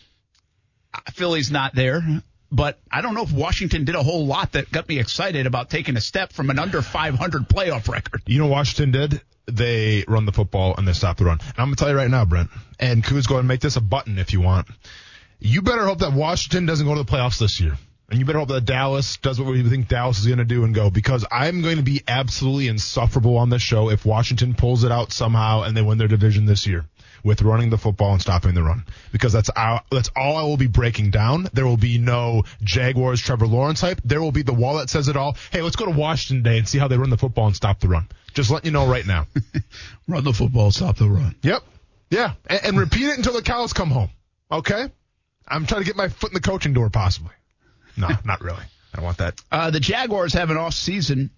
Philly's 1.13 1.51
not 1.51 1.73
there, 1.75 2.01
but 2.51 2.79
I 2.91 3.01
don't 3.01 3.13
know 3.15 3.23
if 3.23 3.31
Washington 3.31 3.85
did 3.85 3.95
a 3.95 4.03
whole 4.03 4.25
lot 4.25 4.53
that 4.53 4.71
got 4.71 4.87
me 4.87 4.99
excited 4.99 5.45
about 5.47 5.69
taking 5.69 5.97
a 5.97 6.01
step 6.01 6.31
from 6.33 6.49
an 6.49 6.59
under 6.59 6.81
500 6.81 7.49
playoff 7.49 7.87
record. 7.89 8.21
You 8.25 8.39
know 8.39 8.47
Washington 8.47 8.91
did? 8.91 9.21
They 9.49 10.03
run 10.07 10.25
the 10.25 10.31
football 10.31 10.75
and 10.77 10.87
they 10.87 10.93
stop 10.93 11.17
the 11.17 11.25
run. 11.25 11.39
And 11.39 11.53
I'm 11.57 11.67
gonna 11.67 11.75
tell 11.77 11.89
you 11.89 11.95
right 11.95 12.09
now, 12.09 12.25
Brent, 12.25 12.49
and 12.79 13.03
Kuz, 13.03 13.27
go 13.27 13.37
and 13.37 13.47
make 13.47 13.61
this 13.61 13.77
a 13.77 13.81
button 13.81 14.17
if 14.19 14.33
you 14.33 14.41
want. 14.41 14.67
You 15.39 15.61
better 15.61 15.85
hope 15.85 15.99
that 15.99 16.13
Washington 16.13 16.65
doesn't 16.65 16.85
go 16.85 16.95
to 16.95 17.03
the 17.03 17.09
playoffs 17.09 17.39
this 17.39 17.59
year. 17.61 17.77
And 18.09 18.19
you 18.19 18.25
better 18.25 18.39
hope 18.39 18.47
that 18.49 18.63
Dallas 18.63 19.17
does 19.17 19.37
what 19.37 19.49
we 19.49 19.61
think 19.63 19.89
Dallas 19.89 20.19
is 20.19 20.27
going 20.27 20.37
to 20.37 20.45
do 20.45 20.63
and 20.63 20.73
go 20.73 20.89
because 20.89 21.25
I'm 21.29 21.61
going 21.61 21.75
to 21.75 21.83
be 21.83 22.03
absolutely 22.07 22.69
insufferable 22.69 23.35
on 23.37 23.49
this 23.49 23.61
show 23.61 23.89
if 23.89 24.05
Washington 24.05 24.53
pulls 24.53 24.85
it 24.85 24.93
out 24.93 25.11
somehow 25.11 25.63
and 25.63 25.75
they 25.75 25.81
win 25.81 25.97
their 25.97 26.07
division 26.07 26.45
this 26.45 26.65
year 26.65 26.85
with 27.25 27.41
running 27.41 27.69
the 27.69 27.77
football 27.77 28.13
and 28.13 28.21
stopping 28.21 28.53
the 28.53 28.63
run 28.63 28.85
because 29.11 29.33
that's 29.33 29.49
all, 29.49 29.81
that's 29.91 30.09
all 30.15 30.37
I 30.37 30.43
will 30.43 30.55
be 30.55 30.67
breaking 30.67 31.11
down. 31.11 31.49
There 31.51 31.67
will 31.67 31.75
be 31.75 31.97
no 31.97 32.43
Jaguars 32.63 33.19
Trevor 33.19 33.45
Lawrence 33.45 33.81
hype. 33.81 33.99
There 34.05 34.21
will 34.21 34.31
be 34.31 34.43
the 34.43 34.53
wall 34.53 34.77
that 34.77 34.89
says 34.89 35.09
it 35.09 35.17
all. 35.17 35.35
Hey, 35.51 35.61
let's 35.61 35.75
go 35.75 35.83
to 35.83 35.91
Washington 35.91 36.45
today 36.45 36.59
and 36.59 36.67
see 36.67 36.77
how 36.77 36.87
they 36.87 36.97
run 36.97 37.09
the 37.09 37.17
football 37.17 37.47
and 37.47 37.55
stop 37.57 37.81
the 37.81 37.89
run. 37.89 38.07
Just 38.33 38.49
letting 38.49 38.67
you 38.67 38.71
know 38.71 38.87
right 38.87 39.05
now. 39.05 39.27
Run 40.07 40.23
the 40.23 40.31
football, 40.31 40.71
stop 40.71 40.95
the 40.95 41.09
run. 41.09 41.35
Yep. 41.41 41.63
Yeah. 42.11 42.33
And, 42.45 42.59
and 42.63 42.79
repeat 42.79 43.07
it 43.07 43.17
until 43.17 43.33
the 43.33 43.41
cows 43.41 43.73
come 43.73 43.89
home. 43.89 44.11
Okay? 44.51 44.89
I'm 45.47 45.65
trying 45.65 45.81
to 45.81 45.85
get 45.85 45.95
my 45.95 46.07
foot 46.07 46.29
in 46.29 46.35
the 46.35 46.39
coaching 46.39 46.73
door 46.73 46.89
possibly. 46.89 47.31
No, 48.01 48.09
not 48.25 48.41
really. 48.41 48.61
I 48.93 48.95
don't 48.95 49.05
want 49.05 49.17
that. 49.17 49.41
Uh, 49.51 49.71
the 49.71 49.79
Jaguars 49.79 50.33
have 50.33 50.51
an 50.51 50.57
off-season 50.57 51.31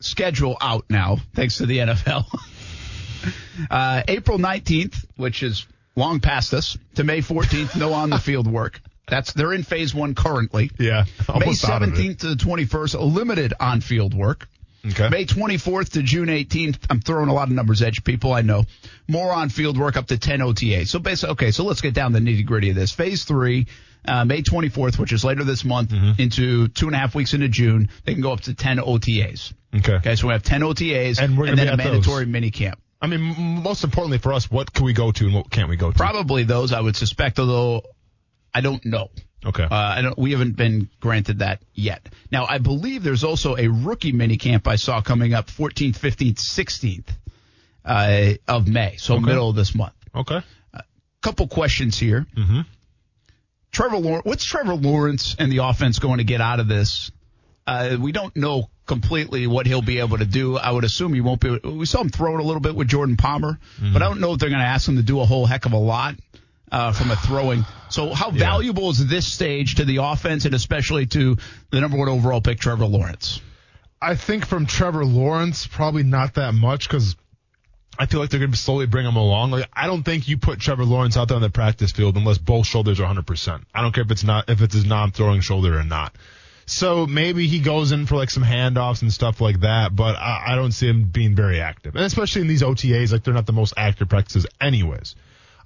schedule 0.00 0.56
out 0.60 0.84
now, 0.90 1.18
thanks 1.34 1.58
to 1.58 1.66
the 1.66 1.78
NFL. 1.78 2.26
uh, 3.70 4.02
April 4.08 4.38
19th, 4.38 4.96
which 5.16 5.42
is 5.42 5.66
long 5.96 6.20
past 6.20 6.52
us, 6.52 6.76
to 6.96 7.04
May 7.04 7.20
14th, 7.20 7.78
no 7.78 7.92
on-the-field 7.94 8.46
work. 8.46 8.80
That's 9.06 9.32
they're 9.34 9.52
in 9.52 9.64
phase 9.64 9.94
one 9.94 10.14
currently. 10.14 10.70
Yeah. 10.78 11.04
May 11.28 11.34
Almost 11.34 11.64
out 11.68 11.82
of 11.82 11.90
it. 11.90 11.94
17th 11.94 12.18
to 12.20 12.28
the 12.28 12.36
21st, 12.36 13.14
limited 13.14 13.54
on-field 13.60 14.14
work. 14.14 14.48
Okay. 14.86 15.08
May 15.08 15.24
24th 15.24 15.90
to 15.92 16.02
June 16.02 16.28
18th. 16.28 16.78
I'm 16.90 17.00
throwing 17.00 17.28
a 17.28 17.34
lot 17.34 17.48
of 17.48 17.54
numbers 17.54 17.80
at 17.82 17.96
you 17.96 18.02
people. 18.02 18.32
I 18.32 18.42
know. 18.42 18.64
More 19.08 19.32
on 19.32 19.48
field 19.48 19.78
work 19.78 19.96
up 19.96 20.06
to 20.08 20.18
10 20.18 20.42
OTA. 20.42 20.86
So 20.86 20.98
basically, 20.98 21.32
okay, 21.32 21.50
so 21.52 21.64
let's 21.64 21.80
get 21.80 21.94
down 21.94 22.12
the 22.12 22.18
nitty 22.18 22.44
gritty 22.44 22.70
of 22.70 22.76
this. 22.76 22.92
Phase 22.92 23.24
three, 23.24 23.66
uh, 24.06 24.24
May 24.24 24.42
24th, 24.42 24.98
which 24.98 25.12
is 25.12 25.24
later 25.24 25.44
this 25.44 25.64
month, 25.64 25.90
Mm-hmm. 25.90 26.20
into 26.20 26.68
two 26.68 26.86
and 26.86 26.94
a 26.94 26.98
half 26.98 27.14
weeks 27.14 27.34
into 27.34 27.48
June, 27.48 27.88
they 28.04 28.12
can 28.14 28.22
go 28.22 28.32
up 28.32 28.42
to 28.42 28.54
10 28.54 28.78
OTAs. 28.78 29.52
Okay. 29.76 29.94
Okay, 29.94 30.16
so 30.16 30.28
we 30.28 30.32
have 30.32 30.42
10 30.42 30.60
OTAs 30.62 31.18
And 31.20 31.36
we're 31.38 31.46
gonna 31.46 31.56
then 31.56 31.68
a 31.68 31.72
at 31.72 31.78
those. 31.78 31.86
mandatory 31.86 32.26
mini 32.26 32.50
camp. 32.50 32.78
I 33.02 33.06
mean, 33.06 33.62
most 33.62 33.84
importantly 33.84 34.18
for 34.18 34.32
us, 34.32 34.50
what 34.50 34.72
can 34.72 34.84
we 34.86 34.92
go 34.94 35.12
to 35.12 35.24
and 35.26 35.34
what 35.34 35.50
can't 35.50 35.68
we 35.68 35.76
go 35.76 35.90
to? 35.90 35.96
Probably 35.96 36.44
those, 36.44 36.72
I 36.72 36.80
would 36.80 36.96
suspect, 36.96 37.38
although 37.38 37.82
I 38.54 38.60
don't 38.62 38.84
know. 38.86 39.10
Okay. 39.44 39.64
Uh, 39.64 39.68
I 39.70 40.00
don't, 40.00 40.16
we 40.18 40.30
haven't 40.32 40.56
been 40.56 40.88
granted 41.00 41.40
that 41.40 41.60
yet. 41.74 42.08
Now, 42.32 42.46
I 42.48 42.58
believe 42.58 43.02
there's 43.02 43.24
also 43.24 43.56
a 43.58 43.68
rookie 43.68 44.12
mini 44.12 44.38
camp 44.38 44.66
I 44.66 44.76
saw 44.76 45.02
coming 45.02 45.34
up 45.34 45.48
14th, 45.48 45.98
15th, 45.98 46.38
16th 46.40 47.08
uh, 47.84 48.34
of 48.48 48.66
May, 48.68 48.96
so 48.96 49.14
Okay. 49.16 49.24
middle 49.24 49.50
of 49.50 49.56
this 49.56 49.74
month. 49.74 49.92
okay. 50.14 50.40
a 50.72 50.82
Couple 51.20 51.46
questions 51.48 51.98
here. 51.98 52.26
Mm-hmm. 52.36 52.60
Trevor 53.74 53.98
Lawrence, 53.98 54.24
what's 54.24 54.44
Trevor 54.44 54.74
Lawrence 54.74 55.36
and 55.38 55.52
the 55.52 55.58
offense 55.58 55.98
going 55.98 56.18
to 56.18 56.24
get 56.24 56.40
out 56.40 56.60
of 56.60 56.68
this? 56.68 57.10
Uh, 57.66 57.96
we 57.98 58.12
don't 58.12 58.34
know 58.36 58.70
completely 58.86 59.46
what 59.46 59.66
he'll 59.66 59.82
be 59.82 59.98
able 59.98 60.18
to 60.18 60.26
do. 60.26 60.56
I 60.56 60.70
would 60.70 60.84
assume 60.84 61.12
he 61.12 61.20
won't 61.20 61.40
be. 61.40 61.58
We 61.58 61.86
saw 61.86 62.00
him 62.00 62.08
throw 62.08 62.34
it 62.34 62.40
a 62.40 62.44
little 62.44 62.60
bit 62.60 62.74
with 62.74 62.88
Jordan 62.88 63.16
Palmer, 63.16 63.58
but 63.92 64.02
I 64.02 64.08
don't 64.08 64.20
know 64.20 64.32
if 64.34 64.38
they're 64.38 64.50
going 64.50 64.60
to 64.60 64.66
ask 64.66 64.88
him 64.88 64.96
to 64.96 65.02
do 65.02 65.20
a 65.20 65.24
whole 65.24 65.46
heck 65.46 65.66
of 65.66 65.72
a 65.72 65.78
lot 65.78 66.14
uh, 66.70 66.92
from 66.92 67.10
a 67.10 67.16
throwing. 67.16 67.64
So, 67.88 68.12
how 68.12 68.30
valuable 68.30 68.90
is 68.90 69.06
this 69.06 69.32
stage 69.32 69.76
to 69.76 69.84
the 69.84 69.98
offense 69.98 70.44
and 70.44 70.54
especially 70.54 71.06
to 71.06 71.36
the 71.70 71.80
number 71.80 71.96
one 71.96 72.08
overall 72.08 72.40
pick, 72.40 72.60
Trevor 72.60 72.86
Lawrence? 72.86 73.40
I 74.00 74.16
think 74.16 74.46
from 74.46 74.66
Trevor 74.66 75.04
Lawrence, 75.04 75.66
probably 75.66 76.02
not 76.02 76.34
that 76.34 76.52
much 76.52 76.88
because 76.88 77.16
I 77.98 78.06
feel 78.06 78.20
like 78.20 78.30
they're 78.30 78.40
going 78.40 78.52
to 78.52 78.58
slowly 78.58 78.86
bring 78.86 79.06
him 79.06 79.16
along. 79.16 79.50
Like 79.50 79.68
I 79.72 79.86
don't 79.86 80.02
think 80.02 80.28
you 80.28 80.38
put 80.38 80.60
Trevor 80.60 80.84
Lawrence 80.84 81.16
out 81.16 81.28
there 81.28 81.36
on 81.36 81.42
the 81.42 81.50
practice 81.50 81.92
field 81.92 82.16
unless 82.16 82.38
both 82.38 82.66
shoulders 82.66 83.00
are 83.00 83.12
100%. 83.12 83.64
I 83.74 83.82
don't 83.82 83.94
care 83.94 84.04
if 84.04 84.10
it's 84.10 84.24
not 84.24 84.48
if 84.48 84.60
it's 84.62 84.74
his 84.74 84.84
non-throwing 84.84 85.40
shoulder 85.40 85.78
or 85.78 85.84
not. 85.84 86.14
So 86.66 87.06
maybe 87.06 87.46
he 87.46 87.60
goes 87.60 87.92
in 87.92 88.06
for 88.06 88.16
like 88.16 88.30
some 88.30 88.42
handoffs 88.42 89.02
and 89.02 89.12
stuff 89.12 89.40
like 89.40 89.60
that, 89.60 89.94
but 89.94 90.16
I, 90.16 90.44
I 90.48 90.54
don't 90.56 90.72
see 90.72 90.88
him 90.88 91.04
being 91.04 91.34
very 91.34 91.60
active, 91.60 91.94
and 91.94 92.04
especially 92.04 92.42
in 92.42 92.48
these 92.48 92.62
OTAs, 92.62 93.12
like 93.12 93.22
they're 93.22 93.34
not 93.34 93.46
the 93.46 93.52
most 93.52 93.74
active 93.76 94.08
practices, 94.08 94.46
anyways. 94.60 95.14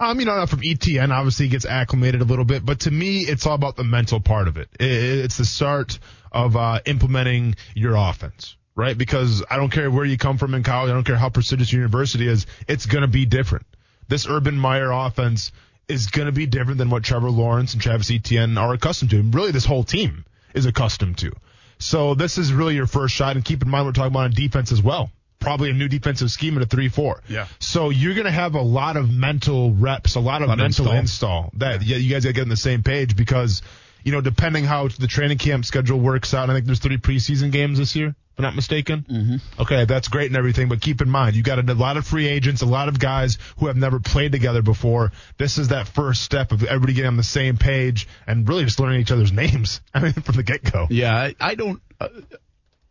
Um, 0.01 0.21
you 0.21 0.27
know, 0.27 0.47
from 0.47 0.61
ETN, 0.61 1.11
obviously 1.11 1.47
he 1.47 1.51
gets 1.51 1.65
acclimated 1.65 2.21
a 2.21 2.25
little 2.25 2.45
bit, 2.45 2.65
but 2.65 2.81
to 2.81 2.91
me, 2.91 3.21
it's 3.21 3.47
all 3.47 3.55
about 3.55 3.77
the 3.77 3.85
mental 3.85 4.21
part 4.21 4.47
of 4.47 4.57
it. 4.57 4.69
it 4.79 4.87
it's 4.87 5.39
the 5.39 5.45
start 5.45 5.99
of 6.31 6.57
uh, 6.57 6.81
implementing 6.87 7.57
your 7.75 7.97
offense, 7.97 8.57
right? 8.79 8.97
Because 8.97 9.45
I 9.51 9.57
don't 9.57 9.71
care 9.71 9.91
where 9.91 10.05
you 10.05 10.17
come 10.17 10.39
from 10.39 10.55
in 10.55 10.63
college, 10.63 10.89
I 10.91 10.95
don't 10.95 11.05
care 11.05 11.17
how 11.17 11.29
prestigious 11.31 11.73
your 11.73 11.81
university 11.81 12.29
is, 12.29 12.47
it's 12.69 12.87
going 12.87 13.03
to 13.03 13.09
be 13.09 13.27
different. 13.27 13.67
This 14.07 14.27
Urban 14.29 14.55
Meyer 14.55 14.93
offense 14.93 15.51
is 15.89 16.07
going 16.07 16.27
to 16.27 16.33
be 16.33 16.47
different 16.47 16.79
than 16.79 16.89
what 16.89 17.03
Trevor 17.03 17.29
Lawrence 17.31 17.73
and 17.73 17.83
Travis 17.83 18.11
Etienne 18.11 18.57
are 18.57 18.73
accustomed 18.73 19.11
to. 19.11 19.19
And 19.19 19.35
really, 19.35 19.51
this 19.51 19.65
whole 19.65 19.83
team 19.83 20.25
is 20.55 20.65
accustomed 20.65 21.19
to. 21.19 21.33
So 21.79 22.15
this 22.15 22.39
is 22.39 22.53
really 22.53 22.77
your 22.77 22.87
first 22.87 23.15
shot, 23.15 23.35
and 23.35 23.45
keep 23.45 23.63
in 23.63 23.69
mind 23.69 23.85
we're 23.85 23.93
talking 23.93 24.13
about 24.13 24.25
on 24.25 24.31
defense 24.31 24.71
as 24.71 24.81
well. 24.83 25.11
Probably 25.41 25.71
a 25.71 25.73
new 25.73 25.89
defensive 25.89 26.31
scheme 26.31 26.57
at 26.57 26.63
a 26.63 26.67
three-four. 26.67 27.23
Yeah. 27.29 27.47
So 27.59 27.91
you're 27.91 28.15
going 28.15 28.27
to 28.27 28.31
have 28.31 28.55
a 28.55 28.63
lot 28.63 28.97
of 28.97 29.11
mental 29.11 29.73
reps, 29.73 30.15
a 30.15 30.21
lot 30.21 30.43
of 30.43 30.49
Lot 30.49 30.55
of 30.55 30.59
mental 30.59 30.93
install. 30.93 30.95
install. 30.95 31.51
That 31.55 31.83
yeah, 31.83 31.97
you 31.97 32.11
guys 32.11 32.25
got 32.25 32.31
to 32.31 32.33
get 32.35 32.43
on 32.43 32.49
the 32.49 32.57
same 32.57 32.83
page 32.83 33.17
because 33.17 33.63
you 34.05 34.13
know 34.13 34.21
depending 34.21 34.65
how 34.65 34.89
the 34.89 35.07
training 35.09 35.39
camp 35.39 35.65
schedule 35.65 35.99
works 35.99 36.33
out. 36.33 36.49
I 36.49 36.55
think 36.55 36.67
there's 36.67 36.81
three 36.81 36.97
preseason 36.99 37.53
games 37.53 37.79
this 37.79 37.95
year, 37.95 38.17
I'm 38.39 38.45
not 38.45 38.55
mistaken. 38.55 39.05
Mm-hmm. 39.11 39.63
Okay, 39.63 39.85
that's 39.85 40.07
great 40.07 40.29
and 40.29 40.37
everything, 40.37 40.69
but 40.69 40.81
keep 40.81 41.01
in 41.01 41.11
mind 41.11 41.35
you 41.35 41.43
got 41.43 41.59
a 41.59 41.75
lot 41.75 41.97
of 41.97 42.07
free 42.07 42.29
agents, 42.29 42.63
a 42.63 42.67
lot 42.67 42.89
of 42.89 43.01
guys 43.01 43.37
who 43.59 43.67
have 43.67 43.77
never 43.77 43.99
played 43.99 44.31
together 44.31 44.63
before. 44.63 45.11
This 45.39 45.59
is 45.59 45.69
that 45.69 45.89
first 45.89 46.23
step 46.23 46.53
of 46.53 46.63
everybody 46.63 46.93
getting 46.93 47.09
on 47.09 47.17
the 47.17 47.25
same 47.25 47.57
page 47.57 48.07
and 48.29 48.49
really 48.49 48.65
just 48.65 48.79
learning 48.79 49.01
each 49.01 49.11
other's 49.11 49.33
names. 49.33 49.81
I 49.95 50.01
mean, 50.01 50.13
from 50.13 50.37
the 50.37 50.45
get 50.45 50.71
go. 50.71 50.87
Yeah, 50.89 51.17
I, 51.17 51.35
I 51.41 51.55
don't. 51.57 51.83
Uh, 52.01 52.09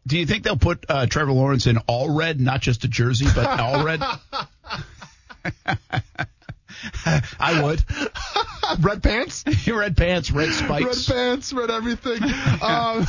do 0.06 0.18
you 0.18 0.26
think 0.26 0.44
they'll 0.44 0.58
put 0.58 0.86
uh, 0.90 1.06
Trevor 1.06 1.32
Lawrence 1.32 1.66
in 1.66 1.78
all 1.88 2.14
red, 2.14 2.42
not 2.42 2.62
just 2.62 2.84
a 2.84 2.90
jersey, 2.90 3.28
but 3.34 3.60
all 3.60 3.86
red? 3.86 4.02
I 7.40 7.64
would. 7.64 7.84
Red 8.80 9.02
pants. 9.02 9.44
red 9.68 9.96
pants, 9.98 10.32
red 10.32 10.52
spikes. 10.52 11.10
Red 11.10 11.16
pants, 11.16 11.54
red 11.54 11.72
everything. 11.72 12.22
Um, 12.62 13.06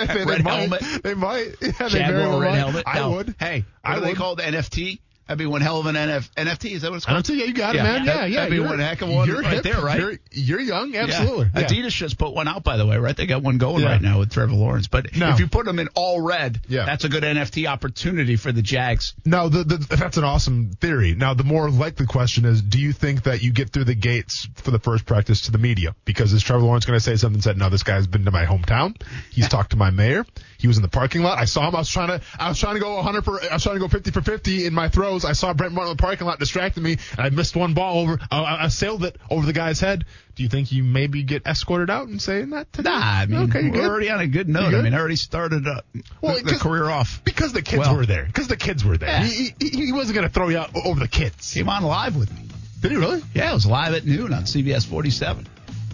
they, 0.00 0.06
they 0.06 0.24
Red 0.24 0.44
might. 0.44 0.52
helmet. 0.58 1.02
They 1.02 1.14
might. 1.14 1.54
Yeah, 1.60 1.88
they 1.88 1.88
very 1.98 2.18
well 2.28 2.40
red 2.40 2.50
might. 2.50 2.56
helmet. 2.58 2.84
I 2.86 2.98
No. 2.98 3.10
would. 3.12 3.34
Hey, 3.38 3.64
what 3.82 3.90
I 3.90 3.96
are 3.96 4.00
they 4.00 4.08
would. 4.08 4.16
called? 4.16 4.38
NFT? 4.40 5.00
That'd 5.26 5.38
be 5.38 5.46
one 5.46 5.60
hell 5.60 5.80
of 5.80 5.86
an 5.86 5.96
NF, 5.96 6.30
NFT. 6.36 6.72
Is 6.72 6.82
that 6.82 6.90
what 6.92 6.98
it's 6.98 7.04
called? 7.06 7.16
don't 7.16 7.26
think 7.26 7.40
yeah, 7.40 7.46
you 7.46 7.52
got 7.54 7.74
Yeah. 7.74 7.80
it, 7.80 7.84
man. 7.84 8.04
Yeah, 8.06 8.14
That- 8.14 8.30
yeah. 8.30 8.36
that'd 8.36 8.50
be 8.50 8.56
you're- 8.56 8.68
one 8.68 8.78
heck 8.78 9.02
of 9.02 9.08
one 9.08 9.26
you're 9.26 9.40
right 9.42 9.54
hip. 9.54 9.64
there, 9.64 9.80
right? 9.80 9.98
You're, 9.98 10.18
you're 10.30 10.60
young, 10.60 10.94
Yeah. 10.94 11.02
absolutely. 11.02 11.50
Yeah. 11.54 11.64
Adidas 11.66 11.90
just 11.90 12.16
put 12.16 12.32
one 12.32 12.46
out, 12.46 12.62
by 12.62 12.76
the 12.76 12.86
way, 12.86 12.96
right? 12.96 13.16
They 13.16 13.26
got 13.26 13.42
one 13.42 13.58
going 13.58 13.82
Yeah. 13.82 13.90
right 13.90 14.00
now 14.02 14.20
with 14.20 14.30
Trevor 14.30 14.52
Lawrence. 14.54 14.86
But 14.86 15.16
No. 15.16 15.30
if 15.30 15.40
you 15.40 15.48
put 15.48 15.66
them 15.66 15.80
in 15.80 15.88
all 15.94 16.20
red, 16.20 16.60
Yeah. 16.68 16.84
that's 16.84 17.02
a 17.04 17.08
good 17.08 17.24
NFT 17.24 17.66
opportunity 17.66 18.36
for 18.36 18.52
the 18.52 18.62
Jags. 18.62 19.14
No, 19.24 19.48
the, 19.48 19.64
the, 19.64 19.96
that's 19.96 20.16
an 20.16 20.22
awesome 20.24 20.70
theory. 20.80 21.14
Now, 21.16 21.34
the 21.34 21.42
more 21.44 21.70
likely 21.70 22.06
question 22.06 22.44
is, 22.44 22.62
do 22.62 22.78
you 22.78 22.92
think 22.92 23.24
that 23.24 23.42
you 23.42 23.52
get 23.52 23.70
through 23.70 23.84
the 23.84 23.94
gates 23.96 24.48
for 24.54 24.70
the 24.70 24.78
first 24.78 25.06
practice 25.06 25.42
to 25.42 25.50
the 25.50 25.58
media? 25.58 25.96
Because 26.04 26.32
is 26.32 26.42
Trevor 26.44 26.62
Lawrence 26.64 26.84
going 26.84 26.96
to 26.98 27.04
say 27.04 27.16
something? 27.16 27.42
Said, 27.42 27.58
no, 27.58 27.68
this 27.68 27.82
guy's 27.82 28.06
been 28.06 28.24
to 28.26 28.30
my 28.30 28.44
hometown. 28.44 28.94
He's 29.32 29.48
talked 29.56 29.70
to 29.70 29.76
my 29.76 29.90
mayor. 29.90 30.24
He 30.66 30.68
was 30.68 30.78
in 30.78 30.82
the 30.82 30.88
parking 30.88 31.22
lot. 31.22 31.38
I 31.38 31.44
saw 31.44 31.68
him. 31.68 31.76
I 31.76 31.78
was 31.78 31.88
trying 31.88 32.08
to, 32.08 32.20
I 32.40 32.48
was 32.48 32.58
trying 32.58 32.74
to 32.74 32.80
go 32.80 32.96
100 32.96 33.24
for, 33.24 33.40
I 33.40 33.54
was 33.54 33.62
trying 33.62 33.76
to 33.76 33.78
go 33.80 33.86
50 33.86 34.10
for 34.10 34.20
50 34.20 34.66
in 34.66 34.74
my 34.74 34.88
throws. 34.88 35.24
I 35.24 35.30
saw 35.30 35.54
Brent 35.54 35.72
Martineau 35.74 35.92
in 35.92 35.96
the 35.96 36.02
parking 36.02 36.26
lot 36.26 36.40
distracting 36.40 36.82
me, 36.82 36.98
and 37.12 37.20
I 37.20 37.30
missed 37.30 37.54
one 37.54 37.72
ball 37.72 38.00
over. 38.00 38.18
I, 38.32 38.64
I 38.64 38.68
sailed 38.68 39.04
it 39.04 39.16
over 39.30 39.46
the 39.46 39.52
guy's 39.52 39.78
head. 39.78 40.06
Do 40.34 40.42
you 40.42 40.48
think 40.48 40.72
you 40.72 40.82
maybe 40.82 41.22
get 41.22 41.46
escorted 41.46 41.88
out 41.88 42.08
and 42.08 42.20
saying 42.20 42.50
that? 42.50 42.72
Today? 42.72 42.90
Nah, 42.90 42.98
I 43.00 43.26
mean, 43.26 43.48
okay, 43.48 43.70
we're 43.70 43.86
already 43.86 44.10
on 44.10 44.18
a 44.18 44.26
good 44.26 44.48
note. 44.48 44.70
You 44.72 44.78
I 44.78 44.82
mean, 44.82 44.92
I 44.92 44.98
already 44.98 45.14
started 45.14 45.68
uh, 45.68 45.82
Well, 46.20 46.38
the, 46.38 46.42
the 46.54 46.58
career 46.58 46.90
off. 46.90 47.22
because 47.22 47.52
the 47.52 47.62
kids 47.62 47.78
Well- 47.78 47.94
were 47.94 48.06
there. 48.06 48.24
Because 48.24 48.48
the 48.48 48.56
kids 48.56 48.84
were 48.84 48.96
there. 48.98 49.08
Yeah. 49.08 49.22
He, 49.22 49.54
he, 49.60 49.68
he 49.86 49.92
wasn't 49.92 50.16
going 50.16 50.26
to 50.26 50.34
throw 50.34 50.48
you 50.48 50.58
out 50.58 50.70
over 50.84 50.98
the 50.98 51.06
kids. 51.06 51.54
Came 51.54 51.68
on 51.68 51.84
live 51.84 52.16
with 52.16 52.32
me. 52.34 52.48
Did 52.80 52.90
he 52.90 52.96
really? 52.96 53.22
Yeah, 53.34 53.52
it 53.52 53.54
was 53.54 53.66
live 53.66 53.94
at 53.94 54.04
noon 54.04 54.32
on 54.32 54.42
CBS 54.42 54.84
47. 54.84 55.46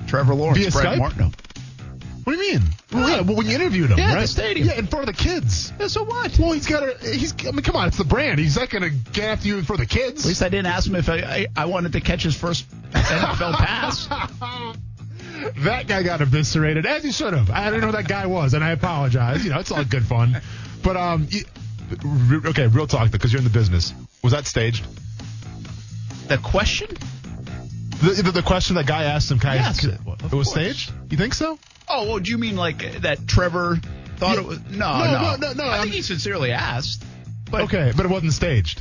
Trevor 0.09 0.35
Lawrence, 0.35 0.59
Via 0.59 0.71
Brent? 0.71 0.99
Martineau. 0.99 1.31
What 2.25 2.35
do 2.37 2.43
you 2.43 2.53
mean? 2.53 2.63
Well, 2.93 3.09
yeah, 3.09 3.21
well, 3.23 3.37
when 3.37 3.47
you 3.47 3.55
interviewed 3.57 3.91
him, 3.91 3.99
Yeah, 3.99 4.15
right? 4.15 4.21
the 4.23 4.27
stadium. 4.29 4.69
Yeah, 4.69 4.75
in 4.79 4.87
front 4.87 5.09
of 5.09 5.17
the 5.17 5.21
kids. 5.23 5.73
Yeah, 5.81 5.89
so 5.89 6.05
what? 6.05 6.39
Well, 6.39 6.53
he's 6.53 6.67
got 6.67 6.83
a. 6.83 6.97
He's. 7.11 7.35
I 7.47 7.51
mean, 7.51 7.63
come 7.63 7.75
on, 7.77 7.89
it's 7.89 7.97
the 7.99 8.05
brand. 8.05 8.39
He's 8.39 8.57
not 8.57 8.71
going 8.71 8.83
to 8.83 8.91
get 9.13 9.25
after 9.25 9.49
you 9.49 9.63
for 9.63 9.77
the 9.77 9.87
kids. 9.87 10.25
At 10.25 10.29
least 10.29 10.43
I 10.43 10.49
didn't 10.49 10.67
ask 10.67 10.87
him 10.89 10.95
if 10.95 11.09
I, 11.09 11.17
I, 11.17 11.47
I 11.57 11.65
wanted 11.65 11.93
to 11.93 12.01
catch 12.01 12.23
his 12.23 12.37
first 12.37 12.71
NFL 12.93 13.55
pass. 13.55 14.07
that 15.59 15.87
guy 15.89 16.03
got 16.03 16.21
eviscerated, 16.21 16.87
as 16.87 17.03
he 17.03 17.11
should 17.13 17.33
have. 17.35 17.51
I 17.51 17.65
didn't 17.67 17.81
know 17.81 17.87
who 17.89 17.93
that 17.93 18.07
guy 18.09 18.27
was, 18.27 18.55
and 18.55 18.63
I 18.63 18.71
apologize. 18.71 19.45
You 19.45 19.51
know, 19.51 19.59
it's 19.59 19.73
all 19.73 19.85
good 19.85 20.05
fun. 20.05 20.41
But 20.85 20.97
um, 20.97 21.27
you, 21.31 21.45
okay, 22.47 22.67
real 22.69 22.87
talk 22.87 23.11
because 23.11 23.33
you're 23.33 23.39
in 23.41 23.45
the 23.45 23.51
business. 23.51 23.93
Was 24.23 24.33
that 24.33 24.47
staged? 24.47 24.85
The 26.29 26.39
question? 26.39 26.89
The, 28.03 28.23
the, 28.23 28.31
the 28.33 28.43
question 28.43 28.77
that 28.77 28.87
guy 28.87 29.05
asked 29.05 29.31
him, 29.31 29.39
guy, 29.39 29.57
Yes, 29.57 29.85
it, 29.85 29.99
was 30.05 30.31
course. 30.31 30.51
staged. 30.51 30.93
You 31.11 31.17
think 31.17 31.35
so? 31.35 31.59
Oh, 31.95 32.09
well, 32.09 32.19
do 32.21 32.31
you 32.31 32.39
mean 32.39 32.57
like 32.57 33.03
that 33.03 33.29
Trevor 33.29 33.79
thought 34.17 34.35
Yeah. 34.37 34.41
it 34.41 34.47
was? 34.47 34.61
No, 34.71 34.99
No, 34.99 35.05
no, 35.05 35.21
no, 35.21 35.37
no, 35.37 35.53
no, 35.53 35.65
I 35.65 35.75
I'm- 35.77 35.83
think 35.83 35.95
he 35.95 36.03
sincerely 36.03 36.51
asked. 36.53 37.05
But 37.51 37.63
Okay, 37.63 37.93
but 37.95 38.07
it 38.07 38.09
wasn't 38.09 38.33
staged. 38.33 38.81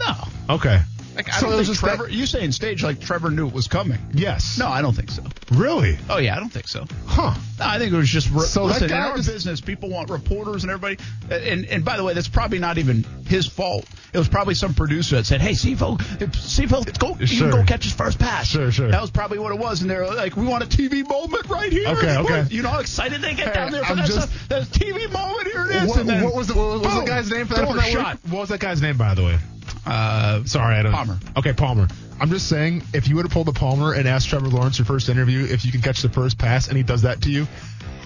no. 0.00 0.14
Okay. 0.50 0.82
Like, 1.16 1.28
I 1.32 1.38
So 1.40 1.48
don't 1.50 1.64
think 1.64 1.78
Trevor. 1.78 2.08
You 2.10 2.26
saying 2.26 2.52
stage 2.52 2.84
like 2.84 3.00
Trevor 3.00 3.30
knew 3.30 3.46
it 3.48 3.54
was 3.54 3.68
coming? 3.68 3.98
Yes. 4.12 4.58
No, 4.58 4.68
I 4.68 4.82
don't 4.82 4.92
think 4.94 5.10
so. 5.10 5.24
Really? 5.52 5.96
Oh 6.10 6.18
yeah, 6.18 6.36
I 6.36 6.40
don't 6.40 6.50
think 6.52 6.68
so. 6.68 6.84
Huh. 7.06 7.34
No, 7.58 7.64
I 7.66 7.78
think 7.78 7.92
it 7.92 7.96
was 7.96 8.08
just. 8.10 8.28
Re- 8.30 8.40
So 8.42 8.66
that 8.68 8.74
listen, 8.82 8.90
in 8.90 8.96
our 8.96 9.16
just- 9.16 9.28
business, 9.30 9.60
people 9.62 9.88
want 9.88 10.10
reporters 10.10 10.62
and 10.64 10.70
everybody. 10.70 10.98
And 11.30 11.64
and 11.64 11.84
by 11.84 11.96
the 11.96 12.04
way, 12.04 12.12
that's 12.12 12.28
probably 12.28 12.58
not 12.58 12.76
even 12.78 13.04
his 13.26 13.46
fault. 13.46 13.86
It 14.12 14.18
was 14.18 14.28
probably 14.28 14.54
some 14.54 14.74
producer 14.74 15.16
that 15.16 15.24
said, 15.26 15.40
"Hey, 15.40 15.52
Sifo, 15.52 15.98
Sifo, 15.98 16.98
go, 16.98 17.16
you 17.18 17.26
Sure. 17.26 17.50
can 17.50 17.60
go 17.60 17.64
catch 17.66 17.84
his 17.84 17.92
first 17.94 18.18
pass." 18.18 18.46
Sure, 18.48 18.70
sure. 18.70 18.90
That 18.90 19.00
was 19.00 19.10
probably 19.10 19.38
what 19.38 19.52
it 19.52 19.58
was, 19.58 19.80
and 19.80 19.90
they're 19.90 20.06
like, 20.06 20.36
"We 20.36 20.44
want 20.46 20.64
a 20.64 20.66
TV 20.66 21.02
moment 21.08 21.46
right 21.48 21.72
here." 21.72 21.88
Okay, 21.88 22.16
okay. 22.18 22.44
You 22.50 22.62
know 22.62 22.68
how 22.68 22.80
excited 22.80 23.22
they 23.22 23.34
get 23.34 23.48
Hey, 23.48 23.54
down 23.54 23.72
there 23.72 23.84
for 23.84 23.92
I'm 23.92 23.96
that 23.98 24.06
just- 24.06 24.18
stuff? 24.30 24.48
That 24.48 24.62
TV 24.64 25.10
moment. 25.10 25.48
Here 25.48 25.66
it 25.70 25.76
is. 25.82 25.88
What, 25.88 25.98
and 26.00 26.08
then, 26.08 26.24
what 26.24 26.34
was 26.34 26.48
the, 26.48 26.54
what 26.54 26.80
was 26.82 26.94
the 26.94 27.04
guy's 27.06 27.30
name 27.30 27.46
for 27.46 27.54
that? 27.54 27.66
for 27.68 27.74
that 27.74 27.84
shot. 27.86 28.18
What 28.28 28.40
was 28.40 28.48
that 28.50 28.60
guy's 28.60 28.82
name, 28.82 28.96
by 28.98 29.14
the 29.14 29.22
way? 29.24 29.38
Uh, 29.86 30.44
Sorry, 30.44 30.76
I 30.76 30.82
don't. 30.82 30.92
Palmer. 30.92 31.18
Okay, 31.36 31.52
Palmer. 31.52 31.88
I'm 32.18 32.30
just 32.30 32.48
saying, 32.48 32.82
if 32.94 33.08
you 33.08 33.16
would 33.16 33.24
have 33.26 33.32
pulled 33.32 33.46
the 33.46 33.52
Palmer 33.52 33.92
and 33.92 34.08
asked 34.08 34.28
Trevor 34.28 34.48
Lawrence 34.48 34.78
your 34.78 34.86
first 34.86 35.08
interview 35.08 35.44
if 35.44 35.64
you 35.64 35.72
can 35.72 35.82
catch 35.82 36.02
the 36.02 36.08
first 36.08 36.38
pass, 36.38 36.68
and 36.68 36.76
he 36.76 36.82
does 36.82 37.02
that 37.02 37.22
to 37.22 37.30
you, 37.30 37.46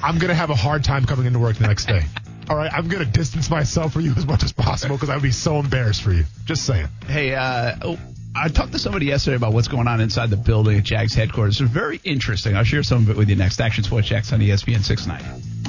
I'm 0.03 0.19
gonna 0.19 0.35
have 0.35 0.51
a 0.51 0.55
hard 0.57 0.83
time 0.85 1.05
coming 1.05 1.27
into 1.27 1.39
work 1.39 1.57
the 1.57 1.67
next 1.67 1.87
day. 1.87 2.03
All 2.51 2.57
right, 2.57 2.73
I'm 2.73 2.89
gonna 2.89 3.05
distance 3.05 3.49
myself 3.49 3.93
from 3.93 4.03
you 4.03 4.13
as 4.17 4.27
much 4.27 4.43
as 4.43 4.53
possible 4.53 4.97
because 4.97 5.11
I 5.11 5.15
would 5.15 5.23
be 5.23 5.31
so 5.31 5.59
embarrassed 5.59 6.03
for 6.03 6.13
you. 6.13 6.25
Just 6.45 6.67
saying. 6.67 6.89
Hey, 7.07 7.35
uh, 7.35 7.77
oh, 7.83 7.99
I 8.35 8.49
talked 8.49 8.73
to 8.73 8.79
somebody 8.79 9.07
yesterday 9.07 9.37
about 9.37 9.53
what's 9.53 9.69
going 9.69 9.87
on 9.87 10.01
inside 10.01 10.31
the 10.31 10.37
building 10.37 10.79
at 10.79 10.85
Jags 10.85 11.15
headquarters. 11.15 11.61
It's 11.61 11.71
very 11.71 12.01
interesting. 12.03 12.57
I'll 12.57 12.65
share 12.65 12.83
some 12.83 13.05
of 13.05 13.11
it 13.11 13.17
with 13.17 13.29
you 13.29 13.37
next. 13.37 13.61
Action 13.61 13.85
Sports 13.85 14.09
Jax 14.09 14.33
on 14.33 14.41
ESPN 14.41 14.83
690. 14.83 15.60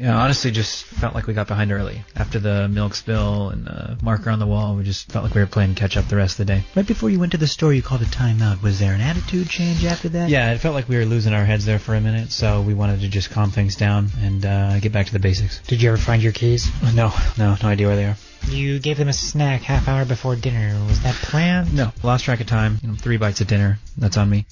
Yeah, 0.00 0.16
honestly, 0.16 0.50
just 0.50 0.84
felt 0.86 1.14
like 1.14 1.26
we 1.26 1.34
got 1.34 1.46
behind 1.46 1.70
early 1.72 2.02
after 2.16 2.38
the 2.38 2.68
milk 2.68 2.94
spill 2.94 3.50
and 3.50 3.66
the 3.66 3.98
marker 4.02 4.30
on 4.30 4.38
the 4.38 4.46
wall. 4.46 4.74
We 4.74 4.82
just 4.82 5.12
felt 5.12 5.24
like 5.26 5.34
we 5.34 5.42
were 5.42 5.46
playing 5.46 5.74
catch 5.74 5.98
up 5.98 6.08
the 6.08 6.16
rest 6.16 6.40
of 6.40 6.46
the 6.46 6.54
day. 6.54 6.64
Right 6.74 6.86
before 6.86 7.10
you 7.10 7.20
went 7.20 7.32
to 7.32 7.38
the 7.38 7.46
store, 7.46 7.74
you 7.74 7.82
called 7.82 8.00
a 8.00 8.06
timeout. 8.06 8.62
Was 8.62 8.78
there 8.78 8.94
an 8.94 9.02
attitude 9.02 9.50
change 9.50 9.84
after 9.84 10.08
that? 10.08 10.30
Yeah, 10.30 10.52
it 10.54 10.58
felt 10.58 10.74
like 10.74 10.88
we 10.88 10.96
were 10.96 11.04
losing 11.04 11.34
our 11.34 11.44
heads 11.44 11.66
there 11.66 11.78
for 11.78 11.94
a 11.94 12.00
minute, 12.00 12.32
so 12.32 12.62
we 12.62 12.72
wanted 12.72 13.00
to 13.00 13.08
just 13.08 13.30
calm 13.30 13.50
things 13.50 13.76
down 13.76 14.08
and 14.22 14.46
uh, 14.46 14.80
get 14.80 14.90
back 14.90 15.04
to 15.06 15.12
the 15.12 15.18
basics. 15.18 15.60
Did 15.66 15.82
you 15.82 15.90
ever 15.90 15.98
find 15.98 16.22
your 16.22 16.32
keys? 16.32 16.66
No, 16.94 17.12
no, 17.36 17.56
no 17.62 17.68
idea 17.68 17.86
where 17.86 17.96
they 17.96 18.06
are. 18.06 18.16
You 18.48 18.78
gave 18.78 18.96
them 18.96 19.08
a 19.08 19.12
snack 19.12 19.60
half 19.60 19.86
hour 19.86 20.06
before 20.06 20.34
dinner. 20.34 20.82
Was 20.88 21.02
that 21.02 21.14
planned? 21.16 21.74
No, 21.74 21.92
lost 22.02 22.24
track 22.24 22.40
of 22.40 22.46
time. 22.46 22.78
You 22.82 22.88
know, 22.88 22.94
three 22.94 23.18
bites 23.18 23.42
of 23.42 23.48
dinner. 23.48 23.78
That's 23.98 24.16
on 24.16 24.30
me. 24.30 24.46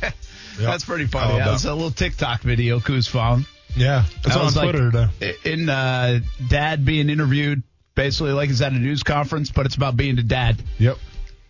That's 0.60 0.84
pretty 0.84 1.06
funny. 1.06 1.32
Oh, 1.34 1.38
that 1.38 1.46
that- 1.46 1.52
was 1.52 1.64
a 1.64 1.74
little 1.74 1.90
TikTok 1.90 2.42
video 2.42 2.78
Goose 2.78 3.08
found. 3.08 3.46
Yeah, 3.76 4.04
it's 4.24 4.34
on 4.34 4.44
was 4.46 4.56
like- 4.56 4.70
Twitter 4.70 4.90
today. 4.90 5.34
in 5.44 5.68
uh, 5.68 6.20
dad 6.48 6.84
being 6.84 7.10
interviewed, 7.10 7.62
basically 7.94 8.32
like 8.32 8.48
he's 8.48 8.62
at 8.62 8.72
a 8.72 8.76
news 8.78 9.02
conference, 9.02 9.50
but 9.50 9.66
it's 9.66 9.74
about 9.76 9.96
being 9.96 10.18
a 10.18 10.22
dad. 10.22 10.62
Yep. 10.78 10.96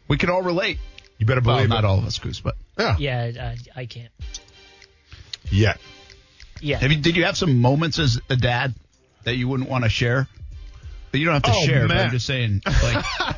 We 0.09 0.17
can 0.17 0.31
all 0.31 0.43
relate. 0.43 0.79
You 1.19 1.27
better 1.27 1.41
Well, 1.41 1.57
believe 1.57 1.69
not 1.71 1.85
it. 1.85 1.87
all 1.87 1.99
of 1.99 2.05
us, 2.05 2.19
Goose, 2.19 2.41
but 2.41 2.57
Yeah. 2.79 2.97
Yeah, 2.99 3.55
I, 3.75 3.81
I 3.83 3.87
can't. 3.87 4.11
Yeah. 5.51 5.75
Yeah. 6.61 6.79
have 6.79 6.91
you, 6.91 6.99
did 7.01 7.17
you 7.17 7.25
have 7.25 7.37
some 7.37 7.61
moments 7.61 7.99
as 7.99 8.21
a 8.29 8.37
dad 8.37 8.75
that 9.25 9.37
you 9.37 9.47
wouldn't 9.49 9.69
want 9.71 9.85
to 9.85 9.91
share? 9.91 10.27
But 11.13 11.21
you 11.21 11.27
don't 11.27 11.35
have 11.35 11.43
to 11.45 11.53
Oh, 11.55 11.65
share. 11.65 11.87
But. 11.89 11.97
I'm 11.97 12.11
just 12.11 12.27
saying, 12.27 12.63
like, 12.67 13.05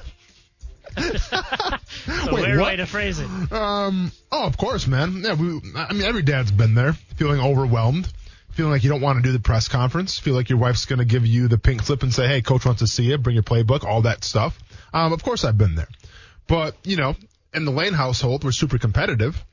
It's 0.97 1.33
a 1.33 1.81
Wait, 2.33 2.47
weird 2.47 2.59
what? 2.59 2.67
way 2.69 2.77
to 2.77 2.87
phrase 2.87 3.19
it. 3.21 3.29
Um. 3.53 4.11
Oh, 4.33 4.47
of 4.47 4.57
course, 4.57 4.87
man. 4.87 5.23
Yeah. 5.25 5.35
We. 5.35 5.61
I 5.77 5.93
mean, 5.93 6.03
every 6.03 6.23
dad's 6.23 6.51
been 6.51 6.75
there, 6.75 6.95
feeling 7.17 7.41
overwhelmed, 7.41 8.09
feeling 8.59 8.73
like 8.73 8.83
you 8.83 8.91
don't 8.91 9.01
want 9.01 9.19
to 9.19 9.23
do 9.23 9.31
the 9.31 9.39
press 9.39 9.69
conference, 9.69 10.19
feel 10.19 10.35
like 10.35 10.49
your 10.49 10.59
wife's 10.59 10.85
going 10.85 10.99
to 10.99 11.05
give 11.05 11.25
you 11.25 11.47
the 11.47 11.59
pink 11.59 11.81
slip 11.81 12.03
and 12.03 12.13
say, 12.13 12.27
"Hey, 12.27 12.43
coach 12.43 12.67
wants 12.67 12.81
to 12.81 12.89
see 12.89 13.05
you. 13.05 13.17
Bring 13.17 13.35
your 13.37 13.45
playbook." 13.45 13.85
All 13.85 14.03
that 14.03 14.25
stuff. 14.25 14.59
Um. 14.93 15.13
Of 15.13 15.23
course, 15.23 15.45
I've 15.45 15.57
been 15.57 15.77
there, 15.77 15.87
but 16.49 16.75
you 16.83 16.97
know, 16.97 17.15
in 17.55 17.65
the 17.65 17.71
Lane 17.71 17.93
household, 17.93 18.43
we're 18.43 18.51
super 18.51 18.77
competitive, 18.77 19.45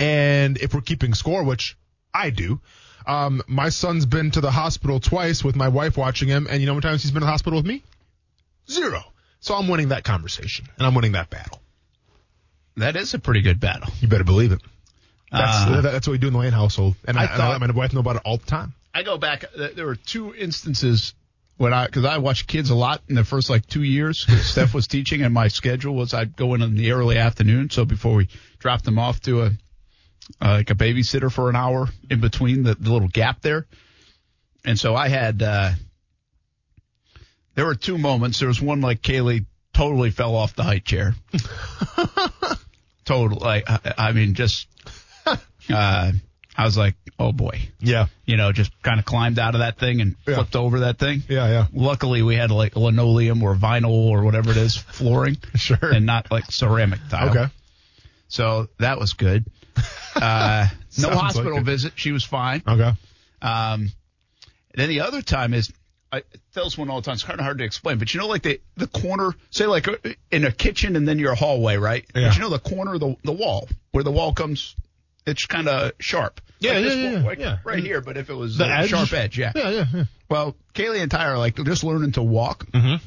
and 0.00 0.58
if 0.58 0.74
we're 0.74 0.80
keeping 0.80 1.14
score, 1.14 1.44
which 1.44 1.76
I 2.12 2.30
do. 2.30 2.60
Um, 3.06 3.40
my 3.46 3.68
son's 3.68 4.04
been 4.04 4.32
to 4.32 4.40
the 4.40 4.50
hospital 4.50 4.98
twice 4.98 5.44
with 5.44 5.54
my 5.54 5.68
wife 5.68 5.96
watching 5.96 6.28
him, 6.28 6.48
and 6.50 6.60
you 6.60 6.66
know 6.66 6.72
how 6.72 6.80
many 6.80 6.90
times 6.90 7.02
he's 7.02 7.12
been 7.12 7.20
to 7.20 7.26
the 7.26 7.30
hospital 7.30 7.58
with 7.60 7.66
me? 7.66 7.84
Zero. 8.68 9.00
So 9.38 9.54
I'm 9.54 9.68
winning 9.68 9.90
that 9.90 10.02
conversation, 10.02 10.66
and 10.76 10.86
I'm 10.86 10.94
winning 10.94 11.12
that 11.12 11.30
battle. 11.30 11.60
that 12.78 12.96
is 12.96 13.14
a 13.14 13.20
pretty 13.20 13.42
good 13.42 13.60
battle. 13.60 13.92
You 14.00 14.08
better 14.08 14.24
believe 14.24 14.50
it. 14.50 14.60
That's, 15.34 15.70
Uh, 15.70 15.80
that's 15.80 16.06
what 16.06 16.12
we 16.12 16.18
do 16.18 16.28
in 16.28 16.32
the 16.32 16.38
Lane 16.38 16.52
household, 16.52 16.94
and 17.06 17.18
I, 17.18 17.24
I 17.24 17.26
thought- 17.36 17.50
let 17.60 17.60
my 17.60 17.70
wife 17.74 17.92
know 17.92 18.00
about 18.00 18.16
it 18.16 18.22
all 18.24 18.36
the 18.38 18.46
time. 18.46 18.72
I 18.94 19.02
go 19.02 19.18
back. 19.18 19.44
There 19.56 19.86
were 19.86 19.96
two 19.96 20.34
instances 20.34 21.14
when 21.56 21.72
I, 21.74 21.86
because 21.86 22.04
I 22.04 22.18
watched 22.18 22.46
kids 22.46 22.70
a 22.70 22.74
lot 22.76 23.02
in 23.08 23.16
the 23.16 23.24
first 23.24 23.50
like 23.50 23.66
two 23.66 23.82
years. 23.82 24.24
'cause 24.24 24.46
Steph 24.52 24.72
was 24.74 24.86
teaching, 24.86 25.22
and 25.22 25.34
my 25.34 25.48
schedule 25.48 25.94
was 25.96 26.14
I'd 26.14 26.36
go 26.36 26.54
in 26.54 26.62
in 26.62 26.76
the 26.76 26.92
early 26.92 27.18
afternoon. 27.18 27.70
So 27.70 27.84
before 27.84 28.14
we 28.14 28.28
dropped 28.60 28.84
them 28.84 28.98
off 28.98 29.20
to 29.22 29.42
a 29.42 29.46
uh, 30.40 30.48
like 30.58 30.70
a 30.70 30.74
babysitter 30.74 31.30
for 31.30 31.50
an 31.50 31.56
hour 31.56 31.88
in 32.08 32.20
between 32.20 32.62
the, 32.62 32.74
the 32.76 32.90
little 32.92 33.08
gap 33.08 33.42
there, 33.42 33.66
and 34.64 34.78
so 34.78 34.94
I 34.94 35.08
had. 35.08 35.42
uh 35.42 35.72
There 37.56 37.66
were 37.66 37.74
two 37.74 37.98
moments. 37.98 38.38
There 38.38 38.48
was 38.48 38.60
one 38.60 38.80
like 38.80 39.02
Kaylee 39.02 39.44
totally 39.72 40.10
fell 40.10 40.34
off 40.36 40.54
the 40.54 40.62
high 40.62 40.78
chair. 40.78 41.14
Total, 43.04 43.38
like 43.38 43.64
I, 43.68 43.94
I 43.98 44.12
mean, 44.12 44.34
just. 44.34 44.66
Uh, 45.72 46.12
I 46.56 46.64
was 46.64 46.76
like, 46.76 46.94
oh 47.18 47.32
boy 47.32 47.68
Yeah, 47.80 48.06
you 48.26 48.36
know, 48.36 48.52
just 48.52 48.70
kind 48.82 48.98
of 49.00 49.04
climbed 49.06 49.38
out 49.38 49.54
of 49.54 49.60
that 49.60 49.78
thing 49.78 50.00
and 50.00 50.14
Yeah. 50.26 50.34
flipped 50.36 50.54
over 50.56 50.80
that 50.80 50.98
thing. 50.98 51.22
yeah, 51.28 51.48
yeah. 51.48 51.66
Luckily, 51.72 52.22
we 52.22 52.36
had 52.36 52.50
like 52.50 52.76
linoleum 52.76 53.42
or 53.42 53.54
vinyl 53.56 53.90
or 54.08 54.22
whatever 54.22 54.50
it 54.52 54.56
is 54.56 54.76
flooring, 54.92 55.36
Sure. 55.56 55.78
and 55.82 56.06
not 56.06 56.30
like 56.30 56.44
ceramic 56.50 57.00
tile. 57.10 57.30
Okay. 57.30 57.46
so 58.28 58.68
that 58.78 58.98
was 58.98 59.12
good. 59.14 59.44
Uh, 60.16 60.68
no 60.98 61.10
hospital 61.10 61.54
like 61.56 61.64
visit; 61.64 61.92
she 61.96 62.12
was 62.12 62.22
fine. 62.22 62.62
Okay. 62.68 62.92
Um, 63.42 63.90
then 64.76 64.88
the 64.88 65.00
other 65.00 65.22
time 65.22 65.52
is 65.54 65.72
I 66.12 66.22
tell 66.52 66.62
this 66.62 66.78
one 66.78 66.88
all 66.88 67.00
the 67.00 67.04
time. 67.04 67.14
It's 67.14 67.24
kind 67.24 67.40
of 67.40 67.44
hard 67.44 67.58
to 67.58 67.64
explain, 67.64 67.98
but 67.98 68.14
you 68.14 68.20
know, 68.20 68.28
like 68.28 68.42
the 68.44 68.60
the 68.76 68.86
corner, 68.86 69.32
say 69.50 69.66
like 69.66 69.88
uh, 69.88 69.96
in 70.30 70.44
a 70.44 70.52
kitchen, 70.52 70.94
and 70.94 71.08
then 71.08 71.18
your 71.18 71.34
hallway, 71.34 71.76
right? 71.78 72.04
Yeah. 72.14 72.28
But 72.28 72.36
you 72.36 72.42
know 72.42 72.48
the 72.50 72.60
corner 72.60 72.94
of 72.94 73.00
the 73.00 73.16
the 73.24 73.32
wall 73.32 73.68
where 73.90 74.04
the 74.04 74.12
wall 74.12 74.32
comes, 74.32 74.76
it's 75.26 75.46
kind 75.46 75.68
of 75.68 75.92
sharp. 76.00 76.40
Yeah, 76.60 76.72
Like 76.72 76.78
yeah, 76.84 76.88
this 76.88 77.12
yeah, 77.12 77.22
like 77.26 77.38
yeah. 77.38 77.58
Right 77.64 77.82
here, 77.82 78.00
but 78.00 78.16
if 78.16 78.30
it 78.30 78.34
was 78.34 78.56
The 78.58 78.64
a 78.64 78.68
edge? 78.68 78.90
sharp 78.90 79.12
edge, 79.12 79.38
yeah. 79.38 79.52
Yeah, 79.54 79.70
yeah, 79.70 79.84
yeah. 79.92 80.04
Well, 80.30 80.56
Kaylee 80.74 81.00
and 81.02 81.10
Ty 81.10 81.26
are 81.26 81.38
like 81.38 81.56
they're 81.56 81.64
just 81.64 81.84
learning 81.84 82.12
to 82.12 82.22
walk. 82.22 82.66
Mm-hmm. 82.66 83.04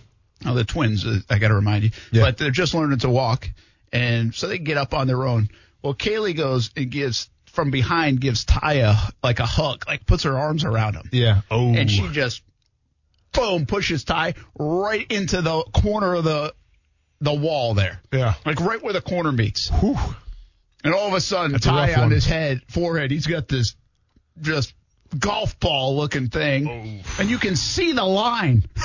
Oh, 0.49 0.53
the 0.53 0.63
twins, 0.63 1.05
uh, 1.05 1.19
I 1.29 1.39
got 1.39 1.47
to 1.47 1.55
remind 1.55 1.83
you. 1.85 1.89
Yeah. 2.11 2.23
But 2.23 2.37
they're 2.37 2.51
just 2.51 2.73
learning 2.75 2.99
to 2.99 3.09
walk, 3.09 3.49
and 3.91 4.35
so 4.35 4.47
they 4.47 4.59
get 4.59 4.77
up 4.77 4.93
on 4.93 5.07
their 5.07 5.23
own. 5.23 5.49
Well, 5.81 5.95
Kaylee 5.95 6.35
goes 6.37 6.69
and 6.75 6.91
gives 6.91 7.29
from 7.45 7.71
behind, 7.71 8.21
gives 8.21 8.45
Ty 8.45 8.73
a, 8.73 8.95
like 9.23 9.39
a 9.39 9.45
hug, 9.47 9.85
like 9.87 10.05
puts 10.05 10.23
her 10.23 10.37
arms 10.37 10.63
around 10.63 10.93
him, 10.95 11.09
Yeah. 11.11 11.41
Oh. 11.49 11.73
and 11.73 11.89
she 11.89 12.07
just 12.09 12.43
boom 13.33 13.65
pushes 13.65 14.03
Ty 14.03 14.35
right 14.59 15.09
into 15.11 15.41
the 15.41 15.63
corner 15.73 16.13
of 16.15 16.23
the 16.23 16.53
the 17.19 17.33
wall 17.33 17.73
there, 17.73 17.99
Yeah. 18.13 18.35
like 18.45 18.59
right 18.59 18.81
where 18.83 18.93
the 18.93 19.01
corner 19.01 19.31
meets. 19.31 19.69
Whew. 19.69 19.97
And 20.83 20.93
all 20.93 21.07
of 21.07 21.13
a 21.13 21.21
sudden, 21.21 21.51
That's 21.53 21.65
a 21.65 21.99
on 21.99 22.11
his 22.11 22.25
head, 22.25 22.61
forehead, 22.69 23.11
he's 23.11 23.27
got 23.27 23.47
this 23.47 23.75
just 24.41 24.73
golf 25.17 25.59
ball 25.59 25.97
looking 25.97 26.29
thing, 26.29 26.67
Oh. 27.05 27.21
and 27.21 27.29
you 27.29 27.37
can 27.37 27.55
see 27.55 27.91
the 27.93 28.03
line. 28.03 28.65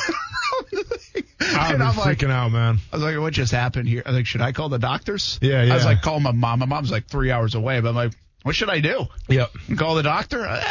Been 0.72 1.82
I'm 1.82 1.96
like, 1.96 2.18
freaking 2.18 2.30
out, 2.30 2.52
man. 2.52 2.78
I 2.92 2.96
was 2.96 3.02
like, 3.02 3.18
what 3.18 3.32
just 3.32 3.52
happened 3.52 3.88
here? 3.88 4.02
I 4.06 4.10
was 4.10 4.16
like, 4.16 4.26
should 4.26 4.40
I 4.40 4.52
call 4.52 4.68
the 4.68 4.78
doctors? 4.78 5.38
Yeah, 5.42 5.62
yeah. 5.62 5.72
I 5.72 5.76
was 5.76 5.84
like, 5.84 6.02
call 6.02 6.20
my 6.20 6.32
mom. 6.32 6.60
My 6.60 6.66
mom's 6.66 6.90
like 6.90 7.06
three 7.06 7.30
hours 7.30 7.54
away, 7.54 7.80
but 7.80 7.90
I'm 7.90 7.94
like, 7.94 8.12
what 8.42 8.54
should 8.54 8.70
I 8.70 8.80
do? 8.80 9.06
Yep. 9.28 9.50
Call 9.76 9.94
the 9.96 10.02
doctor? 10.02 10.44
Uh, 10.46 10.62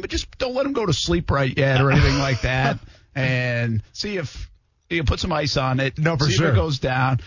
but 0.00 0.10
just 0.10 0.36
don't 0.38 0.54
let 0.54 0.66
him 0.66 0.72
go 0.72 0.86
to 0.86 0.92
sleep 0.92 1.30
right 1.30 1.56
yet 1.56 1.80
or 1.80 1.90
anything 1.90 2.18
like 2.18 2.42
that, 2.42 2.78
and 3.14 3.82
see 3.92 4.16
if 4.16 4.50
you 4.88 5.04
put 5.04 5.20
some 5.20 5.32
ice 5.32 5.56
on 5.56 5.80
it. 5.80 5.98
No, 5.98 6.16
for 6.16 6.24
see 6.24 6.32
sure. 6.32 6.48
if 6.48 6.52
it 6.54 6.56
goes 6.56 6.78
down. 6.78 7.20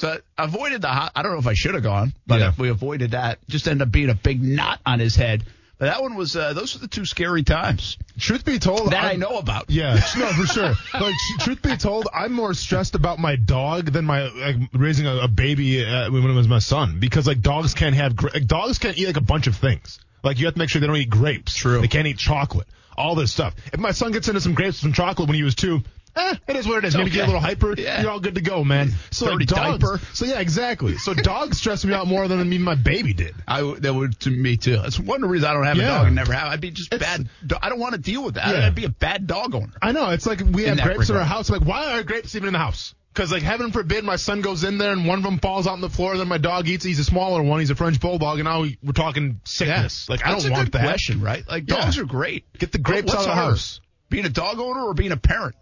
So 0.00 0.18
I 0.38 0.44
avoided 0.44 0.80
the. 0.80 0.88
ho- 0.88 1.10
I 1.14 1.22
don't 1.22 1.32
know 1.32 1.38
if 1.38 1.46
I 1.46 1.52
should 1.52 1.74
have 1.74 1.82
gone, 1.82 2.14
but 2.26 2.40
Yeah. 2.40 2.52
we 2.56 2.70
avoided 2.70 3.10
that. 3.10 3.38
Just 3.48 3.68
ended 3.68 3.86
up 3.86 3.92
being 3.92 4.08
a 4.08 4.14
big 4.14 4.42
knot 4.42 4.80
on 4.86 4.98
his 4.98 5.14
head. 5.14 5.44
But 5.78 5.86
that 5.86 6.00
one 6.02 6.14
was. 6.14 6.34
Uh, 6.36 6.54
those 6.54 6.74
were 6.74 6.80
the 6.80 6.88
two 6.88 7.04
scary 7.04 7.42
times 7.42 7.98
Truth 8.18 8.44
be 8.46 8.58
told, 8.58 8.92
that 8.92 9.04
i 9.04 9.08
I'm- 9.10 9.20
know 9.20 9.36
about. 9.38 9.70
Yeah, 9.70 9.94
no, 10.18 10.26
for 10.32 10.46
sure. 10.46 10.72
Like, 10.94 11.14
truth 11.40 11.60
be 11.62 11.76
told, 11.76 12.08
I'm 12.14 12.32
more 12.32 12.54
stressed 12.54 12.94
about 12.94 13.18
my 13.18 13.36
dog 13.36 13.92
than 13.92 14.04
my 14.06 14.28
like 14.28 14.56
raising 14.72 15.06
a, 15.06 15.16
a 15.18 15.28
baby 15.28 15.84
uh, 15.84 16.10
when 16.10 16.24
it 16.24 16.32
was 16.34 16.48
my 16.48 16.60
son 16.60 16.98
because 16.98 17.26
like 17.26 17.42
dogs 17.42 17.74
can't 17.74 17.94
have 17.94 18.14
like, 18.22 18.46
dogs 18.46 18.78
can't 18.78 18.96
eat 18.98 19.06
like 19.06 19.16
a 19.18 19.22
bunch 19.22 19.46
of 19.48 19.56
things. 19.56 20.00
Like 20.22 20.38
you 20.38 20.46
have 20.46 20.54
to 20.54 20.58
make 20.58 20.70
sure 20.70 20.80
they 20.80 20.86
don't 20.86 20.96
eat 20.96 21.10
grapes. 21.10 21.54
True. 21.54 21.80
They 21.82 21.88
can't 21.88 22.06
eat 22.06 22.16
chocolate. 22.18 22.66
All 22.96 23.14
this 23.14 23.32
stuff. 23.32 23.54
If 23.72 23.80
my 23.80 23.92
son 23.92 24.12
gets 24.12 24.28
into 24.28 24.40
some 24.42 24.52
grapes 24.54 24.82
and 24.82 24.92
some 24.92 24.92
chocolate 24.92 25.28
when 25.28 25.36
he 25.36 25.42
was 25.42 25.54
two. 25.54 25.82
Eh, 26.16 26.34
it 26.48 26.56
is 26.56 26.66
what 26.66 26.78
it 26.78 26.88
is. 26.88 26.96
Maybe 26.96 27.10
get 27.10 27.22
a 27.22 27.26
little 27.26 27.40
hyper. 27.40 27.74
Yeah. 27.78 28.02
You're 28.02 28.10
all 28.10 28.20
good 28.20 28.34
to 28.34 28.40
go, 28.40 28.64
man. 28.64 28.90
So 29.10 29.26
like 29.26 29.34
Dirty 29.34 29.46
dogs. 29.46 29.78
diaper. 29.78 30.00
So 30.12 30.24
yeah, 30.24 30.40
exactly. 30.40 30.96
So 30.98 31.14
dogs 31.14 31.58
stress 31.58 31.84
me 31.84 31.94
out 31.94 32.06
more 32.06 32.26
than 32.28 32.40
even 32.40 32.62
my 32.62 32.74
baby 32.74 33.12
did. 33.12 33.34
I 33.46 33.62
that 33.78 33.94
would 33.94 34.18
to 34.20 34.30
me 34.30 34.56
too. 34.56 34.76
That's 34.76 34.98
one 34.98 35.16
of 35.16 35.22
the 35.22 35.28
reasons 35.28 35.50
I 35.50 35.52
don't 35.54 35.64
have 35.64 35.78
a 35.78 35.82
dog 35.82 36.06
and 36.06 36.16
never 36.16 36.32
have. 36.32 36.48
I'd 36.52 36.60
be 36.60 36.70
just 36.70 36.92
It's- 36.92 37.18
bad. 37.18 37.28
I 37.62 37.68
don't 37.68 37.78
want 37.80 37.94
to 37.94 38.00
deal 38.00 38.24
with 38.24 38.34
that. 38.34 38.48
Yeah. 38.56 38.66
I'd 38.66 38.74
be 38.74 38.84
a 38.84 38.88
bad 38.90 39.26
dog 39.26 39.54
owner. 39.54 39.72
I 39.80 39.92
know. 39.92 40.10
It's 40.10 40.26
like 40.26 40.40
we 40.40 40.64
have 40.64 40.80
grapes 40.80 41.10
in 41.10 41.16
our 41.16 41.24
house. 41.24 41.48
Like, 41.50 41.62
why 41.62 41.92
are 41.98 42.02
grapes 42.02 42.34
even 42.34 42.48
in 42.48 42.52
the 42.54 42.58
house? 42.58 42.94
Because, 43.12 43.32
like, 43.32 43.42
heaven 43.42 43.72
forbid 43.72 44.04
my 44.04 44.14
son 44.14 44.40
goes 44.40 44.62
in 44.62 44.78
there 44.78 44.92
and 44.92 45.04
one 45.04 45.18
of 45.18 45.24
them 45.24 45.40
falls 45.40 45.66
out 45.66 45.72
on 45.72 45.80
the 45.80 45.90
floor, 45.90 46.16
then 46.16 46.28
my 46.28 46.38
dog 46.38 46.68
eats. 46.68 46.84
it. 46.84 46.88
He's 46.90 47.00
a 47.00 47.04
smaller 47.04 47.42
one. 47.42 47.58
He's 47.58 47.70
a 47.70 47.74
French 47.74 47.98
bulldog, 47.98 48.38
and 48.38 48.44
now 48.46 48.60
we, 48.60 48.78
we're 48.84 48.92
talking 48.92 49.40
sickness. 49.42 50.08
Like, 50.08 50.24
I 50.24 50.38
don't 50.38 50.48
want 50.52 50.70
that. 50.72 50.82
question, 50.84 51.20
right? 51.20 51.42
Like 51.48 51.64
Yeah. 51.68 51.80
dogs 51.80 51.98
are 51.98 52.04
great. 52.04 52.44
Get 52.56 52.70
the 52.70 52.78
grapes 52.78 53.12
out 53.12 53.18
of 53.20 53.24
the 53.26 53.34
house. 53.34 53.80
Being 54.10 54.26
a 54.26 54.30
dog 54.30 54.60
owner 54.60 54.82
or 54.84 54.94
being 54.94 55.10
a 55.10 55.16
parent? 55.16 55.56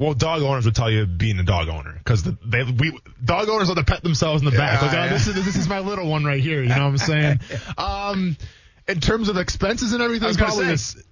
Well, 0.00 0.14
dog 0.14 0.40
owners 0.40 0.64
would 0.64 0.74
tell 0.74 0.90
you 0.90 1.04
being 1.04 1.38
a 1.38 1.42
dog 1.42 1.68
owner 1.68 1.92
because 1.92 2.22
the, 2.22 2.36
they 2.42 2.64
we 2.64 2.98
dog 3.22 3.50
owners 3.50 3.68
love 3.68 3.76
to 3.76 3.84
pet 3.84 4.02
themselves 4.02 4.40
in 4.40 4.46
the 4.46 4.56
back. 4.56 4.80
Like, 4.80 4.92
oh, 4.92 4.94
yeah. 4.94 5.08
this 5.08 5.26
is 5.26 5.34
this 5.34 5.56
is 5.56 5.68
my 5.68 5.80
little 5.80 6.08
one 6.08 6.24
right 6.24 6.40
here. 6.40 6.62
You 6.62 6.70
know 6.70 6.88
what 6.88 6.92
I'm 6.92 6.98
saying? 6.98 7.40
um, 7.78 8.36
in 8.88 9.00
terms 9.00 9.28
of 9.28 9.36
expenses 9.36 9.92
and 9.92 10.02
everything, 10.02 10.24
I 10.24 10.28
was 10.28 10.36
probably 10.38 10.64
say, 10.64 10.70
this. 10.70 11.04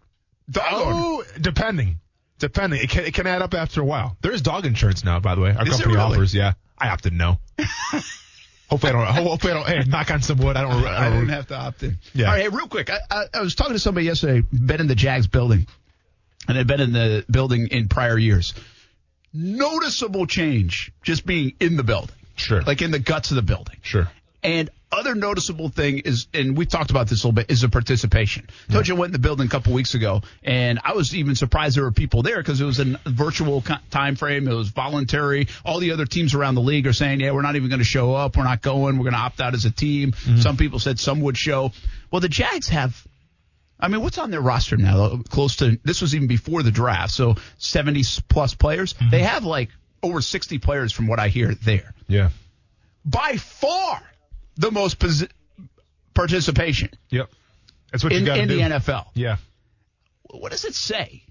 Dog 0.51 0.73
owner. 0.73 0.93
Oh, 0.95 1.25
depending. 1.39 2.01
Depending. 2.39 2.81
It 2.81 2.89
can, 2.89 3.05
it 3.05 3.13
can 3.13 3.27
add 3.27 3.43
up 3.43 3.53
after 3.53 3.83
a 3.83 3.85
while. 3.85 4.17
There 4.23 4.33
is 4.33 4.41
dog 4.41 4.65
insurance 4.65 5.05
now, 5.05 5.21
by 5.21 5.35
the 5.35 5.43
way. 5.43 5.51
Our 5.51 5.65
Is 5.65 5.71
company 5.71 5.97
really? 5.97 6.15
offers, 6.15 6.35
yeah. 6.35 6.55
I 6.79 6.89
opted 6.89 7.13
no. 7.13 7.39
hopefully 8.71 8.93
I 8.93 8.93
don't, 8.93 9.07
hopefully 9.07 9.53
I 9.53 9.57
don't, 9.57 9.67
hey, 9.67 9.91
knock 9.91 10.11
on 10.11 10.23
some 10.23 10.39
wood. 10.39 10.57
I 10.57 10.63
don't, 10.63 10.85
I 10.85 11.07
I 11.07 11.11
don't 11.11 11.21
didn't 11.21 11.35
have 11.35 11.49
to 11.49 11.57
opt 11.57 11.83
in. 11.83 11.99
Yeah. 12.15 12.27
All 12.27 12.33
right, 12.33 12.43
hey, 12.43 12.49
real 12.49 12.69
quick. 12.69 12.91
I, 12.91 12.99
I, 13.11 13.25
I 13.35 13.41
was 13.43 13.55
talking 13.55 13.75
to 13.75 13.79
somebody 13.79 14.07
yesterday, 14.07 14.47
been 14.53 14.81
in 14.81 14.87
the 14.87 14.95
Jags 14.95 15.27
building, 15.27 15.67
and 16.47 16.57
had 16.57 16.67
been 16.67 16.81
in 16.81 16.93
the 16.93 17.25
building 17.31 17.69
in 17.69 17.89
prior 17.89 18.17
years. 18.17 18.55
Noticeable 19.33 20.27
change 20.27 20.93
just 21.03 21.27
being 21.27 21.55
in 21.61 21.77
the 21.77 21.85
building. 21.85 22.17
Sure. 22.37 22.63
Like 22.63 22.83
in 22.83 22.91
the 22.91 22.99
guts 22.99 23.31
of 23.31 23.37
the 23.37 23.43
building. 23.43 23.77
Sure. 23.83 24.09
And 24.43 24.71
other 24.91 25.15
noticeable 25.15 25.69
thing 25.69 25.99
is, 25.99 26.29
and 26.33 26.57
we 26.57 26.65
talked 26.65 26.91
about 26.91 27.09
this 27.09 27.23
a 27.23 27.27
little 27.27 27.35
bit, 27.35 27.51
is 27.51 27.61
the 27.61 27.69
participation. 27.69 28.49
Told 28.71 28.89
you 28.89 28.95
I 28.95 28.99
went 28.99 29.09
in 29.09 29.13
the 29.13 29.19
building 29.19 29.47
a 29.47 29.51
couple 29.51 29.75
weeks 29.75 29.95
ago, 29.95 30.23
and 30.43 30.79
I 30.83 30.95
was 30.95 31.15
even 31.15 31.35
surprised 31.35 31.77
there 31.77 31.85
were 31.85 31.91
people 31.91 32.23
there 32.23 32.39
because 32.39 32.61
it 32.61 32.65
was 32.65 32.79
a 32.79 32.99
virtual 33.05 33.63
time 33.91 34.17
frame. 34.17 34.49
It 34.49 34.55
was 34.55 34.69
voluntary. 34.69 35.49
All 35.65 35.79
the 35.81 35.93
other 35.93 36.07
teams 36.07 36.35
around 36.35 36.55
the 36.55 36.63
league 36.63 36.87
are 36.87 36.93
saying, 36.95 37.21
yeah, 37.21 37.33
we're 37.33 37.43
not 37.43 37.57
even 37.57 37.69
going 37.69 37.81
to 37.81 37.85
show 37.85 38.15
up. 38.15 38.37
We're 38.37 38.45
not 38.45 38.63
going. 38.63 38.97
We're 38.97 39.05
going 39.05 39.15
to 39.15 39.21
opt 39.21 39.41
out 39.41 39.55
as 39.55 39.67
a 39.67 39.71
team. 39.71 40.13
Mm-hmm. 40.13 40.39
Some 40.39 40.57
people 40.57 40.79
said 40.79 40.99
some 40.99 41.21
would 41.21 41.37
show. 41.37 41.73
Well, 42.11 42.21
the 42.21 42.29
Jags 42.31 42.69
have 42.69 43.07
I 43.81 43.89
mean, 43.89 44.03
what's 44.03 44.19
on 44.19 44.31
their 44.31 44.41
roster 44.41 44.77
now? 44.77 45.05
Uh, 45.05 45.17
close 45.29 45.57
to 45.57 45.79
this 45.85 46.01
was 46.03 46.15
even 46.15 46.27
before 46.29 46.63
the 46.63 46.71
draft, 46.71 47.13
so 47.13 47.37
70 47.59 48.03
plus 48.29 48.55
players. 48.55 48.95
Mm-hmm. 48.95 49.11
They 49.11 49.23
have 49.23 49.45
like 49.45 49.71
over 50.03 50.21
60 50.21 50.59
players 50.59 50.93
from 50.93 51.07
what 51.07 51.19
I 51.21 51.29
hear 51.29 51.55
there. 51.55 51.95
Yeah. 52.09 52.31
By 53.05 53.37
far 53.37 54.03
the 54.57 54.71
most 54.71 54.99
posi- 54.99 55.31
participation 56.15 56.91
Yep. 57.11 57.31
That's 57.93 58.05
what 58.05 58.13
you 58.13 58.27
got 58.27 58.35
to 58.35 58.43
in 58.43 58.49
do. 58.49 58.57
the 58.57 58.63
NFL. 58.63 59.07
Yeah. 59.15 59.37
What 60.31 60.51
does 60.53 60.65
it 60.65 60.75
say? 60.75 61.23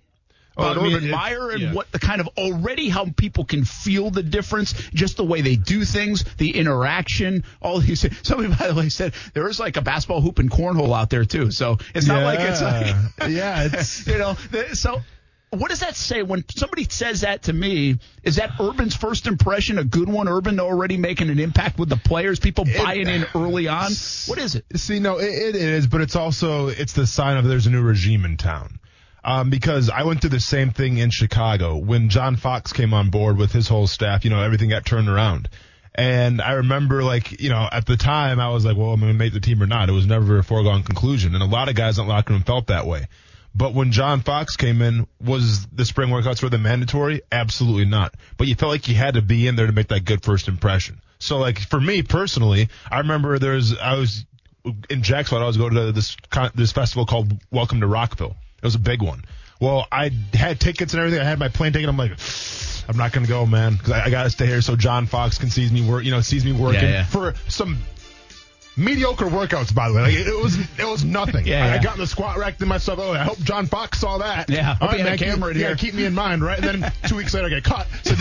Oh, 0.58 0.64
About 0.72 0.78
I 0.80 0.82
mean, 0.84 0.96
Urban 0.96 1.10
it- 1.10 1.12
Meyer 1.12 1.52
and 1.52 1.62
yeah. 1.62 1.74
what 1.74 1.92
the 1.92 2.00
kind 2.00 2.20
of 2.20 2.28
already 2.38 2.90
how 2.90 3.06
people 3.16 3.46
can 3.46 3.64
feel 3.64 4.10
the 4.10 4.24
difference, 4.24 4.74
just 4.94 5.18
the 5.18 5.24
way 5.24 5.42
they 5.42 5.56
do 5.56 5.84
things, 5.86 6.26
the 6.38 6.56
interaction, 6.58 7.44
all 7.62 7.80
these. 7.80 8.02
Things. 8.02 8.18
Somebody, 8.24 8.54
by 8.54 8.68
the 8.68 8.74
way, 8.76 8.90
said 8.90 9.14
there 9.34 9.48
is 9.48 9.60
like 9.60 9.78
a 9.78 9.82
basketball 9.82 10.22
hoop 10.22 10.40
and 10.40 10.50
cornhole 10.50 10.98
out 10.98 11.10
there 11.10 11.26
too. 11.26 11.52
So 11.52 11.78
it's 11.94 12.08
not 12.08 12.24
like 12.24 12.40
it's 12.40 12.62
like 12.62 12.88
Yeah. 12.88 13.28
Yeah, 13.28 13.66
it's- 13.66 14.08
you 14.08 14.18
know. 14.18 14.36
So 14.74 15.02
what 15.52 15.70
does 15.70 15.80
that 15.80 15.96
say 15.96 16.24
when 16.24 16.44
somebody 16.56 16.86
says 16.90 17.22
that 17.22 17.44
to 17.44 17.54
me? 17.54 18.00
Is 18.24 18.36
that 18.38 18.52
Urban's 18.60 18.96
first 18.96 19.28
impression 19.28 19.78
a 19.78 19.84
good 19.86 20.10
one? 20.10 20.28
Urban 20.28 20.60
already 20.60 20.98
making 20.98 21.30
an 21.30 21.40
impact 21.40 21.80
with 21.80 21.88
the 21.90 21.96
players, 21.98 22.40
people 22.40 22.66
buying 22.66 23.08
in 23.08 23.26
early 23.34 23.68
on. 23.68 23.92
What 24.26 24.40
is 24.40 24.56
it? 24.56 24.66
See, 24.76 25.00
no, 25.00 25.20
it, 25.20 25.30
it 25.30 25.56
is, 25.56 25.88
but 25.88 26.02
it's 26.02 26.16
also 26.16 26.68
it's 26.68 26.94
the 26.94 27.08
sign 27.08 27.38
of 27.38 27.46
there's 27.46 27.68
a 27.68 27.70
new 27.70 27.82
regime 27.82 28.26
in 28.26 28.36
town. 28.38 28.80
Um, 29.28 29.50
because 29.50 29.90
I 29.90 30.04
went 30.04 30.22
through 30.22 30.30
the 30.30 30.40
same 30.40 30.72
thing 30.72 31.00
in 31.00 31.10
Chicago 31.10 31.76
when 31.76 32.08
John 32.08 32.38
Fox 32.38 32.72
came 32.72 32.94
on 32.94 33.10
board 33.10 33.36
with 33.36 33.52
his 33.52 33.68
whole 33.68 33.86
staff. 33.86 34.24
You 34.24 34.32
know, 34.32 34.42
everything 34.42 34.70
got 34.70 34.86
turned 34.86 35.10
around. 35.10 35.50
And 35.94 36.42
I 36.42 36.54
remember, 36.54 37.04
like, 37.04 37.42
you 37.42 37.50
know, 37.50 37.68
at 37.70 37.86
the 37.86 37.98
time, 37.98 38.40
I 38.40 38.50
was 38.50 38.64
like, 38.64 38.78
well, 38.78 38.92
I'm 38.92 39.02
going 39.02 39.12
to 39.12 39.18
make 39.18 39.34
the 39.34 39.42
team 39.42 39.62
or 39.62 39.68
not. 39.68 39.90
It 39.90 39.92
was 39.92 40.06
never 40.06 40.38
a 40.38 40.44
foregone 40.46 40.84
conclusion. 40.84 41.34
And 41.34 41.44
a 41.44 41.48
lot 41.48 41.68
of 41.68 41.76
guys 41.76 42.00
in 42.00 42.06
the 42.06 42.14
locker 42.14 42.32
room 42.32 42.44
felt 42.44 42.68
that 42.68 42.88
way. 42.88 43.08
But 43.54 43.74
when 43.74 43.92
John 43.92 44.22
Fox 44.22 44.56
came 44.56 44.82
in, 44.82 45.08
was 45.20 45.66
the 45.74 45.84
spring 45.84 46.10
workouts 46.10 46.42
were 46.42 46.50
the 46.50 46.58
mandatory? 46.58 47.22
Absolutely 47.30 47.86
not. 47.86 48.14
But 48.38 48.48
you 48.48 48.56
felt 48.56 48.72
like 48.72 48.88
you 48.88 48.96
had 48.96 49.16
to 49.16 49.22
be 49.22 49.46
in 49.46 49.58
there 49.58 49.68
to 49.68 49.74
make 49.74 49.90
that 49.90 50.06
good 50.06 50.24
first 50.24 50.48
impression. 50.48 51.02
So, 51.20 51.38
like, 51.38 51.60
for 51.60 51.82
me 51.82 52.02
personally, 52.02 52.70
I 52.90 53.00
remember 53.00 53.40
there's, 53.40 53.78
I 53.78 53.96
was 53.96 54.26
in 54.90 55.02
Jacksonville, 55.02 55.44
I 55.44 55.48
was 55.48 55.58
going 55.58 55.74
to 55.74 55.92
this 55.92 56.16
this 56.56 56.72
festival 56.72 57.06
called 57.06 57.34
Welcome 57.52 57.82
to 57.82 57.88
Rockville. 57.88 58.38
It 58.58 58.66
was 58.66 58.76
a 58.76 58.80
big 58.80 59.02
one. 59.02 59.24
Well, 59.60 59.88
I 59.92 60.12
had 60.34 60.60
tickets 60.60 60.94
and 60.94 61.00
everything. 61.02 61.20
I 61.20 61.24
had 61.30 61.40
my 61.40 61.50
plane 61.50 61.74
ticket. 61.74 61.90
I'm 61.90 61.98
like, 61.98 62.12
I'm 62.88 62.98
not 62.98 63.12
gonna 63.12 63.28
go, 63.28 63.46
man, 63.46 63.74
because 63.74 63.92
I, 63.92 64.06
I 64.06 64.10
gotta 64.10 64.30
stay 64.30 64.46
here 64.46 64.62
so 64.62 64.76
John 64.76 65.06
Fox 65.08 65.38
can 65.38 65.50
see 65.50 65.70
me 65.70 65.88
work. 65.88 66.04
You 66.04 66.12
know, 66.12 66.22
sees 66.22 66.46
me 66.46 66.52
working 66.54 66.82
Yeah, 66.84 66.90
yeah. 66.90 67.06
for 67.06 67.34
some 67.48 67.78
mediocre 68.78 69.26
workouts. 69.26 69.74
By 69.74 69.90
the 69.90 69.96
way, 69.96 70.02
like, 70.04 70.14
it, 70.14 70.28
it 70.28 70.42
was 70.42 70.58
it 70.58 70.86
was 70.86 71.04
nothing. 71.04 71.46
Yeah, 71.48 71.66
I, 71.66 71.74
I 71.76 71.84
got 71.84 71.96
in 71.96 72.02
the 72.02 72.08
squat 72.08 72.38
rack 72.38 72.58
to 72.60 72.66
myself. 72.66 73.00
Oh, 73.00 73.14
I 73.14 73.20
hope 73.24 73.38
John 73.40 73.66
Fox 73.68 74.00
saw 74.00 74.18
that. 74.20 74.50
Yeah, 74.50 74.76
All 74.82 74.88
had 74.90 75.00
man, 75.04 75.18
keep- 75.18 75.28
camera 75.28 75.52
in 75.52 75.58
yeah, 75.58 75.68
here. 75.68 75.76
keep 75.76 75.94
me 75.94 76.06
in 76.06 76.14
mind, 76.14 76.44
right? 76.44 76.64
And 76.64 76.84
then 76.84 76.92
two 77.08 77.16
weeks 77.16 77.34
later, 77.34 77.48
I 77.48 77.50
get 77.50 77.64
caught. 77.64 77.88
So 78.04 78.14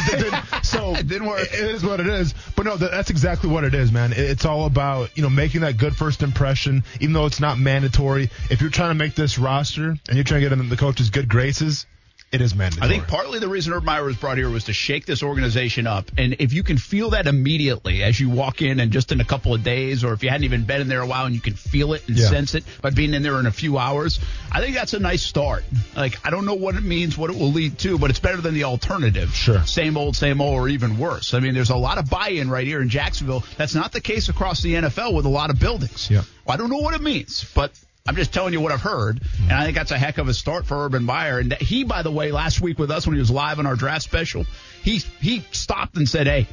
so 0.62 0.94
It 0.96 1.08
didn't 1.08 1.26
work. 1.28 1.40
it- 1.40 1.52
is 1.52 1.84
what 1.84 2.00
it 2.00 2.06
is. 2.06 2.34
But 2.54 2.66
no, 2.66 2.76
that, 2.76 2.90
that's 2.90 3.10
exactly 3.10 3.50
what 3.50 3.64
it 3.64 3.74
is, 3.74 3.90
man. 3.92 4.12
It- 4.12 4.18
it's 4.18 4.44
all 4.44 4.66
about 4.66 5.16
you 5.16 5.22
know 5.22 5.30
making 5.30 5.62
that 5.62 5.76
good 5.76 5.94
first 5.96 6.22
impression, 6.22 6.84
even 7.00 7.12
though 7.12 7.26
it's 7.26 7.40
not 7.40 7.58
mandatory. 7.58 8.30
If 8.50 8.60
you're 8.60 8.70
trying 8.70 8.90
to 8.90 8.94
make 8.94 9.14
this 9.14 9.38
roster 9.38 9.90
and 9.90 10.00
you're 10.14 10.24
trying 10.24 10.42
to 10.42 10.48
get 10.48 10.58
in 10.58 10.68
the 10.68 10.76
coach's 10.76 11.10
good 11.10 11.28
graces, 11.28 11.86
it 12.32 12.40
is 12.40 12.54
mandatory. 12.54 12.86
I 12.86 12.92
think 12.92 13.06
partly 13.06 13.38
the 13.38 13.48
reason 13.48 13.72
Urban 13.72 13.86
Meyer 13.86 14.04
was 14.04 14.16
brought 14.16 14.36
here 14.36 14.50
was 14.50 14.64
to 14.64 14.72
shake 14.72 15.06
this 15.06 15.22
organization 15.22 15.86
up. 15.86 16.10
And 16.18 16.36
if 16.40 16.52
you 16.52 16.62
can 16.64 16.76
feel 16.76 17.10
that 17.10 17.26
immediately 17.26 18.02
as 18.02 18.18
you 18.18 18.28
walk 18.28 18.62
in 18.62 18.80
and 18.80 18.90
just 18.90 19.12
in 19.12 19.20
a 19.20 19.24
couple 19.24 19.54
of 19.54 19.62
days, 19.62 20.02
or 20.02 20.12
if 20.12 20.22
you 20.24 20.28
hadn't 20.28 20.44
even 20.44 20.64
been 20.64 20.80
in 20.80 20.88
there 20.88 21.00
a 21.00 21.06
while 21.06 21.26
and 21.26 21.34
you 21.34 21.40
can 21.40 21.54
feel 21.54 21.92
it 21.92 22.06
and 22.08 22.18
Yeah. 22.18 22.28
sense 22.28 22.54
it 22.54 22.64
by 22.82 22.90
being 22.90 23.14
in 23.14 23.22
there 23.22 23.38
in 23.38 23.46
a 23.46 23.52
few 23.52 23.78
hours, 23.78 24.18
I 24.50 24.60
think 24.60 24.74
that's 24.74 24.92
a 24.92 24.98
nice 24.98 25.22
start. 25.22 25.64
Like, 25.96 26.18
I 26.26 26.30
don't 26.30 26.46
know 26.46 26.54
what 26.54 26.74
it 26.74 26.82
means, 26.82 27.16
what 27.16 27.30
it 27.30 27.36
will 27.36 27.52
lead 27.52 27.78
to, 27.80 27.98
but 27.98 28.10
it's 28.10 28.18
better 28.20 28.40
than 28.40 28.54
the 28.54 28.64
alternative. 28.64 29.32
Sure. 29.34 29.64
Same 29.64 29.96
old, 29.96 30.16
same 30.16 30.40
old, 30.40 30.54
or 30.54 30.68
even 30.68 30.98
worse. 30.98 31.32
I 31.32 31.38
mean, 31.40 31.54
there's 31.54 31.70
a 31.70 31.76
lot 31.76 31.98
of 31.98 32.10
buy 32.10 32.28
in 32.30 32.50
right 32.50 32.66
here 32.66 32.82
in 32.82 32.88
Jacksonville. 32.88 33.44
That's 33.56 33.74
not 33.74 33.92
the 33.92 34.00
case 34.00 34.28
across 34.28 34.62
the 34.62 34.74
NFL 34.74 35.14
with 35.14 35.26
a 35.26 35.30
lot 35.30 35.50
of 35.50 35.60
buildings. 35.60 36.10
Yeah. 36.10 36.22
Well, 36.44 36.54
I 36.54 36.56
don't 36.56 36.70
know 36.70 36.78
what 36.78 36.94
it 36.94 37.02
means, 37.02 37.44
but 37.54 37.72
I'm 38.08 38.16
just 38.16 38.32
telling 38.32 38.52
you 38.52 38.60
what 38.60 38.72
I've 38.72 38.80
heard, 38.80 39.20
and 39.42 39.52
I 39.52 39.64
think 39.64 39.76
that's 39.76 39.90
a 39.90 39.98
heck 39.98 40.18
of 40.18 40.28
a 40.28 40.34
start 40.34 40.66
for 40.66 40.84
Urban 40.84 41.04
Meyer. 41.04 41.38
And 41.38 41.52
he, 41.54 41.84
by 41.84 42.02
the 42.02 42.10
way, 42.10 42.30
last 42.32 42.60
week 42.60 42.78
with 42.78 42.90
us 42.90 43.06
when 43.06 43.14
he 43.14 43.20
was 43.20 43.30
live 43.30 43.58
on 43.58 43.66
our 43.66 43.76
draft 43.76 44.02
special, 44.02 44.44
he 44.82 44.98
he 45.20 45.44
stopped 45.52 45.96
and 45.96 46.08
said, 46.08 46.26
"Hey, 46.26 46.46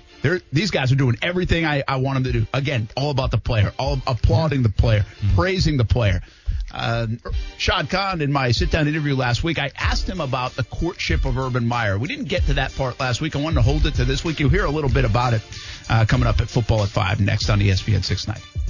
these 0.51 0.71
guys 0.71 0.91
are 0.91 0.95
doing 0.95 1.17
everything 1.21 1.65
I, 1.65 1.83
I 1.87 1.97
want 1.97 2.15
them 2.15 2.23
to 2.25 2.39
do. 2.39 2.47
Again, 2.53 2.89
all 2.97 3.11
about 3.11 3.31
the 3.31 3.37
player, 3.37 3.71
all 3.77 4.01
applauding 4.07 4.63
the 4.63 4.69
player, 4.69 5.05
praising 5.35 5.77
the 5.77 5.85
player." 5.85 6.21
Uh, 6.73 7.05
Shad 7.59 7.87
Khan, 7.91 8.19
in 8.21 8.31
my 8.31 8.51
sit-down 8.51 8.87
interview 8.87 9.15
last 9.15 9.43
week, 9.43 9.59
I 9.59 9.69
asked 9.77 10.09
him 10.09 10.19
about 10.19 10.55
the 10.55 10.63
courtship 10.63 11.23
of 11.25 11.37
Urban 11.37 11.67
Meyer. 11.67 11.99
We 11.99 12.07
didn't 12.07 12.25
get 12.25 12.47
to 12.47 12.55
that 12.55 12.75
part 12.75 12.99
last 12.99 13.21
week. 13.21 13.35
I 13.35 13.41
wanted 13.41 13.55
to 13.55 13.61
hold 13.61 13.85
it 13.85 13.93
to 13.95 14.05
this 14.05 14.25
week. 14.25 14.39
You'll 14.39 14.49
hear 14.49 14.65
a 14.65 14.71
little 14.71 14.89
bit 14.89 15.05
about 15.05 15.33
it 15.33 15.43
uh, 15.87 16.05
coming 16.07 16.25
up 16.25 16.41
at 16.41 16.49
Football 16.49 16.81
at 16.81 16.89
5 16.89 17.21
next 17.21 17.51
on 17.51 17.59
ESPN 17.59 18.03
690. 18.03 18.62